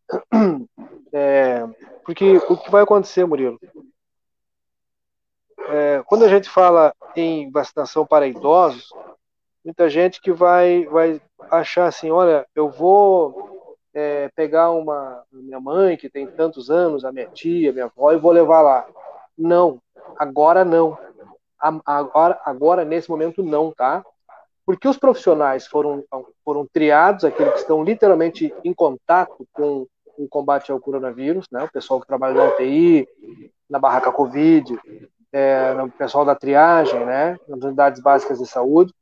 É, 1.18 1.66
porque 2.04 2.36
o 2.50 2.58
que 2.58 2.70
vai 2.70 2.84
acontecer, 2.84 3.26
Murilo? 3.26 3.58
É, 5.70 6.04
quando 6.06 6.26
a 6.26 6.28
gente 6.28 6.50
fala 6.50 6.94
em 7.16 7.50
vacinação 7.50 8.06
para 8.06 8.28
idosos, 8.28 8.90
muita 9.64 9.90
gente 9.90 10.20
que 10.22 10.34
vai, 10.34 10.84
vai 10.88 11.22
achar 11.50 11.88
assim, 11.88 12.12
olha, 12.12 12.46
eu 12.54 12.70
vou 12.70 13.78
é, 13.94 14.30
pegar 14.36 14.72
uma 14.72 15.24
minha 15.32 15.60
mãe 15.60 15.96
que 15.96 16.10
tem 16.10 16.28
tantos 16.28 16.70
anos, 16.70 17.06
a 17.06 17.14
minha 17.14 17.28
tia, 17.28 17.72
minha 17.72 17.86
avó, 17.86 18.12
e 18.12 18.18
vou 18.18 18.32
levar 18.32 18.62
lá. 18.62 18.86
Não, 19.38 19.82
agora 20.18 20.64
não. 20.64 20.98
Agora, 21.86 22.40
agora 22.46 22.86
nesse 22.86 23.10
momento 23.10 23.42
não, 23.42 23.72
tá? 23.72 24.04
Porque 24.66 24.88
os 24.88 24.98
profissionais 24.98 25.68
foram, 25.68 26.04
foram 26.44 26.68
triados, 26.72 27.24
aqueles 27.24 27.54
que 27.54 27.60
estão 27.60 27.84
literalmente 27.84 28.54
em 28.64 28.74
contato 28.74 29.48
com 29.54 29.88
o 30.18 30.28
combate 30.28 30.72
ao 30.72 30.80
coronavírus, 30.80 31.48
né? 31.52 31.64
O 31.64 31.72
pessoal 31.72 32.00
que 32.00 32.08
trabalha 32.08 32.36
na 32.36 32.50
UTI, 32.50 33.08
na 33.70 33.80
barraca 33.80 34.12
Covid, 34.12 34.80
é, 35.32 35.74
o 35.82 35.92
pessoal 35.92 36.26
da 36.26 36.36
triagem, 36.36 37.06
né? 37.06 37.38
Nas 37.48 37.62
unidades 37.62 38.02
básicas 38.02 38.40
de 38.40 38.48
saúde, 38.48 38.94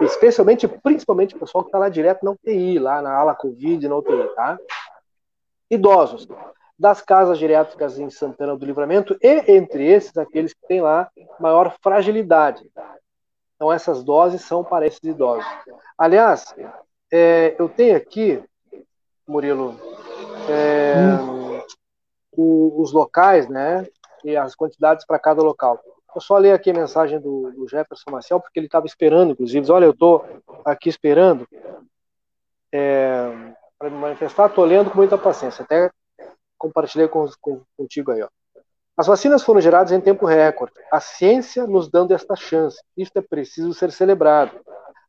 especialmente, 0.00 0.68
principalmente 0.68 1.34
o 1.34 1.38
pessoal 1.38 1.64
que 1.64 1.68
está 1.68 1.78
lá 1.78 1.88
direto 1.88 2.24
na 2.24 2.30
UTI, 2.30 2.78
lá 2.78 3.02
na 3.02 3.12
ala 3.12 3.34
Covid, 3.34 3.88
na 3.88 3.96
UTI, 3.96 4.28
tá? 4.34 4.58
Idosos, 5.70 6.26
das 6.78 7.00
casas 7.00 7.38
geriátricas 7.38 7.98
em 7.98 8.08
Santana 8.08 8.56
do 8.56 8.64
Livramento 8.64 9.16
e, 9.20 9.52
entre 9.52 9.84
esses, 9.86 10.16
aqueles 10.16 10.54
que 10.54 10.66
têm 10.66 10.80
lá 10.80 11.10
maior 11.40 11.74
fragilidade. 11.82 12.62
Então, 13.56 13.72
essas 13.72 14.04
doses 14.04 14.42
são 14.42 14.62
para 14.62 14.86
esses 14.86 15.02
idosos. 15.02 15.44
Aliás, 15.96 16.54
é, 17.10 17.56
eu 17.58 17.68
tenho 17.68 17.96
aqui, 17.96 18.40
Murilo, 19.26 19.78
é, 20.48 21.20
hum. 21.20 21.60
o, 22.32 22.80
os 22.80 22.92
locais, 22.92 23.48
né, 23.48 23.84
e 24.24 24.36
as 24.36 24.54
quantidades 24.54 25.04
para 25.04 25.18
cada 25.18 25.42
local. 25.42 25.80
Eu 26.14 26.20
só 26.20 26.38
ler 26.38 26.52
aqui 26.52 26.70
a 26.70 26.74
mensagem 26.74 27.20
do, 27.20 27.50
do 27.52 27.68
Jefferson 27.68 28.10
Marcel, 28.10 28.40
porque 28.40 28.58
ele 28.58 28.66
estava 28.66 28.86
esperando, 28.86 29.32
inclusive. 29.32 29.70
Olha, 29.70 29.84
eu 29.84 29.90
estou 29.90 30.24
aqui 30.64 30.88
esperando 30.88 31.46
é, 32.72 33.30
para 33.78 33.90
me 33.90 33.96
manifestar, 33.96 34.46
estou 34.46 34.64
lendo 34.64 34.90
com 34.90 34.96
muita 34.96 35.18
paciência. 35.18 35.62
Até 35.62 35.90
compartilhei 36.58 37.08
com, 37.08 37.26
com, 37.40 37.62
contigo 37.76 38.10
aí. 38.10 38.22
Ó. 38.22 38.28
As 38.96 39.06
vacinas 39.06 39.44
foram 39.44 39.60
geradas 39.60 39.92
em 39.92 40.00
tempo 40.00 40.26
recorde. 40.26 40.74
A 40.92 40.98
ciência 40.98 41.66
nos 41.66 41.88
dando 41.88 42.12
esta 42.12 42.34
chance. 42.34 42.82
Isto 42.96 43.20
é 43.20 43.22
preciso 43.22 43.72
ser 43.72 43.92
celebrado. 43.92 44.58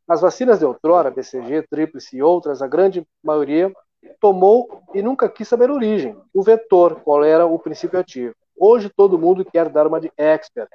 As 0.07 0.21
vacinas 0.21 0.59
de 0.59 0.65
outrora, 0.65 1.11
BCG, 1.11 1.67
Tríplice 1.69 2.17
e 2.17 2.23
outras, 2.23 2.61
a 2.61 2.67
grande 2.67 3.05
maioria 3.23 3.71
tomou 4.19 4.83
e 4.93 5.01
nunca 5.01 5.29
quis 5.29 5.47
saber 5.47 5.69
a 5.69 5.73
origem, 5.73 6.15
o 6.33 6.41
vetor, 6.41 7.01
qual 7.01 7.23
era 7.23 7.45
o 7.45 7.59
princípio 7.59 7.99
ativo. 7.99 8.33
Hoje 8.57 8.89
todo 8.89 9.19
mundo 9.19 9.45
quer 9.45 9.69
dar 9.69 9.87
uma 9.87 9.99
de 9.99 10.11
expert. 10.17 10.69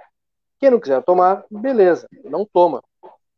Quem 0.59 0.71
não 0.71 0.81
quiser 0.81 1.03
tomar, 1.03 1.45
beleza, 1.51 2.07
não 2.25 2.47
toma. 2.51 2.83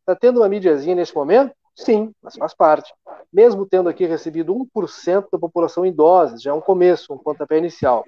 Está 0.00 0.14
tendo 0.14 0.40
uma 0.40 0.48
mídiazinha 0.48 0.94
nesse 0.94 1.14
momento? 1.14 1.54
Sim, 1.76 2.12
mas 2.22 2.34
faz 2.36 2.54
parte. 2.54 2.92
Mesmo 3.30 3.66
tendo 3.66 3.88
aqui 3.88 4.06
recebido 4.06 4.54
1% 4.54 5.26
da 5.30 5.38
população 5.38 5.84
em 5.84 5.92
doses, 5.92 6.40
já 6.40 6.50
é 6.50 6.54
um 6.54 6.60
começo, 6.60 7.12
um 7.12 7.18
pontapé 7.18 7.58
inicial. 7.58 8.04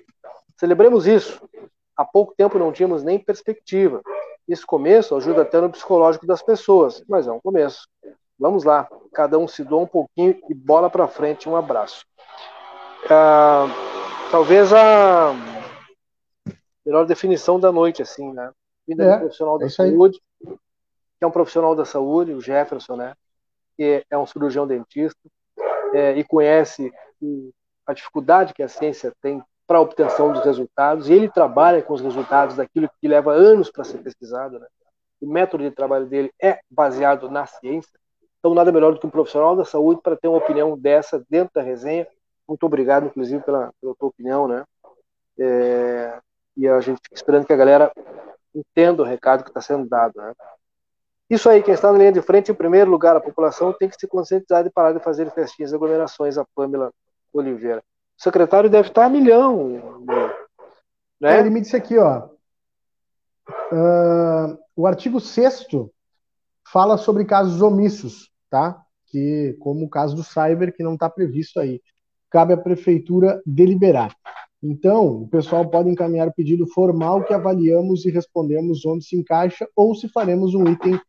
Celebremos 0.59 1.06
isso. 1.06 1.40
Há 1.94 2.04
pouco 2.04 2.35
tempo 2.35 2.58
não 2.58 2.73
tínhamos 2.73 3.04
nem 3.04 3.19
perspectiva. 3.19 4.00
Esse 4.48 4.64
começo 4.64 5.14
ajuda 5.14 5.42
até 5.42 5.60
no 5.60 5.71
psicológico 5.71 6.27
das 6.27 6.42
pessoas, 6.42 7.04
mas 7.06 7.27
é 7.27 7.33
um 7.33 7.40
começo. 7.40 7.87
Vamos 8.38 8.64
lá, 8.64 8.88
cada 9.12 9.38
um 9.38 9.46
se 9.46 9.62
doa 9.62 9.83
um 9.83 9.87
pouquinho 9.87 10.40
e 10.48 10.54
bola 10.54 10.88
para 10.88 11.06
frente. 11.06 11.48
Um 11.48 11.56
abraço. 11.56 12.06
Ah, 13.10 13.66
talvez 14.31 14.73
a 14.73 15.35
melhor 16.87 17.04
definição 17.04 17.60
da 17.60 17.71
noite, 17.71 18.00
assim, 18.00 18.33
né? 18.33 18.50
Vida 18.87 19.04
é, 19.04 19.19
profissional 19.19 19.58
da 19.58 19.66
é 19.66 19.69
saúde, 19.69 20.19
que 20.40 21.25
é 21.25 21.27
um 21.27 21.31
profissional 21.31 21.77
da 21.77 21.85
saúde, 21.85 22.33
o 22.33 22.40
Jefferson, 22.40 22.96
né? 22.96 23.14
Que 23.79 24.04
é 24.10 24.18
um 24.18 24.26
cirurgião 24.26 24.66
dentista 24.66 25.20
é, 25.94 26.18
e 26.18 26.24
conhece 26.24 26.92
a 27.87 27.92
dificuldade 27.94 28.52
que 28.52 28.62
a 28.62 28.68
ciência 28.68 29.12
tem 29.22 29.42
para 29.66 29.79
a 29.79 29.83
obtenção 29.83 30.33
dos 30.33 30.44
resultados, 30.44 31.08
e 31.08 31.12
ele 31.12 31.31
trabalha 31.31 31.83
com 31.83 31.92
os 31.92 32.00
resultados 32.00 32.56
daquilo 32.56 32.90
que 33.00 33.06
leva 33.06 33.33
anos 33.33 33.70
para 33.70 33.85
ser 33.85 33.98
pesquisado. 33.98 34.58
Né? 34.58 34.66
O 35.20 35.31
método 35.31 35.62
de 35.62 35.70
trabalho 35.70 36.06
dele 36.06 36.33
é 36.40 36.58
baseado 36.70 37.31
na 37.31 37.46
ciência, 37.46 37.92
então 38.38 38.54
nada 38.54 38.72
melhor 38.72 38.94
do 38.94 39.00
que 39.00 39.06
um 39.06 39.10
profissional 39.10 39.54
da 39.54 39.64
saúde 39.64 40.00
para 40.02 40.16
ter 40.16 40.26
uma 40.26 40.38
opinião 40.38 40.76
dessa 40.76 41.22
dentro 41.29 41.52
da 41.54 41.62
resenha. 41.62 42.06
Muito 42.48 42.64
obrigado, 42.64 43.06
inclusive, 43.06 43.42
pela, 43.42 43.70
pela 43.81 43.94
tua 43.94 44.08
opinião, 44.08 44.48
né? 44.48 44.64
É, 45.38 46.18
e 46.56 46.66
a 46.66 46.81
gente 46.81 47.00
fica 47.02 47.14
esperando 47.14 47.46
que 47.46 47.52
a 47.52 47.56
galera 47.56 47.92
entenda 48.54 49.02
o 49.02 49.04
recado 49.04 49.44
que 49.44 49.50
está 49.50 49.60
sendo 49.60 49.87
dado, 49.87 50.14
né? 50.16 50.33
Isso 51.31 51.48
aí, 51.50 51.62
quem 51.62 51.74
está 51.74 51.92
na 51.92 51.98
linha 51.98 52.12
de 52.12 52.22
frente, 52.22 52.50
em 52.50 52.54
primeiro 52.54 52.90
lugar, 52.90 53.14
a 53.14 53.20
população 53.20 53.72
tem 53.72 53.88
que 53.88 53.96
se 53.98 54.06
conscientizar 54.06 54.64
de 54.64 54.70
parar 54.70 54.92
de 54.92 55.00
fazer 55.00 55.31
festinhas 55.33 55.72
e 55.72 55.74
aglomerações, 55.74 56.38
a 56.38 56.44
Pamela 56.54 56.90
Oliveira. 57.33 57.83
O 58.18 58.22
secretário 58.22 58.70
deve 58.70 58.88
estar 58.88 59.04
a 59.04 59.10
milhão. 59.10 60.04
Né? 61.20 61.37
É, 61.37 61.40
ele 61.40 61.50
me 61.50 61.60
disse 61.60 61.76
aqui, 61.76 61.98
ó. 61.98 62.29
Uh, 63.70 64.58
o 64.74 64.87
artigo 64.87 65.20
6 65.20 65.66
fala 66.72 66.96
sobre 66.96 67.24
casos 67.26 67.60
omissos, 67.60 68.31
tá? 68.48 68.83
Que, 69.06 69.54
como 69.60 69.85
o 69.85 69.90
caso 69.90 70.16
do 70.16 70.24
cyber, 70.24 70.74
que 70.74 70.83
não 70.83 70.94
está 70.94 71.10
previsto 71.10 71.60
aí. 71.60 71.83
Cabe 72.31 72.54
à 72.54 72.56
prefeitura 72.56 73.42
deliberar. 73.44 74.14
Então, 74.62 75.22
o 75.22 75.29
pessoal 75.29 75.68
pode 75.68 75.88
encaminhar 75.90 76.33
pedido 76.33 76.66
formal 76.66 77.22
que 77.22 77.33
avaliamos 77.33 78.04
e 78.04 78.10
respondemos 78.10 78.85
onde 78.85 79.04
se 79.04 79.16
encaixa 79.16 79.68
ou 79.76 79.94
se 79.94 80.08
faremos 80.08 80.54
um 80.54 80.66
item 80.68 81.00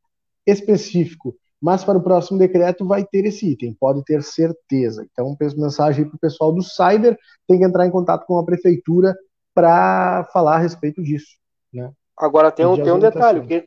específico. 0.49 1.35
Mas 1.61 1.83
para 1.83 1.97
o 1.97 2.01
próximo 2.01 2.39
decreto 2.39 2.85
vai 2.85 3.05
ter 3.05 3.25
esse 3.25 3.51
item, 3.51 3.75
pode 3.77 4.03
ter 4.05 4.23
certeza. 4.23 5.05
Então, 5.11 5.35
mensagem 5.57 6.05
para 6.05 6.15
o 6.15 6.19
pessoal 6.19 6.53
do 6.53 6.63
Cyber, 6.63 7.17
tem 7.47 7.59
que 7.59 7.65
entrar 7.65 7.85
em 7.85 7.91
contato 7.91 8.25
com 8.25 8.37
a 8.37 8.45
prefeitura 8.45 9.13
para 9.53 10.23
falar 10.31 10.55
a 10.55 10.59
respeito 10.59 11.03
disso. 11.03 11.37
Né? 11.73 11.91
Agora 12.17 12.51
tem 12.51 12.65
um, 12.65 12.81
tem 12.81 12.91
um 12.93 12.99
detalhe, 12.99 13.39
o 13.39 13.47
que, 13.47 13.65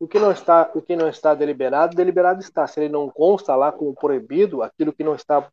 o 0.00 0.08
que, 0.08 0.18
não 0.18 0.30
está, 0.30 0.70
o 0.74 0.80
que 0.80 0.96
não 0.96 1.08
está 1.08 1.34
deliberado, 1.34 1.94
deliberado 1.94 2.40
está. 2.40 2.66
Se 2.66 2.80
ele 2.80 2.88
não 2.88 3.10
consta 3.10 3.54
lá 3.54 3.70
como 3.70 3.94
proibido, 3.94 4.62
aquilo 4.62 4.92
que 4.92 5.04
não 5.04 5.14
está 5.14 5.46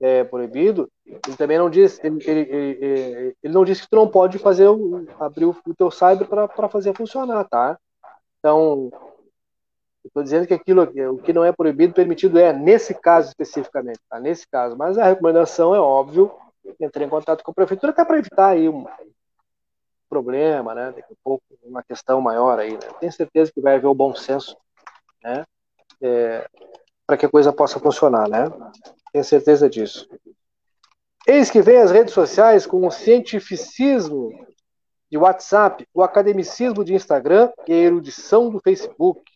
é, 0.00 0.22
proibido, 0.22 0.88
ele 1.04 1.36
também 1.36 1.58
não 1.58 1.68
diz, 1.68 1.98
ele, 2.04 2.22
ele, 2.24 2.40
ele, 2.40 3.36
ele, 3.42 3.54
não 3.54 3.64
diz 3.64 3.80
que 3.80 3.88
tu 3.88 3.96
não 3.96 4.06
pode 4.06 4.38
fazer 4.38 4.68
o, 4.68 5.06
abrir 5.18 5.46
o, 5.46 5.56
o 5.66 5.74
teu 5.74 5.90
cyber 5.90 6.28
para 6.28 6.68
fazer 6.68 6.94
funcionar, 6.94 7.44
tá? 7.48 7.76
Então, 8.38 8.90
Estou 10.06 10.22
dizendo 10.22 10.46
que 10.46 10.54
aquilo, 10.54 10.82
o 10.82 11.18
que 11.18 11.32
não 11.32 11.44
é 11.44 11.52
proibido, 11.52 11.94
permitido 11.94 12.38
é, 12.38 12.52
nesse 12.52 12.94
caso 12.94 13.28
especificamente, 13.28 14.00
tá? 14.08 14.18
Nesse 14.20 14.46
caso. 14.46 14.76
Mas 14.76 14.96
a 14.98 15.04
recomendação 15.04 15.74
é 15.74 15.80
óbvio, 15.80 16.32
entrar 16.80 17.04
em 17.04 17.08
contato 17.08 17.42
com 17.42 17.50
a 17.50 17.54
prefeitura 17.54 17.92
até 17.92 18.04
para 18.04 18.18
evitar 18.18 18.48
aí 18.48 18.68
um 18.68 18.86
problema, 20.08 20.74
né? 20.74 20.92
Daqui 20.94 21.12
a 21.12 21.16
pouco, 21.22 21.44
uma 21.62 21.82
questão 21.82 22.20
maior 22.20 22.58
aí, 22.58 22.72
né? 22.72 22.88
Tenho 23.00 23.12
certeza 23.12 23.52
que 23.52 23.60
vai 23.60 23.76
haver 23.76 23.88
o 23.88 23.94
bom 23.94 24.14
senso, 24.14 24.56
né? 25.22 25.44
É, 26.00 26.48
para 27.06 27.16
que 27.16 27.26
a 27.26 27.30
coisa 27.30 27.52
possa 27.52 27.78
funcionar, 27.78 28.28
né? 28.28 28.50
Tenho 29.12 29.24
certeza 29.24 29.68
disso. 29.68 30.08
Eis 31.26 31.50
que 31.50 31.60
vem 31.60 31.78
as 31.78 31.90
redes 31.90 32.14
sociais 32.14 32.66
com 32.66 32.86
o 32.86 32.90
cientificismo 32.90 34.30
de 35.10 35.18
WhatsApp, 35.18 35.86
o 35.92 36.02
academicismo 36.02 36.84
de 36.84 36.94
Instagram 36.94 37.50
e 37.66 37.72
a 37.72 37.76
erudição 37.76 38.48
do 38.48 38.60
Facebook 38.60 39.35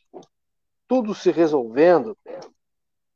tudo 0.91 1.15
se 1.15 1.31
resolvendo 1.31 2.19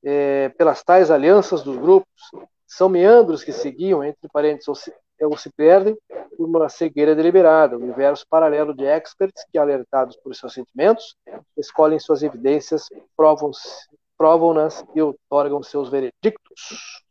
é, 0.05 0.49
pelas 0.51 0.85
tais 0.85 1.11
alianças 1.11 1.65
dos 1.65 1.77
grupos, 1.77 2.31
são 2.69 2.89
meandros 2.89 3.43
que 3.43 3.51
seguiam, 3.51 4.05
entre 4.05 4.29
parênteses, 4.33 4.69
ou 4.69 4.77
se, 4.77 4.95
ou 5.21 5.37
se 5.37 5.51
perdem 5.51 5.99
por 6.37 6.49
uma 6.49 6.69
cegueira 6.69 7.17
deliberada, 7.17 7.77
um 7.77 7.83
universo 7.83 8.25
paralelo 8.31 8.73
de 8.73 8.85
experts 8.85 9.45
que, 9.51 9.59
alertados 9.59 10.17
por 10.17 10.33
seus 10.37 10.55
sentimentos, 10.55 11.17
escolhem 11.57 11.99
suas 11.99 12.23
evidências, 12.23 12.89
provam-nas 13.17 13.89
provam 14.17 14.55
e 14.95 15.03
otorgam 15.03 15.61
seus 15.61 15.89
veredictos. 15.89 17.03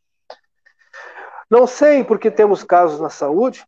Não 1.51 1.67
sei 1.67 2.05
porque 2.05 2.31
temos 2.31 2.63
casos 2.63 3.01
na 3.01 3.09
saúde, 3.09 3.65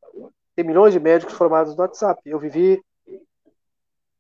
tem 0.56 0.66
milhões 0.66 0.94
de 0.94 1.00
médicos 1.02 1.36
formados 1.36 1.76
no 1.76 1.82
WhatsApp. 1.82 2.22
Eu 2.26 2.40
vivi 2.40 2.82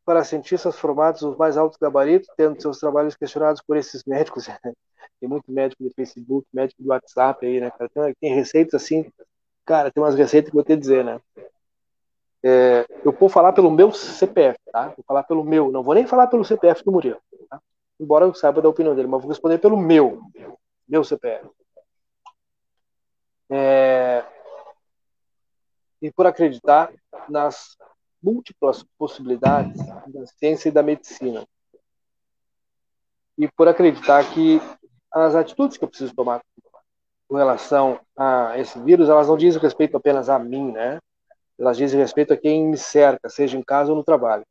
para 0.06 0.24
cientistas 0.24 0.78
formados 0.78 1.24
os 1.24 1.36
mais 1.36 1.58
altos 1.58 1.78
gabaritos, 1.80 2.30
tendo 2.38 2.62
seus 2.62 2.80
trabalhos 2.80 3.16
questionados 3.16 3.62
por 3.62 3.76
esses 3.76 4.03
médicos. 4.06 4.45
tem 5.20 5.28
muito 5.28 5.51
médico 5.51 5.84
do 5.84 5.91
Facebook, 5.95 6.47
médico 6.53 6.84
do 6.84 6.89
WhatsApp 6.89 7.45
aí, 7.45 7.60
né, 7.60 7.72
cara? 7.72 7.89
Tem, 7.89 8.16
tem 8.22 8.34
receitas 8.34 8.82
assim, 8.82 9.12
cara, 9.66 9.91
tem 9.91 10.01
umas 10.01 10.16
receitas 10.16 10.51
que 10.51 10.56
eu 10.56 10.64
vou 10.64 10.64
te 10.64 10.78
dizer, 10.78 11.03
né? 11.03 11.20
É, 12.43 12.86
eu 13.03 13.12
vou 13.12 13.28
falar 13.28 13.53
pelo 13.53 13.72
meu 13.72 13.91
CPF, 13.91 14.60
tá? 14.72 14.89
Vou 14.89 15.03
falar 15.08 15.24
pelo 15.24 15.43
meu, 15.43 15.72
não 15.72 15.82
vou 15.82 15.95
nem 15.95 16.06
falar 16.06 16.28
pelo 16.28 16.45
CPF 16.45 16.84
do 16.84 16.91
Murilo, 16.91 17.20
tá? 17.49 17.60
Embora 17.99 18.26
eu 18.26 18.34
saiba 18.36 18.62
da 18.62 18.70
opinião 18.70 18.95
dele, 18.95 19.08
mas 19.08 19.22
vou 19.22 19.30
responder 19.30 19.58
pelo 19.58 19.76
meu, 19.76 20.22
meu 20.88 21.03
CPF. 21.03 21.49
É, 23.49 24.24
e 26.01 26.12
por 26.12 26.28
acreditar 26.28 26.91
nas 27.28 27.76
múltiplas 28.22 28.84
possibilidades 28.97 29.78
da 30.07 30.26
ciência 30.26 30.70
e 30.70 30.72
da 30.72 30.84
medicina. 30.84 31.45
E 33.38 33.47
por 33.51 33.68
acreditar 33.68 34.24
que 34.34 34.61
as 35.11 35.36
atitudes 35.36 35.78
que 35.78 35.84
eu 35.84 35.88
preciso 35.88 36.16
tomar 36.16 36.41
com 37.28 37.36
relação 37.36 37.99
a 38.16 38.57
esse 38.57 38.80
vírus, 38.80 39.09
elas 39.09 39.28
não 39.28 39.38
dizem 39.38 39.61
respeito 39.61 39.97
apenas 39.97 40.30
a 40.30 40.38
mim, 40.38 40.72
né? 40.72 40.99
Elas 41.57 41.78
dizem 41.78 41.99
respeito 41.99 42.34
a 42.34 42.38
quem 42.38 42.68
me 42.68 42.78
cerca, 42.78 43.30
seja 43.30 43.57
em 43.57 43.63
casa 43.63 43.91
ou 43.91 43.97
no 43.97 44.03
trabalho. 44.03 44.45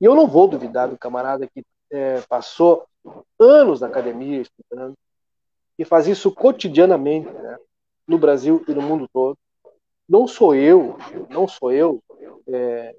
E 0.00 0.04
eu 0.04 0.14
não 0.14 0.26
vou 0.26 0.48
duvidar 0.48 0.88
do 0.88 0.98
camarada 0.98 1.46
que 1.46 1.64
é, 1.90 2.20
passou 2.28 2.86
anos 3.38 3.80
na 3.80 3.86
academia 3.86 4.42
estudando 4.42 4.94
e 5.78 5.84
faz 5.84 6.06
isso 6.06 6.30
cotidianamente, 6.32 7.30
né? 7.30 7.56
no 8.06 8.18
Brasil 8.18 8.64
e 8.68 8.72
no 8.72 8.82
mundo 8.82 9.08
todo. 9.12 9.38
Não 10.08 10.26
sou 10.26 10.54
eu, 10.54 10.96
não 11.30 11.48
sou 11.48 11.72
eu 11.72 12.02
é, 12.48 12.94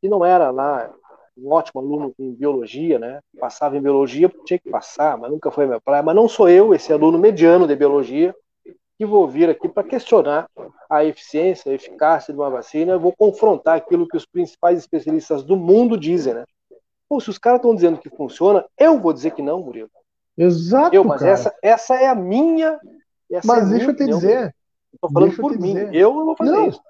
que 0.00 0.08
não 0.08 0.24
era 0.24 0.50
lá 0.50 0.92
um 1.36 1.50
ótimo 1.50 1.80
aluno 1.80 2.14
em 2.18 2.32
biologia, 2.32 2.98
né? 2.98 3.20
Passava 3.38 3.76
em 3.76 3.82
biologia 3.82 4.28
porque 4.28 4.44
tinha 4.44 4.58
que 4.58 4.70
passar, 4.70 5.18
mas 5.18 5.30
nunca 5.30 5.50
foi 5.50 5.66
meu 5.66 5.80
praia. 5.80 6.02
Mas 6.02 6.14
não 6.14 6.28
sou 6.28 6.48
eu, 6.48 6.74
esse 6.74 6.92
aluno 6.92 7.18
mediano 7.18 7.66
de 7.66 7.74
biologia, 7.74 8.34
que 8.96 9.04
vou 9.04 9.26
vir 9.26 9.50
aqui 9.50 9.68
para 9.68 9.82
questionar 9.82 10.48
a 10.88 11.04
eficiência, 11.04 11.72
a 11.72 11.74
eficácia 11.74 12.32
de 12.32 12.38
uma 12.38 12.50
vacina. 12.50 12.92
Eu 12.92 13.00
vou 13.00 13.14
confrontar 13.16 13.76
aquilo 13.76 14.06
que 14.06 14.16
os 14.16 14.24
principais 14.24 14.78
especialistas 14.78 15.42
do 15.42 15.56
mundo 15.56 15.98
dizem, 15.98 16.34
né? 16.34 16.44
Pô, 17.08 17.20
se 17.20 17.30
os 17.30 17.38
caras 17.38 17.58
estão 17.58 17.74
dizendo 17.74 17.98
que 17.98 18.08
funciona, 18.08 18.64
eu 18.78 18.98
vou 18.98 19.12
dizer 19.12 19.32
que 19.32 19.42
não, 19.42 19.60
Murilo. 19.60 19.90
Exato. 20.36 20.94
Eu, 20.94 21.04
mas 21.04 21.20
cara. 21.20 21.32
essa, 21.32 21.54
essa 21.62 21.94
é 21.96 22.06
a 22.06 22.14
minha. 22.14 22.78
mas 23.44 23.66
é 23.66 23.70
deixa 23.70 23.90
eu 23.90 23.96
te 23.96 24.02
opinião. 24.02 24.18
dizer. 24.18 24.54
Estou 24.92 25.10
falando 25.10 25.36
por 25.36 25.58
mim. 25.58 25.74
Dizer. 25.74 25.94
Eu 25.94 26.14
não 26.14 26.24
vou 26.26 26.36
fazer 26.36 26.52
não. 26.52 26.68
isso. 26.68 26.80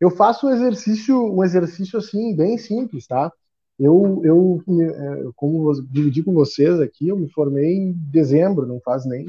Eu 0.00 0.10
faço 0.10 0.46
um 0.46 0.50
exercício, 0.50 1.16
um 1.16 1.42
exercício 1.42 1.98
assim, 1.98 2.34
bem 2.34 2.56
simples, 2.56 3.06
tá? 3.06 3.32
Eu, 3.78 4.20
eu, 4.24 4.62
é, 4.80 5.30
como 5.36 5.72
dividi 5.84 6.22
com 6.22 6.32
vocês 6.32 6.80
aqui, 6.80 7.08
eu 7.08 7.16
me 7.16 7.30
formei 7.30 7.76
em 7.76 7.92
dezembro, 8.10 8.66
não 8.66 8.80
faz 8.80 9.06
nem 9.06 9.24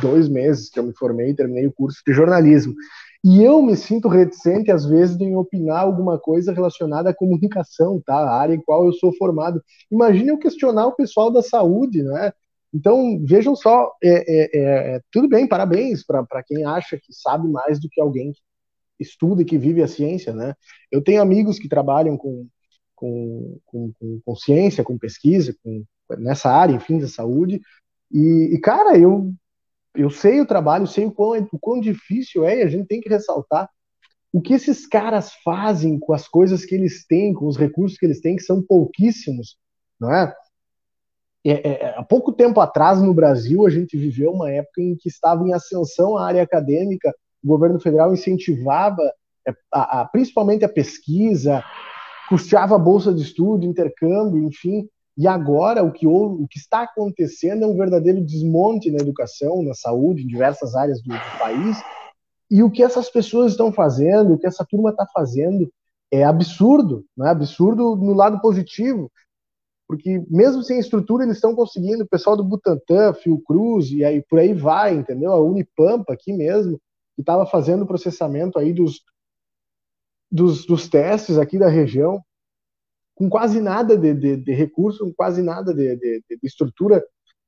dois 0.00 0.26
meses 0.26 0.70
que 0.70 0.78
eu 0.78 0.84
me 0.84 0.94
formei 0.96 1.30
e 1.30 1.34
terminei 1.34 1.66
o 1.66 1.72
curso 1.72 2.00
de 2.06 2.12
jornalismo. 2.12 2.74
E 3.22 3.42
eu 3.42 3.62
me 3.62 3.76
sinto 3.76 4.08
reticente, 4.08 4.70
às 4.70 4.84
vezes, 4.84 5.18
em 5.20 5.34
opinar 5.36 5.80
alguma 5.80 6.18
coisa 6.18 6.52
relacionada 6.52 7.10
à 7.10 7.14
comunicação, 7.14 8.00
tá? 8.04 8.14
A 8.14 8.38
área 8.38 8.54
em 8.54 8.60
qual 8.60 8.84
eu 8.84 8.92
sou 8.92 9.14
formado. 9.16 9.62
Imagine 9.90 10.28
eu 10.30 10.38
questionar 10.38 10.86
o 10.86 10.94
pessoal 10.94 11.30
da 11.30 11.42
saúde, 11.42 12.02
né? 12.02 12.32
Então, 12.72 13.18
vejam 13.24 13.54
só, 13.54 13.92
é, 14.02 14.10
é, 14.10 14.94
é, 14.96 15.00
tudo 15.10 15.28
bem, 15.28 15.46
parabéns 15.46 16.04
para 16.04 16.42
quem 16.44 16.64
acha 16.64 16.98
que 16.98 17.12
sabe 17.12 17.48
mais 17.48 17.80
do 17.80 17.88
que 17.88 18.00
alguém 18.00 18.32
que 18.32 18.40
estuda 19.04 19.42
e 19.42 19.44
que 19.44 19.58
vive 19.58 19.82
a 19.82 19.88
ciência, 19.88 20.32
né? 20.32 20.54
Eu 20.90 21.02
tenho 21.02 21.22
amigos 21.22 21.58
que 21.58 21.68
trabalham 21.68 22.16
com, 22.16 22.46
com, 22.94 23.58
com, 23.64 23.92
com, 23.92 24.20
com 24.24 24.36
ciência, 24.36 24.84
com 24.84 24.98
pesquisa, 24.98 25.54
com, 25.62 25.84
nessa 26.18 26.50
área, 26.50 26.74
enfim, 26.74 26.98
da 26.98 27.08
saúde, 27.08 27.60
e, 28.10 28.54
e, 28.54 28.60
cara, 28.60 28.98
eu, 28.98 29.32
eu 29.94 30.10
sei 30.10 30.40
o 30.40 30.46
trabalho, 30.46 30.86
sei 30.86 31.06
o 31.06 31.12
quão, 31.12 31.48
o 31.52 31.58
quão 31.58 31.80
difícil 31.80 32.44
é, 32.44 32.60
e 32.60 32.62
a 32.62 32.68
gente 32.68 32.86
tem 32.86 33.00
que 33.00 33.08
ressaltar 33.08 33.68
o 34.32 34.40
que 34.40 34.52
esses 34.52 34.84
caras 34.84 35.32
fazem 35.44 35.96
com 35.98 36.12
as 36.12 36.26
coisas 36.26 36.64
que 36.64 36.74
eles 36.74 37.06
têm, 37.06 37.32
com 37.32 37.46
os 37.46 37.56
recursos 37.56 37.96
que 37.96 38.04
eles 38.04 38.20
têm, 38.20 38.34
que 38.34 38.42
são 38.42 38.60
pouquíssimos, 38.60 39.56
não 40.00 40.12
é? 40.12 40.34
É, 41.46 41.52
é, 41.52 41.82
é, 41.84 41.98
há 41.98 42.02
pouco 42.02 42.32
tempo 42.32 42.58
atrás, 42.58 43.00
no 43.00 43.14
Brasil, 43.14 43.64
a 43.66 43.70
gente 43.70 43.96
viveu 43.96 44.32
uma 44.32 44.50
época 44.50 44.80
em 44.80 44.96
que 44.96 45.08
estava 45.08 45.46
em 45.46 45.52
ascensão 45.52 46.16
a 46.16 46.26
área 46.26 46.42
acadêmica 46.42 47.14
o 47.44 47.48
governo 47.48 47.78
federal 47.78 48.12
incentivava 48.12 49.02
é, 49.46 49.52
a, 49.72 50.00
a, 50.00 50.04
principalmente 50.06 50.64
a 50.64 50.68
pesquisa, 50.68 51.62
custeava 52.28 52.76
a 52.76 52.78
bolsa 52.78 53.12
de 53.12 53.22
estudo, 53.22 53.66
intercâmbio, 53.66 54.42
enfim. 54.42 54.88
E 55.16 55.28
agora 55.28 55.84
o 55.84 55.92
que, 55.92 56.06
o 56.06 56.46
que 56.50 56.58
está 56.58 56.82
acontecendo 56.82 57.64
é 57.64 57.66
um 57.66 57.76
verdadeiro 57.76 58.24
desmonte 58.24 58.90
na 58.90 58.98
educação, 58.98 59.62
na 59.62 59.74
saúde, 59.74 60.22
em 60.22 60.26
diversas 60.26 60.74
áreas 60.74 61.00
do, 61.02 61.12
do 61.12 61.38
país. 61.38 61.80
E 62.50 62.62
o 62.62 62.70
que 62.70 62.82
essas 62.82 63.10
pessoas 63.10 63.52
estão 63.52 63.72
fazendo, 63.72 64.34
o 64.34 64.38
que 64.38 64.46
essa 64.46 64.64
turma 64.64 64.90
está 64.90 65.06
fazendo, 65.12 65.70
é 66.10 66.24
absurdo, 66.24 67.04
né? 67.16 67.28
absurdo 67.28 67.96
no 67.96 68.14
lado 68.14 68.40
positivo, 68.40 69.10
porque 69.86 70.24
mesmo 70.30 70.62
sem 70.62 70.78
estrutura 70.78 71.24
eles 71.24 71.36
estão 71.36 71.54
conseguindo, 71.54 72.04
o 72.04 72.08
pessoal 72.08 72.36
do 72.36 72.44
Butantan, 72.44 73.12
Fiocruz 73.14 73.90
e 73.90 74.04
aí 74.04 74.22
por 74.22 74.38
aí 74.38 74.54
vai, 74.54 74.94
entendeu? 74.94 75.32
A 75.32 75.40
Unipampa 75.40 76.12
aqui 76.12 76.32
mesmo, 76.32 76.80
que 77.14 77.22
estava 77.22 77.46
fazendo 77.46 77.82
o 77.82 77.86
processamento 77.86 78.58
aí 78.58 78.72
dos, 78.72 79.02
dos, 80.30 80.66
dos 80.66 80.88
testes 80.88 81.38
aqui 81.38 81.58
da 81.58 81.68
região. 81.68 82.20
com 83.14 83.28
quase 83.28 83.60
nada 83.60 83.96
de, 83.96 84.12
de, 84.14 84.36
de 84.36 84.52
recurso, 84.52 85.04
com 85.04 85.14
quase 85.14 85.42
nada 85.42 85.72
de, 85.72 85.96
de, 85.96 86.22
de, 86.28 86.38
estrutura. 86.42 87.04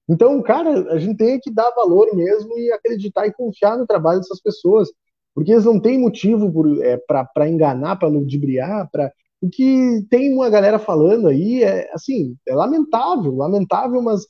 Então, 0.08 0.40
cara, 0.42 0.92
a 0.92 0.98
gente 0.98 1.16
tem 1.16 1.40
que 1.40 1.50
dar 1.50 1.70
valor 1.70 2.14
mesmo 2.14 2.56
e 2.56 2.70
acreditar 2.72 3.26
e 3.26 3.32
confiar 3.32 3.76
no 3.76 3.86
trabalho 3.86 4.20
dessas 4.20 4.40
pessoas, 4.40 4.88
porque 5.34 5.52
eles 5.52 5.64
não 5.64 5.80
têm 5.80 5.98
motivo 5.98 6.80
é, 6.82 6.96
para 6.96 7.48
enganar, 7.48 7.96
para 7.96 8.08
ludibriar, 8.08 8.88
para 8.90 9.12
o 9.40 9.50
que 9.50 10.06
tem 10.08 10.32
uma 10.32 10.48
galera 10.48 10.78
falando 10.78 11.28
aí 11.28 11.62
é 11.62 11.92
assim, 11.92 12.36
é 12.46 12.54
lamentável, 12.54 13.34
lamentável, 13.34 14.00
mas 14.00 14.26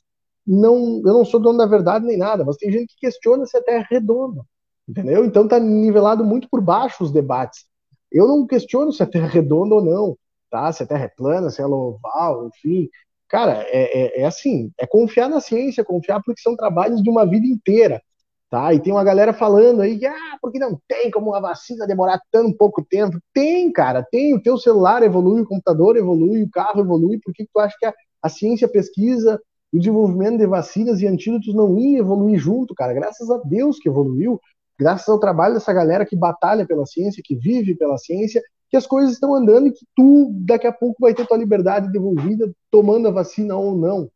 não, 0.47 0.99
eu 1.05 1.13
não 1.13 1.25
sou 1.25 1.41
dono 1.41 1.59
da 1.59 1.67
verdade 1.67 2.05
nem 2.07 2.17
nada, 2.17 2.45
mas 2.45 2.57
tem 2.57 2.71
gente 2.73 2.95
que 2.95 3.07
questiona 3.07 3.47
se 3.47 3.57
a 3.57 3.63
Terra 3.63 3.87
é 3.91 3.95
redonda, 3.95 4.43
entendeu? 4.89 5.25
Então 5.25 5.49
tá 5.49 5.59
nivelado 5.59 6.25
muito 6.25 6.49
por 6.49 6.61
baixo 6.61 7.05
os 7.05 7.13
debates. 7.13 7.65
Eu 8.11 8.27
não 8.27 8.47
questiono 8.47 8.93
se 8.93 9.03
a 9.03 9.07
Terra 9.07 9.27
é 9.27 9.31
redonda 9.31 9.75
ou 9.75 9.85
não, 9.85 10.17
tá? 10.51 10.73
Se 10.73 10.83
a 10.83 10.87
Terra 10.87 11.05
é 11.05 11.09
plana, 11.09 11.51
se 11.51 11.61
ela 11.61 11.73
é 11.73 11.79
oval, 11.79 12.49
enfim. 12.49 12.89
Cara, 13.29 13.65
é, 13.69 14.21
é, 14.21 14.21
é 14.23 14.25
assim, 14.25 14.71
é 14.79 14.87
confiar 14.87 15.29
na 15.29 15.41
ciência, 15.41 15.85
confiar 15.85 16.23
porque 16.25 16.41
são 16.41 16.57
trabalhos 16.57 17.03
de 17.03 17.11
uma 17.11 17.27
vida 17.27 17.47
inteira, 17.47 18.01
tá? 18.49 18.73
E 18.73 18.81
tem 18.81 18.93
uma 18.93 19.03
galera 19.03 19.33
falando 19.33 19.83
aí 19.83 19.99
que, 19.99 20.07
ah, 20.07 20.39
porque 20.41 20.59
não 20.59 20.81
tem 20.87 21.11
como 21.11 21.35
a 21.35 21.41
vacina 21.41 21.87
demorar 21.87 22.21
tão 22.31 22.53
pouco 22.53 22.85
tempo. 22.85 23.19
Tem, 23.35 23.73
cara, 23.73 24.05
tem. 24.05 24.35
O 24.35 24.43
teu 24.43 24.57
celular 24.57 25.03
evolui, 25.03 25.43
o 25.43 25.47
computador 25.47 25.97
evolui, 25.97 26.45
o 26.45 26.51
carro 26.51 26.81
evolui. 26.81 27.19
Por 27.19 27.35
que 27.35 27.45
tu 27.53 27.59
acha 27.59 27.77
que 27.79 27.87
a, 27.87 27.95
a 28.23 28.29
ciência 28.29 28.69
pesquisa 28.69 29.41
o 29.73 29.79
desenvolvimento 29.79 30.39
de 30.39 30.47
vacinas 30.47 31.01
e 31.01 31.07
antídotos 31.07 31.55
não 31.55 31.79
ia 31.79 31.99
evoluir 31.99 32.39
junto, 32.39 32.75
cara? 32.75 32.95
Graças 32.95 33.31
a 33.31 33.39
Deus 33.39 33.79
que 33.79 33.89
evoluiu, 33.89 34.41
graças 34.79 35.09
ao 35.09 35.19
trabalho 35.19 35.55
dessa 35.55 35.73
galera 35.73 36.07
que 36.07 36.17
batalha 36.17 36.67
pela 36.67 36.87
ciência, 36.87 37.23
que 37.25 37.35
vive 37.35 37.75
pela 37.75 37.99
ciência, 37.99 38.43
que 38.69 38.77
as 38.77 38.87
coisas 38.87 39.13
estão 39.13 39.35
andando 39.35 39.69
e 39.69 39.73
que 39.73 39.87
tu, 39.95 40.31
daqui 40.33 40.67
a 40.67 40.73
pouco, 40.73 40.97
vai 41.01 41.15
ter 41.15 41.27
tua 41.27 41.37
liberdade 41.37 41.91
devolvida 41.91 42.53
tomando 42.71 43.09
a 43.09 43.13
vacina 43.13 43.57
ou 43.57 43.77
não, 43.77 44.11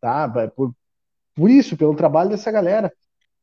tá? 0.00 0.28
Por, 0.54 0.72
por 1.34 1.50
isso, 1.50 1.76
pelo 1.76 1.94
trabalho 1.94 2.30
dessa 2.30 2.50
galera. 2.50 2.92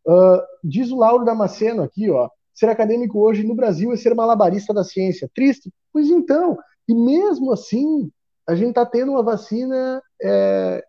Uh, 0.06 0.42
diz 0.64 0.92
o 0.92 0.98
Lauro 0.98 1.26
Damasceno 1.26 1.82
aqui, 1.82 2.10
ó, 2.10 2.30
ser 2.54 2.68
acadêmico 2.68 3.20
hoje 3.20 3.44
no 3.44 3.56
Brasil 3.56 3.92
é 3.92 3.98
ser 3.98 4.14
malabarista 4.14 4.74
da 4.74 4.84
ciência. 4.84 5.30
Triste? 5.34 5.72
Pois 5.92 6.10
então, 6.10 6.58
e 6.88 6.94
mesmo 6.94 7.52
assim, 7.52 8.12
a 8.48 8.56
gente 8.56 8.70
está 8.70 8.86
tendo 8.86 9.14
uma 9.14 9.24
vacina 9.24 10.02
é, 10.22 10.84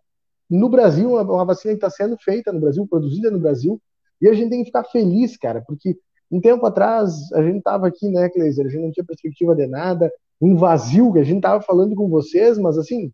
no 0.50 0.68
Brasil, 0.68 1.10
uma, 1.10 1.22
uma 1.22 1.44
vacina 1.44 1.72
que 1.72 1.78
está 1.78 1.90
sendo 1.90 2.16
feita 2.18 2.52
no 2.52 2.60
Brasil, 2.60 2.86
produzida 2.86 3.30
no 3.30 3.38
Brasil, 3.38 3.80
e 4.20 4.28
a 4.28 4.32
gente 4.32 4.50
tem 4.50 4.60
que 4.60 4.66
ficar 4.66 4.84
feliz, 4.84 5.36
cara, 5.36 5.62
porque 5.66 5.96
um 6.30 6.40
tempo 6.40 6.64
atrás 6.66 7.32
a 7.32 7.42
gente 7.42 7.58
estava 7.58 7.86
aqui, 7.86 8.08
né, 8.08 8.28
Kleiser, 8.28 8.66
a 8.66 8.68
gente 8.68 8.82
não 8.82 8.92
tinha 8.92 9.04
perspectiva 9.04 9.54
de 9.54 9.66
nada, 9.66 10.10
um 10.40 10.56
vazio, 10.56 11.12
que 11.12 11.20
a 11.20 11.24
gente 11.24 11.36
estava 11.36 11.62
falando 11.62 11.94
com 11.94 12.08
vocês, 12.08 12.58
mas 12.58 12.76
assim, 12.76 13.12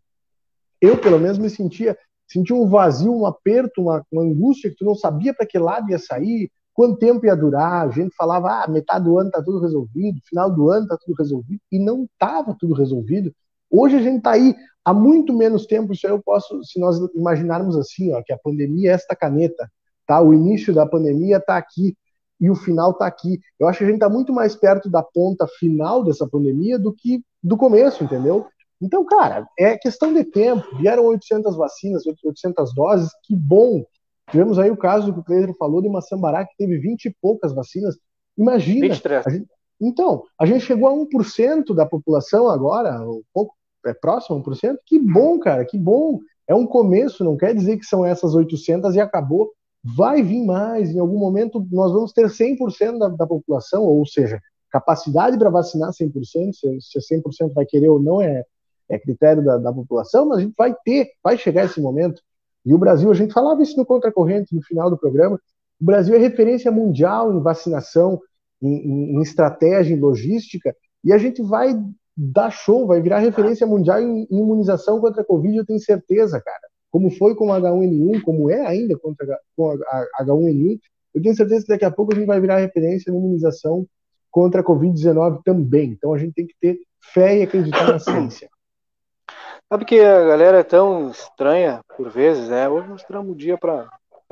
eu 0.81 0.97
pelo 0.97 1.19
menos 1.19 1.37
me 1.37 1.49
sentia, 1.49 1.97
sentia 2.27 2.55
um 2.55 2.67
vazio, 2.67 3.13
um 3.13 3.25
aperto, 3.25 3.81
uma, 3.81 4.03
uma 4.11 4.23
angústia 4.23 4.69
que 4.69 4.77
tu 4.77 4.85
não 4.85 4.95
sabia 4.95 5.33
para 5.33 5.45
que 5.45 5.59
lado 5.59 5.89
ia 5.89 5.99
sair, 5.99 6.49
quanto 6.73 6.97
tempo 6.97 7.25
ia 7.25 7.35
durar, 7.35 7.87
a 7.87 7.91
gente 7.91 8.15
falava, 8.15 8.63
ah, 8.63 8.67
metade 8.67 9.05
do 9.05 9.17
ano 9.19 9.29
tá 9.29 9.41
tudo 9.43 9.59
resolvido, 9.59 10.19
final 10.27 10.49
do 10.49 10.69
ano 10.71 10.87
tá 10.87 10.97
tudo 10.99 11.15
resolvido, 11.15 11.61
e 11.71 11.77
não 11.77 12.05
estava 12.05 12.55
tudo 12.59 12.73
resolvido. 12.73 13.31
Hoje 13.69 13.97
a 13.97 14.01
gente 14.01 14.17
está 14.17 14.31
aí 14.31 14.55
há 14.83 14.93
muito 14.93 15.33
menos 15.33 15.65
tempo, 15.65 15.93
isso 15.93 16.07
eu 16.07 16.21
posso, 16.21 16.63
se 16.63 16.79
nós 16.79 16.97
imaginarmos 17.13 17.77
assim, 17.77 18.13
ó, 18.13 18.21
que 18.23 18.33
a 18.33 18.37
pandemia 18.37 18.91
é 18.91 18.93
esta 18.93 19.15
caneta, 19.15 19.69
tá? 20.11 20.21
O 20.21 20.33
início 20.33 20.73
da 20.73 20.85
pandemia 20.85 21.37
está 21.37 21.55
aqui 21.55 21.95
e 22.37 22.49
o 22.49 22.55
final 22.55 22.91
está 22.91 23.07
aqui. 23.07 23.39
Eu 23.57 23.69
acho 23.69 23.77
que 23.77 23.85
a 23.85 23.87
gente 23.87 23.95
está 23.95 24.09
muito 24.09 24.33
mais 24.33 24.53
perto 24.53 24.89
da 24.89 25.01
ponta 25.01 25.47
final 25.57 26.03
dessa 26.03 26.27
pandemia 26.27 26.77
do 26.77 26.93
que 26.93 27.23
do 27.41 27.55
começo, 27.55 28.03
entendeu? 28.03 28.45
Então, 28.81 29.05
cara, 29.05 29.47
é 29.57 29.77
questão 29.77 30.13
de 30.13 30.25
tempo. 30.25 30.67
Vieram 30.75 31.05
800 31.05 31.55
vacinas, 31.55 32.03
800 32.05 32.73
doses, 32.73 33.09
que 33.23 33.33
bom. 33.33 33.85
Tivemos 34.29 34.59
aí 34.59 34.69
o 34.69 34.75
caso 34.75 35.13
que 35.13 35.19
o 35.19 35.23
Cleiton 35.23 35.53
falou 35.53 35.81
de 35.81 35.87
uma 35.87 36.01
Sambará 36.01 36.45
que 36.45 36.57
teve 36.57 36.77
20 36.77 37.05
e 37.05 37.15
poucas 37.21 37.53
vacinas. 37.53 37.97
Imagina. 38.37 38.81
23. 38.81 39.27
A 39.27 39.29
gente, 39.29 39.47
então, 39.79 40.23
a 40.37 40.45
gente 40.45 40.65
chegou 40.65 40.89
a 40.89 40.93
1% 40.93 41.73
da 41.73 41.85
população 41.85 42.49
agora, 42.49 42.99
um 43.01 43.21
pouco 43.33 43.55
é 43.85 43.93
próximo 43.93 44.35
a 44.35 44.41
1%. 44.41 44.75
Que 44.85 44.99
bom, 44.99 45.39
cara, 45.39 45.63
que 45.63 45.77
bom. 45.77 46.19
É 46.47 46.53
um 46.53 46.67
começo, 46.67 47.23
não 47.23 47.37
quer 47.37 47.55
dizer 47.55 47.77
que 47.77 47.85
são 47.85 48.05
essas 48.05 48.35
800 48.35 48.93
e 48.95 48.99
acabou. 48.99 49.51
Vai 49.83 50.21
vir 50.21 50.45
mais, 50.45 50.93
em 50.93 50.99
algum 50.99 51.17
momento 51.17 51.65
nós 51.71 51.91
vamos 51.91 52.13
ter 52.13 52.27
100% 52.27 52.99
da, 52.99 53.07
da 53.09 53.25
população, 53.25 53.83
ou 53.83 54.05
seja, 54.05 54.39
capacidade 54.69 55.37
para 55.37 55.49
vacinar 55.49 55.89
100%, 55.89 56.53
se, 56.53 56.77
se 56.79 57.15
100% 57.15 57.53
vai 57.53 57.65
querer 57.65 57.89
ou 57.89 57.99
não 57.99 58.21
é, 58.21 58.45
é 58.87 58.99
critério 58.99 59.43
da, 59.43 59.57
da, 59.57 59.73
população, 59.73 60.27
mas 60.27 60.37
a 60.37 60.41
gente 60.41 60.53
vai 60.55 60.75
ter, 60.85 61.09
vai 61.23 61.35
chegar 61.35 61.65
esse 61.65 61.81
momento. 61.81 62.21
E 62.63 62.73
o 62.75 62.77
Brasil, 62.77 63.09
a 63.09 63.13
gente 63.15 63.33
falava 63.33 63.63
isso 63.63 63.75
no 63.75 63.85
Contracorrente 63.85 64.55
no 64.55 64.61
final 64.61 64.89
do 64.89 64.97
programa, 64.97 65.39
o 65.79 65.85
Brasil 65.85 66.13
é 66.13 66.19
referência 66.19 66.71
mundial 66.71 67.33
em 67.33 67.41
vacinação, 67.41 68.21
em, 68.61 68.69
em, 68.69 69.15
em 69.17 69.21
estratégia, 69.21 69.95
em 69.95 69.99
logística, 69.99 70.75
e 71.03 71.11
a 71.11 71.17
gente 71.17 71.41
vai 71.41 71.73
dar 72.15 72.51
show, 72.51 72.85
vai 72.85 73.01
virar 73.01 73.17
referência 73.17 73.65
mundial 73.65 73.99
em 73.99 74.27
imunização 74.29 75.01
contra 75.01 75.23
a 75.23 75.25
Covid, 75.25 75.57
eu 75.57 75.65
tenho 75.65 75.79
certeza, 75.79 76.39
cara 76.39 76.70
como 76.91 77.09
foi 77.09 77.33
com 77.33 77.47
o 77.47 77.53
H1N1, 77.53 78.21
como 78.21 78.51
é 78.51 78.67
ainda 78.67 78.97
contra, 78.99 79.39
com 79.55 79.71
a 79.71 80.23
H1N1, 80.23 80.79
eu 81.15 81.21
tenho 81.21 81.35
certeza 81.35 81.63
que 81.63 81.69
daqui 81.69 81.85
a 81.85 81.91
pouco 81.91 82.13
a 82.13 82.15
gente 82.15 82.27
vai 82.27 82.39
virar 82.39 82.57
referência 82.57 83.11
na 83.11 83.17
imunização 83.17 83.87
contra 84.29 84.61
a 84.61 84.63
Covid-19 84.63 85.41
também. 85.43 85.91
Então 85.91 86.13
a 86.13 86.17
gente 86.17 86.33
tem 86.33 86.45
que 86.45 86.55
ter 86.59 86.79
fé 86.99 87.39
e 87.39 87.43
acreditar 87.43 87.87
na 87.87 87.99
ciência. 87.99 88.49
Sabe 89.71 89.85
que 89.85 90.01
a 90.01 90.25
galera 90.25 90.59
é 90.59 90.63
tão 90.63 91.09
estranha 91.11 91.81
por 91.95 92.09
vezes, 92.09 92.49
né? 92.49 92.67
Hoje 92.67 92.89
nós 92.89 93.03
tiramos 93.03 93.31
um 93.31 93.35
dia 93.35 93.57
para 93.57 93.89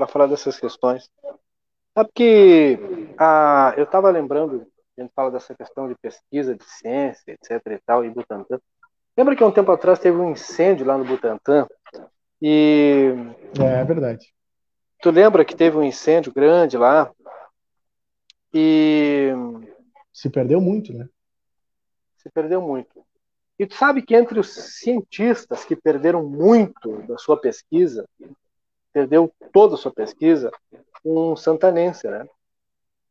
falar 0.07 0.28
dessas 0.28 0.60
questões. 0.60 1.10
Sabe 1.97 2.10
que 2.14 2.78
a, 3.18 3.74
eu 3.78 3.86
estava 3.86 4.10
lembrando, 4.10 4.68
a 4.97 5.01
gente 5.01 5.14
fala 5.16 5.32
dessa 5.32 5.55
questão 5.55 5.88
de 5.88 5.95
pesquisa, 5.95 6.55
de 6.55 6.64
ciência, 6.66 7.32
etc 7.32 7.62
e 7.68 7.80
tal, 7.86 8.03
e 8.03 8.10
Butantan. 8.10 8.60
Lembra 9.18 9.36
que 9.36 9.43
um 9.43 9.51
tempo 9.51 9.72
atrás 9.72 9.99
teve 9.99 10.18
um 10.18 10.32
incêndio 10.32 10.86
lá 10.86 10.97
no 10.97 11.05
Butantan 11.05 11.68
e. 12.41 13.13
É, 13.59 13.81
é 13.81 13.83
verdade. 13.83 14.33
Tu 15.01 15.11
lembra 15.11 15.45
que 15.45 15.55
teve 15.55 15.77
um 15.77 15.83
incêndio 15.83 16.33
grande 16.33 16.77
lá? 16.77 17.11
E. 18.53 19.31
Se 20.13 20.29
perdeu 20.29 20.59
muito, 20.59 20.93
né? 20.93 21.07
Se 22.17 22.29
perdeu 22.29 22.61
muito. 22.61 23.05
E 23.57 23.65
tu 23.65 23.75
sabe 23.75 24.01
que 24.01 24.15
entre 24.15 24.39
os 24.39 24.49
cientistas 24.49 25.65
que 25.65 25.75
perderam 25.75 26.23
muito 26.23 27.01
da 27.03 27.17
sua 27.17 27.39
pesquisa, 27.39 28.07
perdeu 28.93 29.31
toda 29.51 29.75
a 29.75 29.77
sua 29.77 29.91
pesquisa, 29.91 30.49
um 31.03 31.35
santanense, 31.35 32.07
né? 32.07 32.25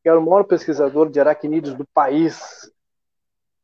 Que 0.03 0.09
era 0.09 0.19
o 0.19 0.25
maior 0.25 0.45
pesquisador 0.45 1.11
de 1.11 1.21
aracnídeos 1.21 1.75
do 1.75 1.87
país, 1.87 2.71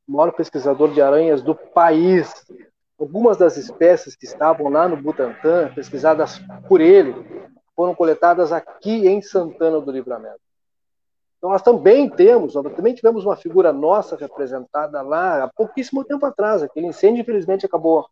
o 0.07 0.13
maior 0.13 0.33
pesquisador 0.33 0.93
de 0.93 1.01
aranhas 1.01 1.43
do 1.43 1.55
país, 1.55 2.33
Algumas 2.99 3.37
das 3.37 3.57
espécies 3.57 4.15
que 4.15 4.25
estavam 4.25 4.69
lá 4.69 4.89
no 4.89 4.97
Butantã, 4.97 5.73
pesquisadas 5.75 6.41
por 6.69 6.81
ele, 6.81 7.15
foram 7.75 7.95
coletadas 7.95 8.53
aqui 8.53 9.09
em 9.09 9.21
Santana 9.21 9.81
do 9.81 9.91
Livramento. 9.91 10.41
Então 11.39 11.51
nós 11.51 11.61
também 11.61 12.09
temos, 12.09 12.55
nós 12.55 12.73
também 12.75 12.95
tivemos 12.95 13.25
uma 13.25 13.37
figura 13.37 13.73
nossa 13.73 14.17
representada 14.17 15.03
lá 15.03 15.45
há 15.45 15.49
pouquíssimo 15.49 16.05
tempo 16.05 16.25
atrás. 16.25 16.63
Aquele 16.63 16.87
incêndio, 16.87 17.21
infelizmente, 17.21 17.67
acabou 17.67 18.09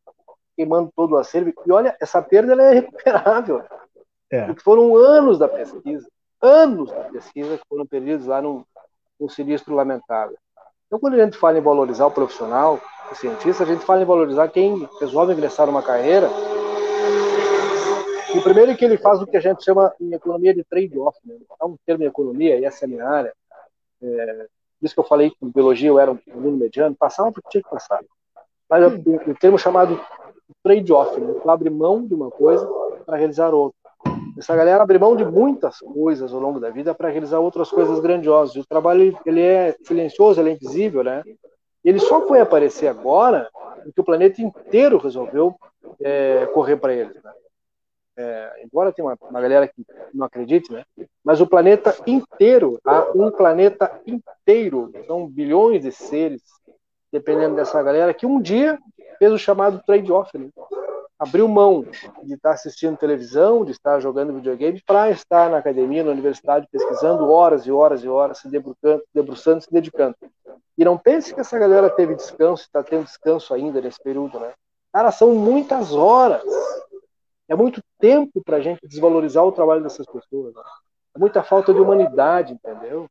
queimando 0.54 0.92
todo 0.94 1.12
o 1.12 1.16
acervo. 1.16 1.52
E 1.64 1.72
olha, 1.72 1.96
essa 2.00 2.20
perda 2.20 2.60
é 2.62 2.74
recuperável. 2.74 3.64
É. 4.30 4.46
Porque 4.46 4.62
foram 4.62 4.96
anos 4.96 5.38
da 5.38 5.48
pesquisa, 5.48 6.08
anos 6.40 6.90
da 6.90 7.04
pesquisa 7.04 7.56
que 7.56 7.64
foram 7.68 7.86
perdidos 7.86 8.26
lá 8.26 8.42
num, 8.42 8.64
num 9.18 9.28
sinistro 9.28 9.74
lamentável. 9.74 10.36
Então, 10.92 11.00
quando 11.00 11.14
a 11.14 11.24
gente 11.24 11.38
fala 11.38 11.56
em 11.56 11.62
valorizar 11.62 12.04
o 12.04 12.10
profissional, 12.10 12.78
o 13.10 13.14
cientista, 13.14 13.62
a 13.62 13.66
gente 13.66 13.82
fala 13.82 14.02
em 14.02 14.04
valorizar 14.04 14.46
quem 14.48 14.86
resolve 15.00 15.32
ingressar 15.32 15.66
numa 15.66 15.82
carreira. 15.82 16.28
E 18.34 18.38
o 18.38 18.42
primeiro 18.42 18.72
é 18.72 18.74
que 18.74 18.84
ele 18.84 18.98
faz 18.98 19.22
o 19.22 19.26
que 19.26 19.38
a 19.38 19.40
gente 19.40 19.64
chama 19.64 19.90
em 19.98 20.12
economia 20.12 20.52
de 20.52 20.62
trade-off. 20.62 21.18
Né? 21.24 21.34
É 21.58 21.64
um 21.64 21.76
termo 21.86 22.04
em 22.04 22.08
economia, 22.08 22.58
e 22.58 22.66
essa 22.66 22.84
é 22.84 22.86
a 22.86 22.88
minha 22.90 23.08
área. 23.08 23.32
É, 24.02 24.46
por 24.78 24.84
isso 24.84 24.92
que 24.92 25.00
eu 25.00 25.04
falei 25.04 25.30
que 25.30 25.36
em 25.40 25.50
biologia 25.50 25.88
eu 25.88 25.98
era 25.98 26.12
um 26.12 26.18
aluno 26.30 26.58
mediano, 26.58 26.94
passava 26.94 27.32
porque 27.32 27.48
tinha 27.48 27.62
que 27.62 27.70
passar. 27.70 27.98
Mas 28.68 28.92
o, 28.92 29.30
o 29.30 29.34
termo 29.34 29.58
chamado 29.58 29.98
trade-off, 30.62 31.18
né? 31.18 31.40
Tu 31.42 31.50
abre 31.50 31.70
mão 31.70 32.06
de 32.06 32.12
uma 32.12 32.30
coisa 32.30 32.66
para 33.06 33.16
realizar 33.16 33.54
outra. 33.54 33.81
Essa 34.38 34.56
galera 34.56 34.82
abre 34.82 34.98
mão 34.98 35.14
de 35.14 35.24
muitas 35.24 35.78
coisas 35.78 36.32
ao 36.32 36.40
longo 36.40 36.58
da 36.58 36.70
vida 36.70 36.94
para 36.94 37.08
realizar 37.08 37.38
outras 37.38 37.70
coisas 37.70 38.00
grandiosas. 38.00 38.56
O 38.56 38.66
trabalho 38.66 39.18
ele 39.26 39.42
é 39.42 39.76
silencioso, 39.84 40.40
ele 40.40 40.50
é 40.50 40.52
invisível, 40.54 41.04
né? 41.04 41.22
Ele 41.84 41.98
só 41.98 42.26
foi 42.26 42.40
aparecer 42.40 42.86
agora 42.86 43.50
porque 43.82 44.00
o 44.00 44.04
planeta 44.04 44.40
inteiro 44.40 44.98
resolveu 44.98 45.54
é, 46.00 46.46
correr 46.46 46.76
para 46.76 46.94
ele. 46.94 47.12
Né? 47.14 47.32
É, 48.16 48.62
embora 48.64 48.92
tenha 48.92 49.06
uma, 49.06 49.16
uma, 49.20 49.40
galera 49.40 49.66
que 49.66 49.84
não 50.14 50.26
acredite, 50.26 50.70
né? 50.72 50.84
Mas 51.24 51.40
o 51.40 51.46
planeta 51.46 51.96
inteiro, 52.06 52.78
há 52.84 53.10
um 53.14 53.30
planeta 53.30 54.00
inteiro, 54.06 54.92
são 55.06 55.26
bilhões 55.26 55.82
de 55.82 55.90
seres, 55.90 56.42
dependendo 57.10 57.56
dessa 57.56 57.82
galera, 57.82 58.12
que 58.12 58.26
um 58.26 58.40
dia 58.40 58.78
fez 59.18 59.32
o 59.32 59.38
chamado 59.38 59.82
trade-off. 59.84 60.36
Né? 60.36 60.48
Abriu 61.22 61.46
mão 61.46 61.86
de 62.24 62.34
estar 62.34 62.50
assistindo 62.50 62.96
televisão, 62.96 63.64
de 63.64 63.70
estar 63.70 64.00
jogando 64.00 64.32
videogame, 64.32 64.82
para 64.84 65.08
estar 65.08 65.48
na 65.48 65.58
academia, 65.58 66.02
na 66.02 66.10
universidade, 66.10 66.66
pesquisando 66.68 67.30
horas 67.30 67.64
e 67.64 67.70
horas 67.70 68.02
e 68.02 68.08
horas, 68.08 68.38
se 68.38 68.48
debruçando, 68.48 69.04
debruçando 69.14 69.62
se 69.62 69.72
dedicando. 69.72 70.16
E 70.76 70.84
não 70.84 70.98
pense 70.98 71.32
que 71.32 71.40
essa 71.40 71.56
galera 71.56 71.88
teve 71.88 72.16
descanso, 72.16 72.64
está 72.64 72.82
tendo 72.82 73.04
descanso 73.04 73.54
ainda 73.54 73.80
nesse 73.80 74.02
período, 74.02 74.40
né? 74.40 74.52
Cara, 74.92 75.12
são 75.12 75.32
muitas 75.32 75.94
horas. 75.94 76.42
É 77.48 77.54
muito 77.54 77.80
tempo 78.00 78.42
para 78.44 78.56
a 78.56 78.60
gente 78.60 78.80
desvalorizar 78.84 79.44
o 79.44 79.52
trabalho 79.52 79.84
dessas 79.84 80.06
pessoas. 80.06 80.52
Né? 80.52 80.62
É 81.14 81.20
muita 81.20 81.44
falta 81.44 81.72
de 81.72 81.78
humanidade, 81.78 82.54
entendeu? 82.54 83.06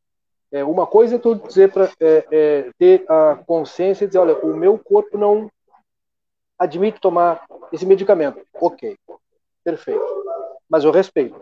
É, 0.51 0.65
uma 0.65 0.85
coisa 0.85 1.15
é 1.15 1.17
tu 1.17 1.35
dizer 1.35 1.71
para 1.71 1.89
é, 1.97 2.27
é, 2.29 2.71
ter 2.77 3.05
a 3.09 3.35
consciência 3.47 4.03
e 4.03 4.07
dizer, 4.07 4.19
olha, 4.19 4.35
o 4.39 4.53
meu 4.53 4.77
corpo 4.77 5.17
não 5.17 5.49
admite 6.61 7.01
tomar 7.01 7.43
esse 7.73 7.85
medicamento. 7.87 8.45
Ok, 8.53 8.95
perfeito. 9.63 10.05
Mas 10.69 10.83
eu 10.83 10.91
respeito. 10.91 11.35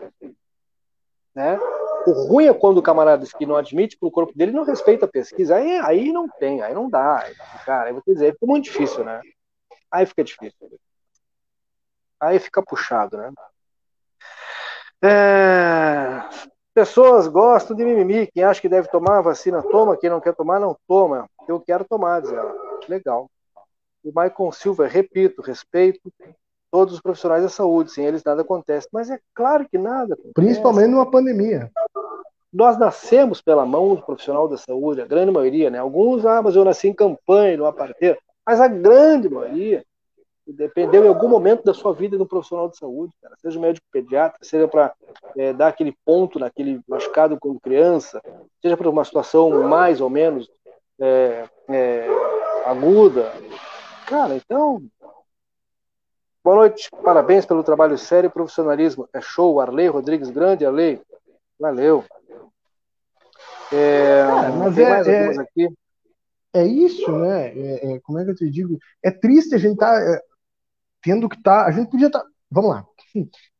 Né? 1.34 1.58
O 2.06 2.12
ruim 2.26 2.46
é 2.46 2.54
quando 2.54 2.78
o 2.78 2.82
camarada 2.82 3.26
que 3.38 3.44
não 3.44 3.54
admite 3.54 3.98
para 3.98 4.08
o 4.08 4.10
corpo 4.10 4.32
dele 4.34 4.50
não 4.50 4.64
respeita 4.64 5.04
a 5.04 5.08
pesquisa. 5.08 5.56
Aí, 5.56 5.78
aí 5.80 6.12
não 6.12 6.26
tem, 6.26 6.62
aí 6.62 6.72
não 6.72 6.88
dá. 6.88 7.30
Cara, 7.66 7.88
aí 7.88 7.92
vou 7.92 8.02
dizer, 8.06 8.32
fica 8.32 8.46
muito 8.46 8.64
difícil, 8.64 9.04
né? 9.04 9.20
Aí 9.90 10.06
fica 10.06 10.24
difícil. 10.24 10.80
Aí 12.18 12.38
fica 12.38 12.62
puxado, 12.62 13.18
né? 13.18 13.30
É... 15.02 16.22
Pessoas 16.72 17.28
gostam 17.28 17.76
de 17.76 17.84
mimimi. 17.84 18.26
Quem 18.26 18.42
acha 18.42 18.60
que 18.60 18.68
deve 18.70 18.88
tomar 18.88 19.18
a 19.18 19.22
vacina, 19.22 19.62
toma. 19.62 19.98
Quem 19.98 20.08
não 20.08 20.20
quer 20.20 20.34
tomar, 20.34 20.58
não 20.58 20.74
toma. 20.88 21.28
Eu 21.46 21.60
quero 21.60 21.84
tomar, 21.84 22.22
diz 22.22 22.32
ela. 22.32 22.54
Legal. 22.88 23.28
O 24.02 24.08
Michael 24.08 24.52
Silva, 24.52 24.86
repito, 24.86 25.42
respeito 25.42 26.12
todos 26.70 26.94
os 26.94 27.00
profissionais 27.00 27.42
da 27.42 27.48
saúde. 27.48 27.90
Sem 27.90 28.06
eles 28.06 28.24
nada 28.24 28.42
acontece. 28.42 28.88
Mas 28.92 29.10
é 29.10 29.18
claro 29.34 29.68
que 29.68 29.76
nada 29.76 30.14
acontece. 30.14 30.34
Principalmente 30.34 30.90
numa 30.90 31.10
pandemia. 31.10 31.70
Nós 32.52 32.78
nascemos 32.78 33.40
pela 33.40 33.64
mão 33.64 33.94
do 33.94 34.02
profissional 34.02 34.48
da 34.48 34.56
saúde, 34.56 35.00
a 35.00 35.06
grande 35.06 35.30
maioria, 35.30 35.70
né? 35.70 35.78
Alguns, 35.78 36.26
ah, 36.26 36.42
mas 36.42 36.56
eu 36.56 36.64
nasci 36.64 36.88
em 36.88 36.94
campanha, 36.94 37.56
numa 37.56 37.72
parteira. 37.72 38.18
Mas 38.44 38.60
a 38.60 38.66
grande 38.66 39.28
maioria 39.28 39.84
dependeu 40.46 41.04
em 41.04 41.08
algum 41.08 41.28
momento 41.28 41.64
da 41.64 41.74
sua 41.74 41.92
vida 41.92 42.16
de 42.16 42.22
um 42.22 42.26
profissional 42.26 42.68
de 42.68 42.76
saúde, 42.76 43.12
cara. 43.22 43.36
seja 43.40 43.58
um 43.58 43.62
médico 43.62 43.86
pediatra, 43.92 44.38
seja 44.42 44.66
para 44.66 44.92
é, 45.36 45.52
dar 45.52 45.68
aquele 45.68 45.94
ponto 46.04 46.38
naquele 46.38 46.80
machucado 46.88 47.38
quando 47.38 47.60
criança, 47.60 48.20
seja 48.60 48.76
para 48.76 48.90
uma 48.90 49.04
situação 49.04 49.68
mais 49.68 50.00
ou 50.00 50.10
menos 50.10 50.50
é, 51.00 51.44
é, 51.68 52.06
aguda. 52.66 53.32
Cara, 54.10 54.34
então. 54.34 54.82
Boa 56.42 56.56
noite, 56.56 56.90
parabéns 57.04 57.46
pelo 57.46 57.62
trabalho 57.62 57.96
sério 57.96 58.26
e 58.26 58.32
profissionalismo. 58.32 59.08
É 59.12 59.20
show, 59.20 59.60
Arley 59.60 59.86
Rodrigues, 59.86 60.30
grande 60.30 60.66
Arley. 60.66 61.00
Valeu. 61.60 62.04
É, 63.72 64.24
mas 64.58 64.74
tem 64.74 64.84
é, 64.84 64.90
mais 64.90 65.06
é, 65.06 65.40
aqui. 65.40 65.68
É 66.52 66.66
isso, 66.66 67.12
né? 67.12 67.56
É, 67.56 67.92
é, 67.92 68.00
como 68.00 68.18
é 68.18 68.24
que 68.24 68.32
eu 68.32 68.34
te 68.34 68.50
digo? 68.50 68.76
É 69.00 69.12
triste 69.12 69.54
a 69.54 69.58
gente 69.58 69.74
estar 69.74 69.92
tá, 69.92 70.02
é, 70.02 70.20
tendo 71.00 71.28
que 71.28 71.36
estar. 71.36 71.62
Tá, 71.62 71.68
a 71.68 71.70
gente 71.70 71.88
podia 71.88 72.08
estar. 72.08 72.18
Tá, 72.18 72.26
vamos 72.50 72.70
lá. 72.70 72.86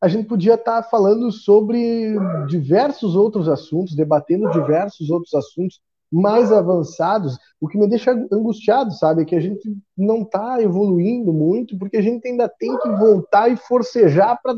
A 0.01 0.09
gente 0.09 0.27
podia 0.27 0.55
estar 0.55 0.83
tá 0.83 0.89
falando 0.89 1.31
sobre 1.31 2.17
diversos 2.49 3.15
outros 3.15 3.49
assuntos, 3.49 3.95
debatendo 3.95 4.51
diversos 4.51 5.11
outros 5.11 5.33
assuntos 5.33 5.81
mais 6.11 6.53
avançados. 6.53 7.39
O 7.61 7.69
que 7.69 7.79
me 7.79 7.89
deixa 7.89 8.13
angustiado, 8.33 8.93
sabe, 8.93 9.23
é 9.23 9.25
que 9.25 9.37
a 9.37 9.41
gente 9.41 9.77
não 9.97 10.23
está 10.23 10.61
evoluindo 10.63 11.33
muito, 11.33 11.79
porque 11.79 11.97
a 11.97 12.03
gente 12.03 12.27
ainda 12.27 12.49
tem 12.49 12.77
que 12.79 12.89
voltar 12.91 13.49
e 13.49 13.57
forcejar 13.57 14.39
para 14.43 14.55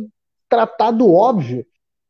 tratar 0.48 0.90
do 0.92 1.12
óbvio. 1.12 1.64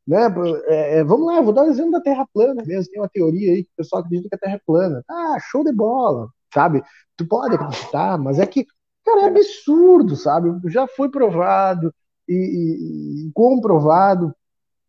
Né? 0.07 0.26
É, 0.66 0.99
é, 0.99 1.05
vamos 1.05 1.26
lá, 1.26 1.40
vou 1.40 1.53
dar 1.53 1.62
um 1.62 1.70
exemplo 1.70 1.93
da 1.93 2.01
Terra 2.01 2.26
plana 2.32 2.62
mesmo. 2.66 2.90
Tem 2.90 3.01
uma 3.01 3.09
teoria 3.09 3.53
aí 3.53 3.64
que 3.64 3.70
o 3.72 3.76
pessoal 3.76 4.03
acredita 4.03 4.28
que 4.28 4.34
a 4.34 4.38
Terra 4.38 4.57
é 4.57 4.61
plana. 4.66 5.03
Ah, 5.09 5.36
show 5.40 5.64
de 5.64 5.72
bola, 5.72 6.28
sabe? 6.53 6.82
Tu 7.16 7.26
pode 7.26 7.55
acreditar, 7.55 8.18
mas 8.18 8.38
é 8.38 8.47
que 8.47 8.66
Cara, 9.05 9.22
é 9.22 9.26
absurdo, 9.26 10.16
sabe? 10.16 10.51
Já 10.70 10.86
foi 10.86 11.11
provado 11.11 11.93
e, 12.28 12.34
e, 12.34 13.28
e 13.28 13.32
comprovado. 13.32 14.34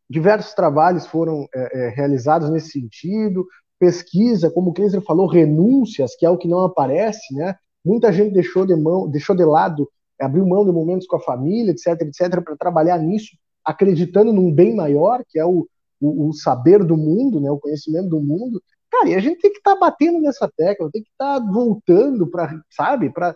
Diversos 0.09 0.53
trabalhos 0.53 1.07
foram 1.07 1.47
é, 1.53 1.87
é, 1.87 1.89
realizados 1.89 2.49
nesse 2.49 2.71
sentido. 2.71 3.45
Pesquisa, 3.83 4.49
como 4.49 4.69
o 4.69 4.73
Kleiser 4.73 5.01
falou, 5.01 5.27
renúncias, 5.27 6.15
que 6.15 6.25
é 6.25 6.29
o 6.29 6.37
que 6.37 6.47
não 6.47 6.61
aparece, 6.61 7.35
né? 7.35 7.53
Muita 7.83 8.13
gente 8.13 8.33
deixou 8.33 8.65
de 8.65 8.73
mão, 8.77 9.09
deixou 9.09 9.35
de 9.35 9.43
lado, 9.43 9.89
abriu 10.17 10.45
mão 10.45 10.63
de 10.63 10.71
momentos 10.71 11.05
com 11.05 11.17
a 11.17 11.19
família, 11.19 11.71
etc, 11.71 12.01
etc, 12.01 12.41
para 12.41 12.55
trabalhar 12.55 12.97
nisso, 12.97 13.35
acreditando 13.61 14.31
num 14.31 14.53
bem 14.53 14.73
maior, 14.73 15.21
que 15.27 15.37
é 15.37 15.45
o, 15.45 15.67
o, 15.99 16.29
o, 16.29 16.33
saber 16.33 16.81
do 16.81 16.95
mundo, 16.95 17.41
né? 17.41 17.51
O 17.51 17.59
conhecimento 17.59 18.07
do 18.07 18.21
mundo. 18.21 18.63
Cara, 18.89 19.09
e 19.09 19.15
a 19.15 19.19
gente 19.19 19.41
tem 19.41 19.51
que 19.51 19.57
estar 19.57 19.73
tá 19.73 19.79
batendo 19.81 20.21
nessa 20.21 20.49
tecla, 20.55 20.89
tem 20.89 21.03
que 21.03 21.09
estar 21.09 21.41
tá 21.41 21.51
voltando 21.51 22.25
para, 22.25 22.57
sabe, 22.69 23.09
para 23.09 23.35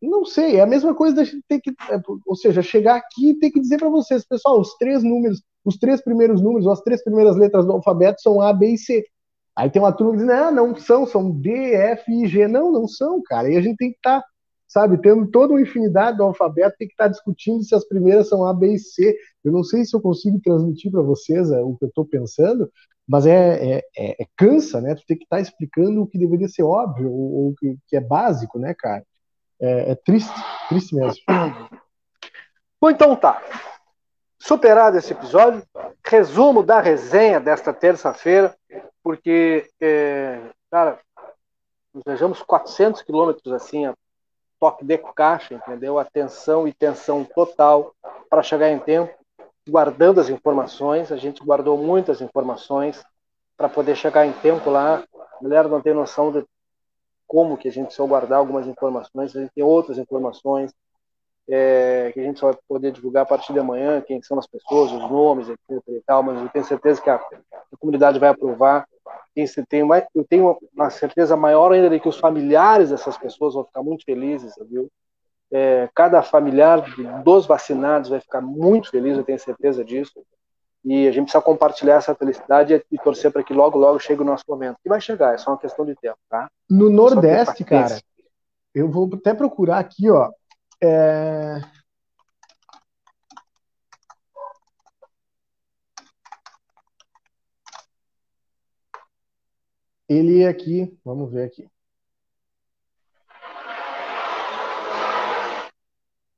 não 0.00 0.24
sei, 0.24 0.56
é 0.56 0.62
a 0.62 0.66
mesma 0.66 0.94
coisa 0.94 1.16
da 1.16 1.24
gente 1.24 1.44
ter 1.46 1.60
que, 1.60 1.70
é, 1.90 2.00
ou 2.24 2.34
seja, 2.34 2.62
chegar 2.62 2.96
aqui 2.96 3.30
e 3.30 3.38
ter 3.38 3.50
que 3.50 3.60
dizer 3.60 3.76
para 3.76 3.90
vocês, 3.90 4.26
pessoal, 4.26 4.58
os 4.58 4.74
três 4.76 5.02
números, 5.02 5.42
os 5.66 5.76
três 5.76 6.02
primeiros 6.02 6.40
números, 6.40 6.64
ou 6.64 6.72
as 6.72 6.80
três 6.80 7.04
primeiras 7.04 7.36
letras 7.36 7.66
do 7.66 7.72
alfabeto 7.72 8.22
são 8.22 8.40
A, 8.40 8.54
B 8.54 8.68
e 8.68 8.78
C. 8.78 9.04
Aí 9.56 9.70
tem 9.70 9.80
uma 9.80 9.92
turma 9.92 10.12
que 10.12 10.18
diz, 10.18 10.26
não, 10.26 10.52
não 10.52 10.76
são, 10.76 11.06
são 11.06 11.30
D, 11.30 11.74
F 11.74 12.12
e 12.12 12.26
G. 12.26 12.46
Não, 12.46 12.70
não 12.70 12.86
são, 12.86 13.22
cara. 13.24 13.50
E 13.50 13.56
a 13.56 13.60
gente 13.60 13.76
tem 13.76 13.90
que 13.90 13.96
estar, 13.96 14.20
tá, 14.20 14.26
sabe, 14.68 14.98
tendo 14.98 15.26
toda 15.30 15.54
uma 15.54 15.62
infinidade 15.62 16.18
do 16.18 16.24
alfabeto, 16.24 16.76
tem 16.78 16.86
que 16.86 16.94
estar 16.94 17.04
tá 17.04 17.10
discutindo 17.10 17.62
se 17.62 17.74
as 17.74 17.86
primeiras 17.86 18.28
são 18.28 18.44
A, 18.44 18.52
B 18.52 18.74
e 18.74 18.78
C. 18.78 19.16
Eu 19.42 19.52
não 19.52 19.64
sei 19.64 19.84
se 19.84 19.96
eu 19.96 20.00
consigo 20.00 20.38
transmitir 20.42 20.90
para 20.90 21.02
vocês 21.02 21.50
é, 21.50 21.60
o 21.62 21.74
que 21.76 21.84
eu 21.84 21.88
estou 21.88 22.04
pensando, 22.04 22.70
mas 23.08 23.24
é, 23.24 23.76
é, 23.76 23.82
é, 23.96 24.22
é, 24.22 24.26
cansa, 24.36 24.80
né? 24.80 24.94
Tu 24.94 25.02
tem 25.06 25.16
que 25.16 25.24
estar 25.24 25.36
tá 25.36 25.42
explicando 25.42 26.02
o 26.02 26.06
que 26.06 26.18
deveria 26.18 26.48
ser 26.48 26.62
óbvio, 26.62 27.10
ou, 27.10 27.48
o 27.48 27.54
que, 27.54 27.76
que 27.88 27.96
é 27.96 28.00
básico, 28.00 28.58
né, 28.58 28.74
cara? 28.74 29.02
é, 29.60 29.92
é 29.92 29.94
triste, 29.94 30.32
triste 30.68 30.94
mesmo. 30.94 31.22
Bom, 32.80 32.90
então 32.90 33.16
tá. 33.16 33.42
Superado 34.38 34.98
esse 34.98 35.12
episódio, 35.12 35.62
resumo 36.04 36.62
da 36.62 36.80
resenha 36.80 37.40
desta 37.40 37.72
terça-feira, 37.72 38.56
porque, 39.02 39.68
é, 39.80 40.40
cara, 40.70 40.98
nós 41.94 42.02
viajamos 42.04 42.42
400 42.42 43.02
quilômetros 43.02 43.52
assim, 43.52 43.86
a 43.86 43.94
toque 44.60 44.84
de 44.84 44.98
caixa, 44.98 45.54
entendeu? 45.54 45.98
Atenção 45.98 46.68
e 46.68 46.72
tensão 46.72 47.24
total 47.24 47.94
para 48.28 48.42
chegar 48.42 48.70
em 48.70 48.78
tempo, 48.78 49.14
guardando 49.68 50.20
as 50.20 50.28
informações. 50.28 51.10
A 51.10 51.16
gente 51.16 51.42
guardou 51.42 51.78
muitas 51.78 52.20
informações 52.20 53.02
para 53.56 53.68
poder 53.68 53.96
chegar 53.96 54.26
em 54.26 54.32
tempo 54.32 54.70
lá. 54.70 55.02
A 55.40 55.42
galera 55.42 55.68
não 55.68 55.80
tem 55.80 55.94
noção 55.94 56.30
de 56.30 56.44
como 57.26 57.56
que 57.56 57.68
a 57.68 57.72
gente 57.72 57.92
só 57.92 58.06
guardar 58.06 58.38
algumas 58.38 58.66
informações, 58.66 59.34
a 59.34 59.40
gente 59.40 59.52
tem 59.54 59.64
outras 59.64 59.98
informações 59.98 60.72
é, 61.48 62.10
que 62.12 62.20
a 62.20 62.22
gente 62.22 62.40
só 62.40 62.50
vai 62.50 62.58
poder 62.68 62.92
divulgar 62.92 63.22
a 63.22 63.26
partir 63.26 63.52
de 63.52 63.58
amanhã, 63.58 64.00
quem 64.00 64.20
são 64.22 64.38
as 64.38 64.46
pessoas, 64.46 64.92
os 64.92 65.10
nomes, 65.10 65.48
etc 65.48 65.82
e 65.88 66.02
tal, 66.06 66.22
mas 66.22 66.40
eu 66.40 66.48
tenho 66.48 66.64
certeza 66.64 67.00
que 67.00 67.10
a, 67.10 67.16
a 67.16 67.76
comunidade 67.78 68.18
vai 68.18 68.28
aprovar. 68.28 68.86
Tenho, 69.68 69.86
eu 70.14 70.24
tenho 70.24 70.58
uma 70.74 70.90
certeza 70.90 71.36
maior 71.36 71.72
ainda 71.72 71.90
de 71.90 72.00
que 72.00 72.08
os 72.08 72.18
familiares 72.18 72.90
dessas 72.90 73.16
pessoas 73.18 73.54
vão 73.54 73.64
ficar 73.64 73.82
muito 73.82 74.04
felizes, 74.04 74.54
viu? 74.68 74.90
É, 75.52 75.88
cada 75.94 76.22
familiar 76.22 76.82
dos 77.22 77.46
vacinados 77.46 78.10
vai 78.10 78.18
ficar 78.18 78.40
muito 78.40 78.90
feliz, 78.90 79.16
eu 79.16 79.24
tenho 79.24 79.38
certeza 79.38 79.84
disso. 79.84 80.20
E 80.84 81.06
a 81.06 81.10
gente 81.10 81.24
precisa 81.24 81.42
compartilhar 81.42 81.96
essa 81.96 82.14
felicidade 82.14 82.82
e 82.90 82.98
torcer 82.98 83.30
para 83.30 83.42
que 83.42 83.52
logo, 83.52 83.78
logo 83.78 83.98
chegue 83.98 84.22
o 84.22 84.24
nosso 84.24 84.44
momento. 84.48 84.78
E 84.84 84.88
vai 84.88 85.00
chegar, 85.00 85.34
é 85.34 85.38
só 85.38 85.50
uma 85.50 85.58
questão 85.58 85.84
de 85.84 85.94
tempo, 85.96 86.18
tá? 86.30 86.48
No 86.70 86.88
Nordeste, 86.88 87.64
cara, 87.64 88.00
eu 88.74 88.88
vou 88.88 89.10
até 89.12 89.34
procurar 89.34 89.78
aqui, 89.78 90.10
ó. 90.10 90.30
É... 90.82 91.60
Ele 100.08 100.42
é 100.42 100.48
aqui, 100.48 100.96
vamos 101.04 101.32
ver 101.32 101.44
aqui. 101.44 101.68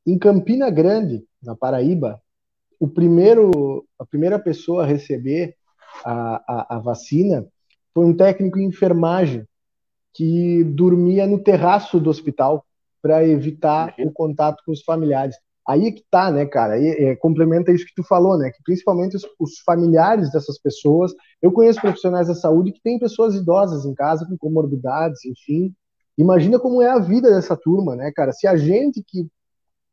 Em 0.06 0.18
Campina 0.18 0.70
Grande, 0.70 1.26
na 1.42 1.54
Paraíba, 1.54 2.22
o 2.80 2.88
primeiro, 2.88 3.86
a 3.98 4.06
primeira 4.06 4.38
pessoa 4.38 4.84
a 4.84 4.86
receber 4.86 5.54
a, 6.04 6.36
a, 6.46 6.76
a 6.76 6.78
vacina 6.78 7.46
foi 7.92 8.06
um 8.06 8.16
técnico 8.16 8.58
em 8.58 8.66
enfermagem 8.66 9.46
que 10.14 10.64
dormia 10.64 11.26
no 11.26 11.42
terraço 11.42 12.00
do 12.00 12.08
hospital 12.08 12.64
para 13.02 13.26
evitar 13.26 13.94
uhum. 13.98 14.06
o 14.06 14.12
contato 14.12 14.62
com 14.64 14.72
os 14.72 14.82
familiares. 14.82 15.36
Aí 15.66 15.86
é 15.86 15.92
que 15.92 16.02
tá, 16.10 16.30
né, 16.30 16.46
cara? 16.46 16.74
Aí, 16.74 16.86
é, 16.86 17.16
complementa 17.16 17.70
isso 17.70 17.84
que 17.84 17.94
tu 17.94 18.02
falou, 18.02 18.38
né? 18.38 18.50
Que 18.50 18.62
principalmente 18.62 19.16
os, 19.16 19.22
os, 19.38 19.58
familiares 19.66 20.32
dessas 20.32 20.58
pessoas. 20.58 21.12
Eu 21.42 21.52
conheço 21.52 21.80
profissionais 21.80 22.28
da 22.28 22.34
saúde 22.34 22.72
que 22.72 22.82
têm 22.82 22.98
pessoas 22.98 23.34
idosas 23.34 23.84
em 23.84 23.94
casa 23.94 24.26
com 24.26 24.38
comorbidades, 24.38 25.24
enfim, 25.26 25.74
Imagina 26.18 26.58
como 26.58 26.82
é 26.82 26.90
a 26.90 26.98
vida 26.98 27.30
dessa 27.30 27.56
turma, 27.56 27.94
né, 27.94 28.10
cara? 28.10 28.32
Se 28.32 28.48
a 28.48 28.56
gente 28.56 29.04
que 29.06 29.28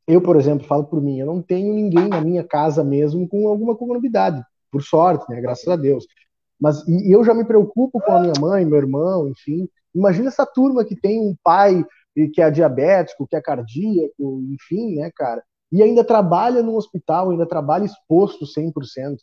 eu, 0.08 0.20
por 0.20 0.36
exemplo, 0.36 0.68
falo 0.68 0.84
por 0.84 0.99
mim, 0.99 1.20
eu 1.20 1.26
não 1.28 1.39
tenho 1.39 1.72
ninguém 1.72 2.08
na 2.08 2.20
minha 2.20 2.43
casa 2.43 2.84
mesmo 2.84 3.28
com 3.30 3.47
alguma 3.47 3.76
comorbidade, 3.76 4.43
por 4.72 4.82
sorte, 4.82 5.30
né? 5.30 5.39
Graças 5.39 5.68
a 5.68 5.76
Deus. 5.76 6.08
Mas 6.60 6.86
e 6.88 7.16
eu 7.16 7.24
já 7.24 7.34
me 7.34 7.45
preocupo 7.45 8.01
com 8.01 8.12
a 8.12 8.22
minha 8.22 8.34
mãe, 8.39 8.66
meu 8.66 8.78
irmão, 8.78 9.30
enfim. 9.30 9.70
Imagina 9.93 10.30
essa 10.30 10.47
turma 10.47 10.84
que 10.84 10.95
tem 10.95 11.22
um 11.22 11.36
pai 11.43 11.86
que 12.34 12.41
é 12.41 12.49
diabético, 12.49 13.28
que 13.28 13.36
é 13.36 13.41
cardíaco, 13.41 14.41
enfim, 14.51 14.95
né, 14.95 15.11
cara? 15.16 15.43
E 15.72 15.84
ainda 15.84 16.03
trabalha 16.03 16.61
no 16.61 16.76
hospital, 16.76 17.32
ainda 17.32 17.45
trabalha 17.45 17.86
exposto 17.86 18.45
100%. 18.45 18.72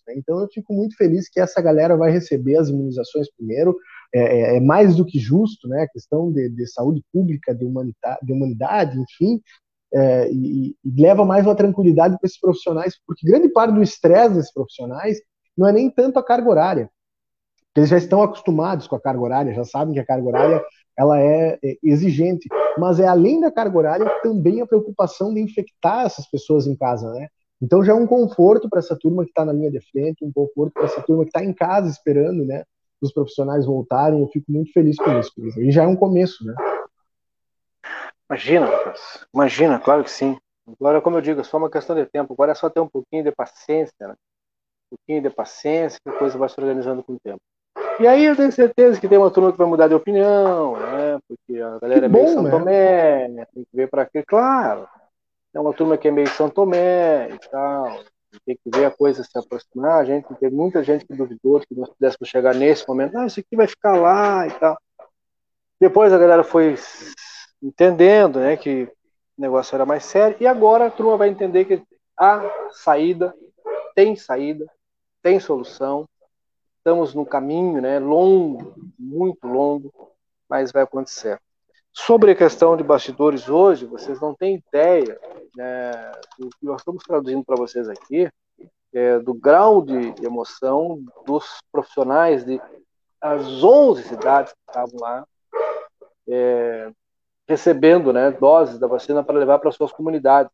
Né? 0.07 0.15
Então 0.17 0.41
eu 0.41 0.49
fico 0.53 0.75
muito 0.75 0.97
feliz 0.97 1.29
que 1.29 1.41
essa 1.41 1.63
galera 1.63 1.97
vai 1.97 2.11
receber 2.11 2.57
as 2.57 2.69
imunizações 2.69 3.33
primeiro. 3.35 3.77
É, 4.15 4.21
é, 4.21 4.57
é 4.57 4.61
mais 4.61 4.97
do 4.97 5.07
que 5.07 5.19
justo, 5.19 5.67
né? 5.67 5.85
A 5.85 5.89
questão 5.89 6.31
de, 6.31 6.51
de 6.51 6.67
saúde 6.67 7.03
pública, 7.11 7.55
de 7.55 7.65
humanidade, 7.65 8.19
de 8.23 8.33
humanidade 8.33 9.01
enfim, 9.01 9.41
é, 9.95 10.31
e, 10.31 10.77
e, 10.85 11.03
leva 11.03 11.25
mais 11.25 11.47
uma 11.47 11.55
tranquilidade 11.55 12.17
para 12.19 12.27
esses 12.27 12.41
profissionais, 12.41 12.95
porque 13.07 13.27
grande 13.27 13.49
parte 13.49 13.75
do 13.75 13.83
estresse 13.83 14.35
desses 14.35 14.53
profissionais 14.53 15.19
não 15.57 15.69
é 15.69 15.73
nem 15.73 15.91
tanto 15.91 16.19
a 16.19 16.25
carga 16.25 16.49
horária, 16.49 16.91
eles 17.77 17.89
já 17.89 17.97
estão 17.97 18.23
acostumados 18.23 18.87
com 18.87 18.97
a 18.97 19.01
carga 19.01 19.21
horária, 19.21 19.55
já 19.55 19.65
sabem 19.65 19.95
que 19.95 20.01
a 20.01 20.05
carga 20.05 20.27
horária 20.27 20.63
ela 20.99 21.19
é, 21.19 21.59
é 21.63 21.77
exigente, 21.83 22.49
mas 22.79 23.01
é 23.01 23.07
além 23.07 23.41
da 23.41 23.51
carga 23.51 23.79
horária 23.79 24.21
também 24.23 24.61
a 24.61 24.67
preocupação 24.67 25.33
de 25.33 25.41
infectar 25.41 26.07
essas 26.07 26.29
pessoas 26.29 26.67
em 26.67 26.77
casa, 26.77 27.11
né? 27.13 27.29
Então 27.61 27.85
já 27.85 27.93
é 27.93 27.95
um 27.95 28.07
conforto 28.07 28.69
para 28.69 28.81
essa 28.81 28.97
turma 28.97 29.25
que 29.25 29.31
está 29.31 29.45
na 29.45 29.53
linha 29.53 29.71
de 29.71 29.81
frente, 29.81 30.25
um 30.25 30.33
conforto 30.33 30.73
para 30.73 30.85
essa 30.85 31.01
turma 31.03 31.25
que 31.25 31.29
está 31.29 31.45
em 31.45 31.53
casa 31.53 31.89
esperando, 31.89 32.45
né? 32.45 32.65
Os 33.01 33.13
profissionais 33.13 33.67
voltarem, 33.67 34.21
eu 34.21 34.29
fico 34.29 34.51
muito 34.51 34.73
feliz 34.73 34.97
com 34.97 35.19
isso. 35.19 35.33
E 35.61 35.71
já 35.71 35.85
é 35.85 35.87
um 35.87 35.97
começo, 35.97 36.45
né? 36.45 36.55
Imagina, 38.29 38.67
Lucas. 38.71 39.27
Imagina, 39.33 39.79
claro 39.79 40.03
que 40.03 40.11
sim. 40.11 40.37
Agora, 40.67 41.01
como 41.01 41.17
eu 41.19 41.21
digo, 41.21 41.41
é 41.41 41.45
só 41.45 41.57
uma 41.59 41.71
questão 41.71 41.95
de 41.95 42.07
tempo. 42.07 42.33
Agora 42.33 42.53
é 42.53 42.55
só 42.55 42.71
ter 42.71 42.81
um 42.81 42.89
pouquinho 42.89 43.25
de 43.25 43.33
paciência, 43.33 43.93
né? 44.01 44.15
Um 44.91 44.97
pouquinho 44.97 45.23
de 45.23 45.31
paciência, 45.31 45.99
que 46.03 46.09
a 46.09 46.19
coisa 46.19 46.39
vai 46.39 46.49
se 46.49 46.61
organizando 46.61 47.03
com 47.03 47.15
o 47.15 47.21
tempo. 47.23 47.41
E 48.01 48.07
aí 48.07 48.25
eu 48.25 48.37
tenho 48.37 48.51
certeza 48.51 49.01
que 49.01 49.09
tem 49.09 49.19
uma 49.19 49.31
turma 49.31 49.53
que 49.53 49.59
vai 49.59 49.67
mudar 49.67 49.89
de 49.89 49.95
opinião, 49.95 50.77
né? 50.77 51.19
Porque 51.29 51.61
a 51.61 51.79
galera 51.79 52.01
que 52.01 52.07
é 52.07 52.09
meio 52.09 52.25
bom, 52.25 52.33
São 52.33 52.43
né? 52.43 52.51
Tomé, 52.51 53.29
né? 53.29 53.47
tem 53.55 53.65
que 53.65 53.77
ver 53.77 53.89
para 53.89 54.07
quê, 54.07 54.23
claro. 54.23 54.89
É 55.55 55.61
uma 55.61 55.75
turma 55.75 55.99
que 55.99 56.09
é 56.09 56.11
meio 56.11 56.29
São 56.29 56.49
Tomé 56.49 57.29
e 57.31 57.39
tal. 57.51 58.01
Tem 58.47 58.57
que 58.57 58.71
ver 58.75 58.87
a 58.87 58.91
coisa 58.91 59.23
se 59.23 59.39
aproximar. 59.39 60.01
A 60.01 60.05
gente 60.05 60.35
tem 60.37 60.51
muita 60.51 60.83
gente 60.83 61.05
que 61.05 61.15
duvidou 61.15 61.61
que 61.61 61.75
nós 61.75 61.91
pudéssemos 61.91 62.29
chegar 62.29 62.55
nesse 62.55 62.89
momento. 62.89 63.19
Ah, 63.19 63.27
isso 63.27 63.41
aqui 63.41 63.55
vai 63.55 63.67
ficar 63.67 63.97
lá 63.97 64.47
e 64.47 64.51
tal. 64.53 64.79
Depois 65.79 66.13
a 66.13 66.19
galera 66.19 66.43
foi 66.43 66.77
entendendo, 67.63 68.41
né, 68.41 68.57
que 68.57 68.85
o 69.37 69.41
negócio 69.41 69.75
era 69.75 69.85
mais 69.85 70.05
sério. 70.05 70.37
E 70.41 70.47
agora 70.47 70.87
a 70.87 70.91
turma 70.91 71.17
vai 71.17 71.29
entender 71.29 71.67
que 71.67 71.83
há 72.19 72.43
saída, 72.71 73.35
tem 73.95 74.17
saída, 74.17 74.65
tem 75.23 75.39
solução 75.39 76.09
estamos 76.83 77.15
no 77.15 77.25
caminho, 77.25 77.81
né, 77.81 78.01
longo, 78.01 78.75
muito 78.99 79.47
longo, 79.47 79.93
mas 80.51 80.73
vai 80.73 80.83
acontecer. 80.83 81.41
Sobre 81.93 82.33
a 82.33 82.35
questão 82.35 82.77
de 82.77 82.83
bastidores 82.83 83.49
hoje, 83.49 83.87
vocês 83.87 84.21
não 84.21 84.35
têm 84.35 84.57
ideia 84.67 85.19
né, 85.57 85.93
do 86.37 86.49
que 86.51 86.67
nós 86.67 86.81
estamos 86.81 87.05
traduzindo 87.05 87.45
para 87.45 87.55
vocês 87.55 87.89
aqui, 87.89 88.29
é, 88.93 89.21
do 89.21 89.33
grau 89.33 89.81
de 89.81 90.13
emoção 90.25 91.01
dos 91.25 91.61
profissionais 91.71 92.45
de 92.45 92.61
as 93.21 93.63
11 93.63 94.03
cidades 94.03 94.53
que 94.53 94.59
estavam 94.67 94.99
lá 94.99 95.25
é, 96.29 96.91
recebendo 97.49 98.13
né, 98.13 98.33
doses 98.33 98.79
da 98.81 98.89
vacina 98.89 99.23
para 99.23 99.39
levar 99.39 99.61
para 99.61 99.71
suas 99.71 99.93
comunidades. 99.93 100.51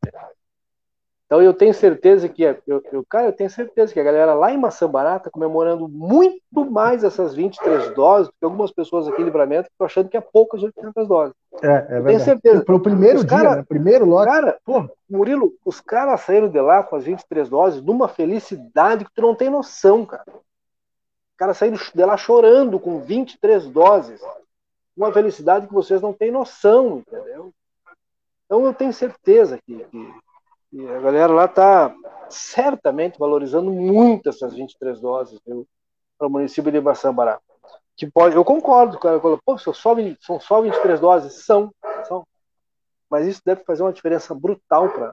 Então 1.28 1.42
eu 1.42 1.52
tenho 1.52 1.74
certeza 1.74 2.26
que 2.26 2.42
eu, 2.42 2.82
eu, 2.90 3.04
cara, 3.04 3.26
eu 3.26 3.34
tenho 3.34 3.50
certeza 3.50 3.92
que 3.92 4.00
a 4.00 4.02
galera 4.02 4.32
lá 4.32 4.50
em 4.50 4.56
Maçambará 4.56 5.18
está 5.18 5.28
comemorando 5.28 5.86
muito 5.86 6.64
mais 6.70 7.04
essas 7.04 7.34
23 7.34 7.90
doses 7.94 8.28
do 8.28 8.32
que 8.32 8.44
algumas 8.46 8.72
pessoas 8.72 9.06
aqui 9.06 9.20
em 9.20 9.26
Livramento 9.26 9.68
estão 9.68 9.84
achando 9.84 10.08
que 10.08 10.16
é 10.16 10.22
poucas 10.22 10.62
800 10.62 11.06
doses. 11.06 11.34
É, 11.62 11.66
é 11.66 11.70
verdade. 11.70 12.06
Tenho 12.06 12.20
certeza. 12.20 12.64
Para 12.64 12.74
o 12.74 12.80
primeiro 12.80 13.18
os 13.18 13.26
dia, 13.26 13.36
cara, 13.36 13.56
né? 13.56 13.64
primeiro 13.68 14.06
lote. 14.06 14.26
Cara, 14.26 14.58
pô, 14.64 14.88
Murilo, 15.08 15.52
os 15.66 15.82
caras 15.82 16.22
saíram 16.22 16.48
de 16.48 16.60
lá 16.62 16.82
com 16.82 16.96
as 16.96 17.04
23 17.04 17.46
doses 17.50 17.82
numa 17.82 18.08
felicidade 18.08 19.04
que 19.04 19.12
tu 19.14 19.20
não 19.20 19.34
tem 19.34 19.50
noção, 19.50 20.06
cara. 20.06 20.24
Os 20.26 21.36
caras 21.36 21.58
saíram 21.58 21.76
de 21.76 22.04
lá 22.06 22.16
chorando 22.16 22.80
com 22.80 23.00
23 23.00 23.66
doses. 23.66 24.22
Uma 24.96 25.12
felicidade 25.12 25.66
que 25.66 25.74
vocês 25.74 26.00
não 26.00 26.14
têm 26.14 26.30
noção, 26.30 27.04
entendeu? 27.06 27.52
Então 28.46 28.64
eu 28.64 28.72
tenho 28.72 28.94
certeza 28.94 29.58
que, 29.66 29.84
que 29.90 30.12
e 30.72 30.86
a 30.86 31.00
galera 31.00 31.32
lá 31.32 31.44
está 31.46 31.94
certamente 32.28 33.18
valorizando 33.18 33.70
muito 33.70 34.28
essas 34.28 34.54
23 34.54 35.00
doses 35.00 35.40
para 36.18 36.26
o 36.26 36.30
município 36.30 36.70
de 36.70 36.80
Baçambará. 36.80 37.40
Que 37.96 38.06
pode, 38.10 38.36
eu 38.36 38.44
concordo, 38.44 38.98
cara. 38.98 39.18
Pô, 39.18 39.58
são 39.58 39.72
só, 39.72 39.94
são 40.20 40.38
só 40.38 40.60
23 40.60 41.00
doses? 41.00 41.44
São, 41.44 41.72
são. 42.06 42.26
Mas 43.10 43.26
isso 43.26 43.40
deve 43.44 43.64
fazer 43.64 43.82
uma 43.82 43.92
diferença 43.92 44.34
brutal 44.34 44.90
para 44.90 45.12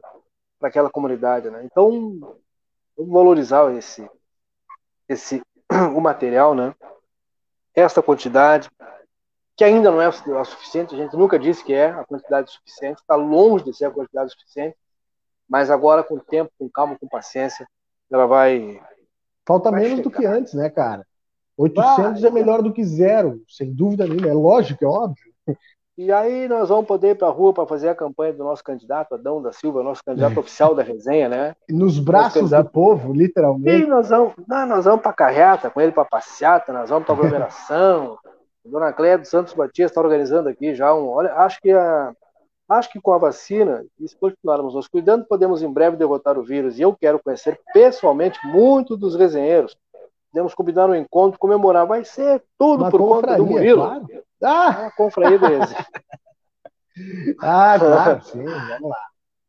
aquela 0.62 0.90
comunidade, 0.90 1.50
né? 1.50 1.64
Então, 1.64 1.90
vamos 2.96 3.12
valorizar 3.12 3.74
esse, 3.74 4.08
esse 5.08 5.42
o 5.96 6.02
material, 6.02 6.54
né? 6.54 6.76
Esta 7.74 8.04
quantidade, 8.04 8.70
que 9.56 9.64
ainda 9.64 9.90
não 9.90 10.02
é 10.02 10.10
o 10.10 10.46
suficiente, 10.46 10.94
a 10.94 10.98
gente 10.98 11.16
nunca 11.16 11.40
disse 11.40 11.64
que 11.64 11.74
é 11.74 11.90
a 11.90 12.06
quantidade 12.06 12.52
suficiente, 12.52 13.02
está 13.02 13.16
longe 13.16 13.66
de 13.66 13.74
ser 13.74 13.86
a 13.86 13.92
quantidade 13.92 14.32
suficiente, 14.32 14.78
mas 15.50 15.70
agora, 15.70 16.04
com 16.04 16.18
tempo, 16.18 16.52
com 16.58 16.70
calma, 16.70 16.98
com 17.00 17.08
paciência, 17.08 17.68
ela 18.12 18.26
vai. 18.26 18.82
Falta 19.46 19.72
vai 19.72 19.82
menos 19.82 19.98
chegar. 19.98 20.10
do 20.10 20.12
que 20.12 20.26
antes, 20.26 20.54
né, 20.54 20.70
cara? 20.70 21.06
800 21.58 22.22
vai. 22.22 22.30
é 22.30 22.34
melhor 22.34 22.62
do 22.62 22.74
que 22.74 22.84
zero, 22.84 23.42
sem 23.48 23.74
dúvida 23.74 24.06
nenhuma. 24.06 24.28
É 24.28 24.34
lógico, 24.34 24.84
é 24.84 24.88
óbvio. 24.88 25.36
E 25.98 26.12
aí 26.12 26.46
nós 26.50 26.68
vamos 26.68 26.86
poder 26.86 27.12
ir 27.12 27.16
para 27.16 27.30
a 27.30 27.32
rua 27.32 27.54
para 27.54 27.66
fazer 27.66 27.88
a 27.88 27.96
campanha 27.96 28.34
do 28.34 28.44
nosso 28.44 28.62
candidato, 28.62 29.16
Adão 29.16 29.42
da 29.42 29.54
Silva, 29.54 29.82
nosso 29.82 30.04
candidato 30.04 30.38
oficial 30.42 30.76
da 30.76 30.84
resenha, 30.84 31.30
né? 31.30 31.56
Nos 31.70 32.00
braços 32.00 32.50
do 32.50 32.66
povo, 32.66 33.14
literalmente. 33.14 33.86
E 33.86 33.88
nós 33.88 34.10
vamos, 34.10 34.34
não, 34.46 34.66
nós 34.66 34.84
vamos 34.84 35.02
para 35.02 35.12
a 35.12 35.16
carreta 35.16 35.70
com 35.70 35.80
ele 35.80 35.94
para 35.94 36.04
passeata, 36.04 36.74
nós 36.74 36.90
vamos 36.90 37.06
para 37.06 37.16
aglomeração. 37.16 38.18
a 38.26 38.30
Dona 38.70 38.92
Cléia 38.92 39.18
dos 39.18 39.30
Santos 39.30 39.54
Batista 39.54 39.84
está 39.84 40.02
organizando 40.02 40.50
aqui 40.50 40.76
já 40.76 40.94
um. 40.94 41.08
Olha, 41.08 41.34
acho 41.36 41.62
que 41.62 41.72
a, 41.72 42.14
Acho 42.68 42.90
que 42.90 43.00
com 43.00 43.14
a 43.14 43.18
vacina, 43.18 43.86
e 44.00 44.08
se 44.08 44.16
continuarmos 44.16 44.74
nos 44.74 44.88
cuidando, 44.88 45.26
podemos 45.26 45.62
em 45.62 45.72
breve 45.72 45.98
derrotar 45.98 46.38
o 46.38 46.44
vírus. 46.44 46.80
E 46.80 46.82
eu 46.82 46.96
quero 46.96 47.22
conhecer 47.22 47.60
pessoalmente 47.74 48.40
muito 48.48 48.98
dos 48.98 49.16
resenheiros. 49.16 49.78
Podemos 50.32 50.54
combinar 50.56 50.90
um 50.90 50.96
encontro, 50.96 51.40
comemorar. 51.40 51.86
Vai 51.86 52.04
ser 52.04 52.44
tudo 52.58 52.82
Uma 52.82 52.92
por 52.92 53.00
conta 53.00 53.38
do 53.38 53.46
Murilo. 53.46 53.84
Claro. 53.84 54.08
Ah! 54.44 54.82
É 54.82 54.86
a 54.88 54.92
confraria 54.92 55.40
do 55.40 55.46
Ah, 57.42 57.76
claro, 57.78 58.24
sim, 58.24 58.44
vamos 58.44 58.90
lá. 58.90 58.98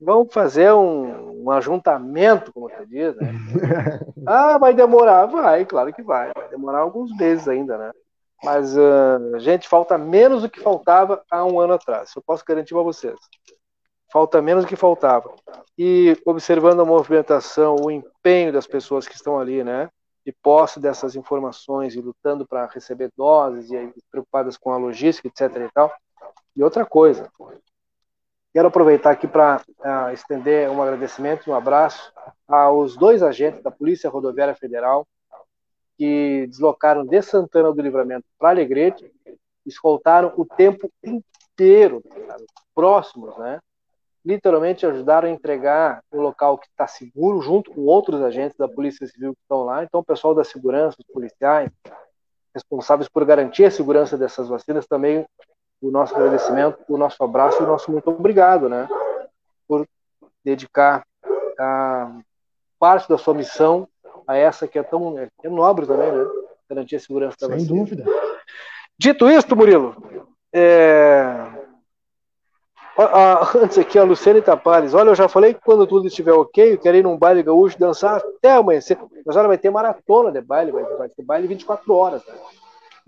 Vamos 0.00 0.34
fazer 0.34 0.72
um, 0.72 1.44
um 1.44 1.50
ajuntamento, 1.50 2.52
como 2.52 2.68
você 2.68 2.84
diz, 2.86 3.16
né? 3.16 3.32
ah, 4.26 4.58
vai 4.58 4.74
demorar? 4.74 5.26
Vai, 5.26 5.64
claro 5.64 5.92
que 5.92 6.02
vai. 6.02 6.32
Vai 6.36 6.48
demorar 6.48 6.80
alguns 6.80 7.16
meses 7.16 7.48
ainda, 7.48 7.78
né? 7.78 7.92
Mas, 8.42 8.76
uh, 8.76 9.38
gente, 9.38 9.68
falta 9.68 9.96
menos 9.96 10.42
do 10.42 10.50
que 10.50 10.60
faltava 10.60 11.22
há 11.30 11.44
um 11.44 11.58
ano 11.58 11.74
atrás. 11.74 12.12
Eu 12.14 12.22
posso 12.22 12.44
garantir 12.44 12.74
para 12.74 12.82
vocês. 12.82 13.18
Falta 14.12 14.40
menos 14.40 14.64
do 14.64 14.68
que 14.68 14.76
faltava. 14.76 15.34
E 15.76 16.16
observando 16.24 16.80
a 16.80 16.84
movimentação, 16.84 17.76
o 17.76 17.90
empenho 17.90 18.52
das 18.52 18.66
pessoas 18.66 19.08
que 19.08 19.14
estão 19.14 19.38
ali, 19.38 19.64
né? 19.64 19.90
De 20.24 20.32
posse 20.42 20.78
dessas 20.78 21.16
informações 21.16 21.94
e 21.94 22.00
lutando 22.00 22.46
para 22.46 22.66
receber 22.66 23.10
doses 23.16 23.70
e 23.70 23.92
preocupadas 24.10 24.56
com 24.56 24.70
a 24.70 24.76
logística, 24.76 25.28
etc. 25.28 25.56
E, 25.56 25.72
tal. 25.72 25.92
e 26.54 26.62
outra 26.62 26.84
coisa, 26.84 27.30
quero 28.52 28.68
aproveitar 28.68 29.10
aqui 29.10 29.26
para 29.26 29.62
uh, 29.80 30.12
estender 30.12 30.68
um 30.70 30.82
agradecimento, 30.82 31.50
um 31.50 31.54
abraço 31.54 32.12
aos 32.46 32.96
dois 32.96 33.22
agentes 33.22 33.62
da 33.62 33.70
Polícia 33.70 34.10
Rodoviária 34.10 34.54
Federal 34.54 35.06
que 35.96 36.46
deslocaram 36.48 37.04
de 37.04 37.22
Santana 37.22 37.72
do 37.72 37.80
Livramento 37.80 38.26
para 38.38 38.50
Alegrete, 38.50 39.10
escoltaram 39.64 40.32
o 40.36 40.44
tempo 40.44 40.90
inteiro, 41.02 42.02
próximos, 42.74 43.36
né? 43.38 43.58
Literalmente 44.24 44.84
ajudaram 44.84 45.28
a 45.28 45.30
entregar 45.30 46.02
o 46.10 46.20
local 46.20 46.58
que 46.58 46.66
está 46.66 46.86
seguro, 46.86 47.40
junto 47.40 47.70
com 47.70 47.82
outros 47.82 48.20
agentes 48.22 48.56
da 48.56 48.68
Polícia 48.68 49.06
Civil 49.06 49.32
que 49.32 49.40
estão 49.40 49.64
lá. 49.64 49.84
Então, 49.84 50.00
o 50.00 50.04
pessoal 50.04 50.34
da 50.34 50.44
segurança, 50.44 50.96
os 50.98 51.12
policiais, 51.12 51.70
responsáveis 52.54 53.08
por 53.08 53.24
garantir 53.24 53.64
a 53.64 53.70
segurança 53.70 54.16
dessas 54.16 54.48
vacinas, 54.48 54.86
também 54.86 55.26
o 55.80 55.90
nosso 55.90 56.14
agradecimento, 56.14 56.78
o 56.88 56.96
nosso 56.96 57.22
abraço 57.22 57.62
e 57.62 57.64
o 57.64 57.68
nosso 57.68 57.90
muito 57.92 58.10
obrigado, 58.10 58.68
né? 58.68 58.88
Por 59.68 59.86
dedicar 60.44 61.06
a 61.58 62.18
parte 62.78 63.08
da 63.08 63.18
sua 63.18 63.34
missão 63.34 63.88
a 64.26 64.36
essa 64.36 64.66
que 64.66 64.78
é 64.78 64.82
tão 64.82 65.18
é 65.18 65.48
nobre 65.48 65.86
também, 65.86 66.10
né? 66.10 66.24
Garantir 66.68 66.96
a 66.96 67.00
segurança 67.00 67.36
da 67.40 67.46
Sem 67.46 67.58
vacina. 67.58 67.78
dúvida. 67.78 68.04
Dito 68.98 69.28
isto, 69.28 69.54
Murilo, 69.54 69.94
é... 70.52 71.24
antes 73.62 73.78
aqui, 73.78 73.98
a 73.98 74.04
Luciane 74.04 74.40
Tapares. 74.40 74.94
Olha, 74.94 75.10
eu 75.10 75.14
já 75.14 75.28
falei 75.28 75.52
que 75.54 75.60
quando 75.60 75.86
tudo 75.86 76.06
estiver 76.06 76.32
ok, 76.32 76.72
eu 76.72 76.78
quero 76.78 76.96
ir 76.96 77.02
num 77.02 77.18
baile 77.18 77.42
gaúcho 77.42 77.78
dançar 77.78 78.16
até 78.16 78.52
amanhecer. 78.52 78.98
Mas 79.24 79.36
olha, 79.36 79.48
vai 79.48 79.58
ter 79.58 79.70
maratona 79.70 80.32
de 80.32 80.40
baile, 80.40 80.72
vai, 80.72 80.82
vai 80.82 81.08
ter 81.08 81.22
baile 81.22 81.46
24 81.46 81.94
horas. 81.94 82.24
Né? 82.26 82.34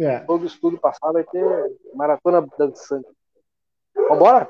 É. 0.01 0.19
Todo 0.21 0.47
estudo 0.47 0.79
passado 0.79 1.15
vai 1.15 1.25
ter 1.25 1.45
maratona 1.95 2.47
dançante. 2.59 3.09
Vambora? 4.09 4.49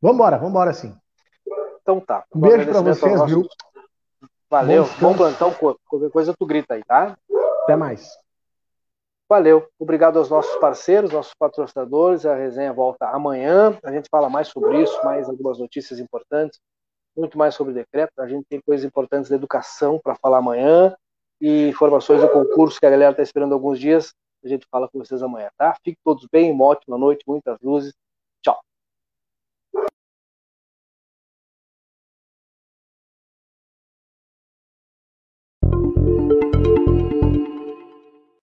Vambora, 0.00 0.38
vambora 0.38 0.72
sim. 0.72 0.94
Então 1.82 2.00
tá. 2.00 2.24
Um 2.34 2.40
beijo 2.40 2.70
pra 2.70 2.80
vocês, 2.82 3.24
viu? 3.24 3.46
Valeu, 4.50 4.84
bom, 5.00 5.12
bom 5.12 5.16
plantão. 5.16 5.54
Qualquer 5.54 6.10
coisa 6.10 6.34
tu 6.36 6.44
grita 6.44 6.74
aí, 6.74 6.82
tá? 6.82 7.16
Até 7.62 7.76
mais. 7.76 8.18
Valeu. 9.28 9.68
Obrigado 9.78 10.18
aos 10.18 10.28
nossos 10.28 10.56
parceiros, 10.56 11.12
nossos 11.12 11.32
patrocinadores. 11.38 12.26
A 12.26 12.34
resenha 12.34 12.72
volta 12.72 13.06
amanhã. 13.06 13.78
A 13.84 13.92
gente 13.92 14.08
fala 14.10 14.28
mais 14.28 14.48
sobre 14.48 14.82
isso, 14.82 15.00
mais 15.04 15.28
algumas 15.28 15.56
notícias 15.60 16.00
importantes, 16.00 16.58
muito 17.16 17.38
mais 17.38 17.54
sobre 17.54 17.70
o 17.70 17.74
decreto. 17.76 18.12
A 18.18 18.26
gente 18.26 18.44
tem 18.48 18.60
coisas 18.60 18.84
importantes 18.84 19.30
da 19.30 19.36
educação 19.36 20.00
para 20.02 20.16
falar 20.16 20.38
amanhã 20.38 20.96
e 21.40 21.68
informações 21.68 22.20
do 22.20 22.28
concurso 22.28 22.80
que 22.80 22.86
a 22.86 22.90
galera 22.90 23.12
está 23.12 23.22
esperando 23.22 23.52
alguns 23.52 23.78
dias. 23.78 24.12
A 24.44 24.48
gente 24.48 24.66
fala 24.68 24.88
com 24.88 24.98
vocês 24.98 25.22
amanhã, 25.22 25.48
tá? 25.56 25.74
Fiquem 25.74 25.96
todos 26.04 26.26
bem, 26.26 26.50
uma 26.50 26.64
ótima 26.64 26.98
noite, 26.98 27.22
muitas 27.24 27.56
luzes 27.62 27.94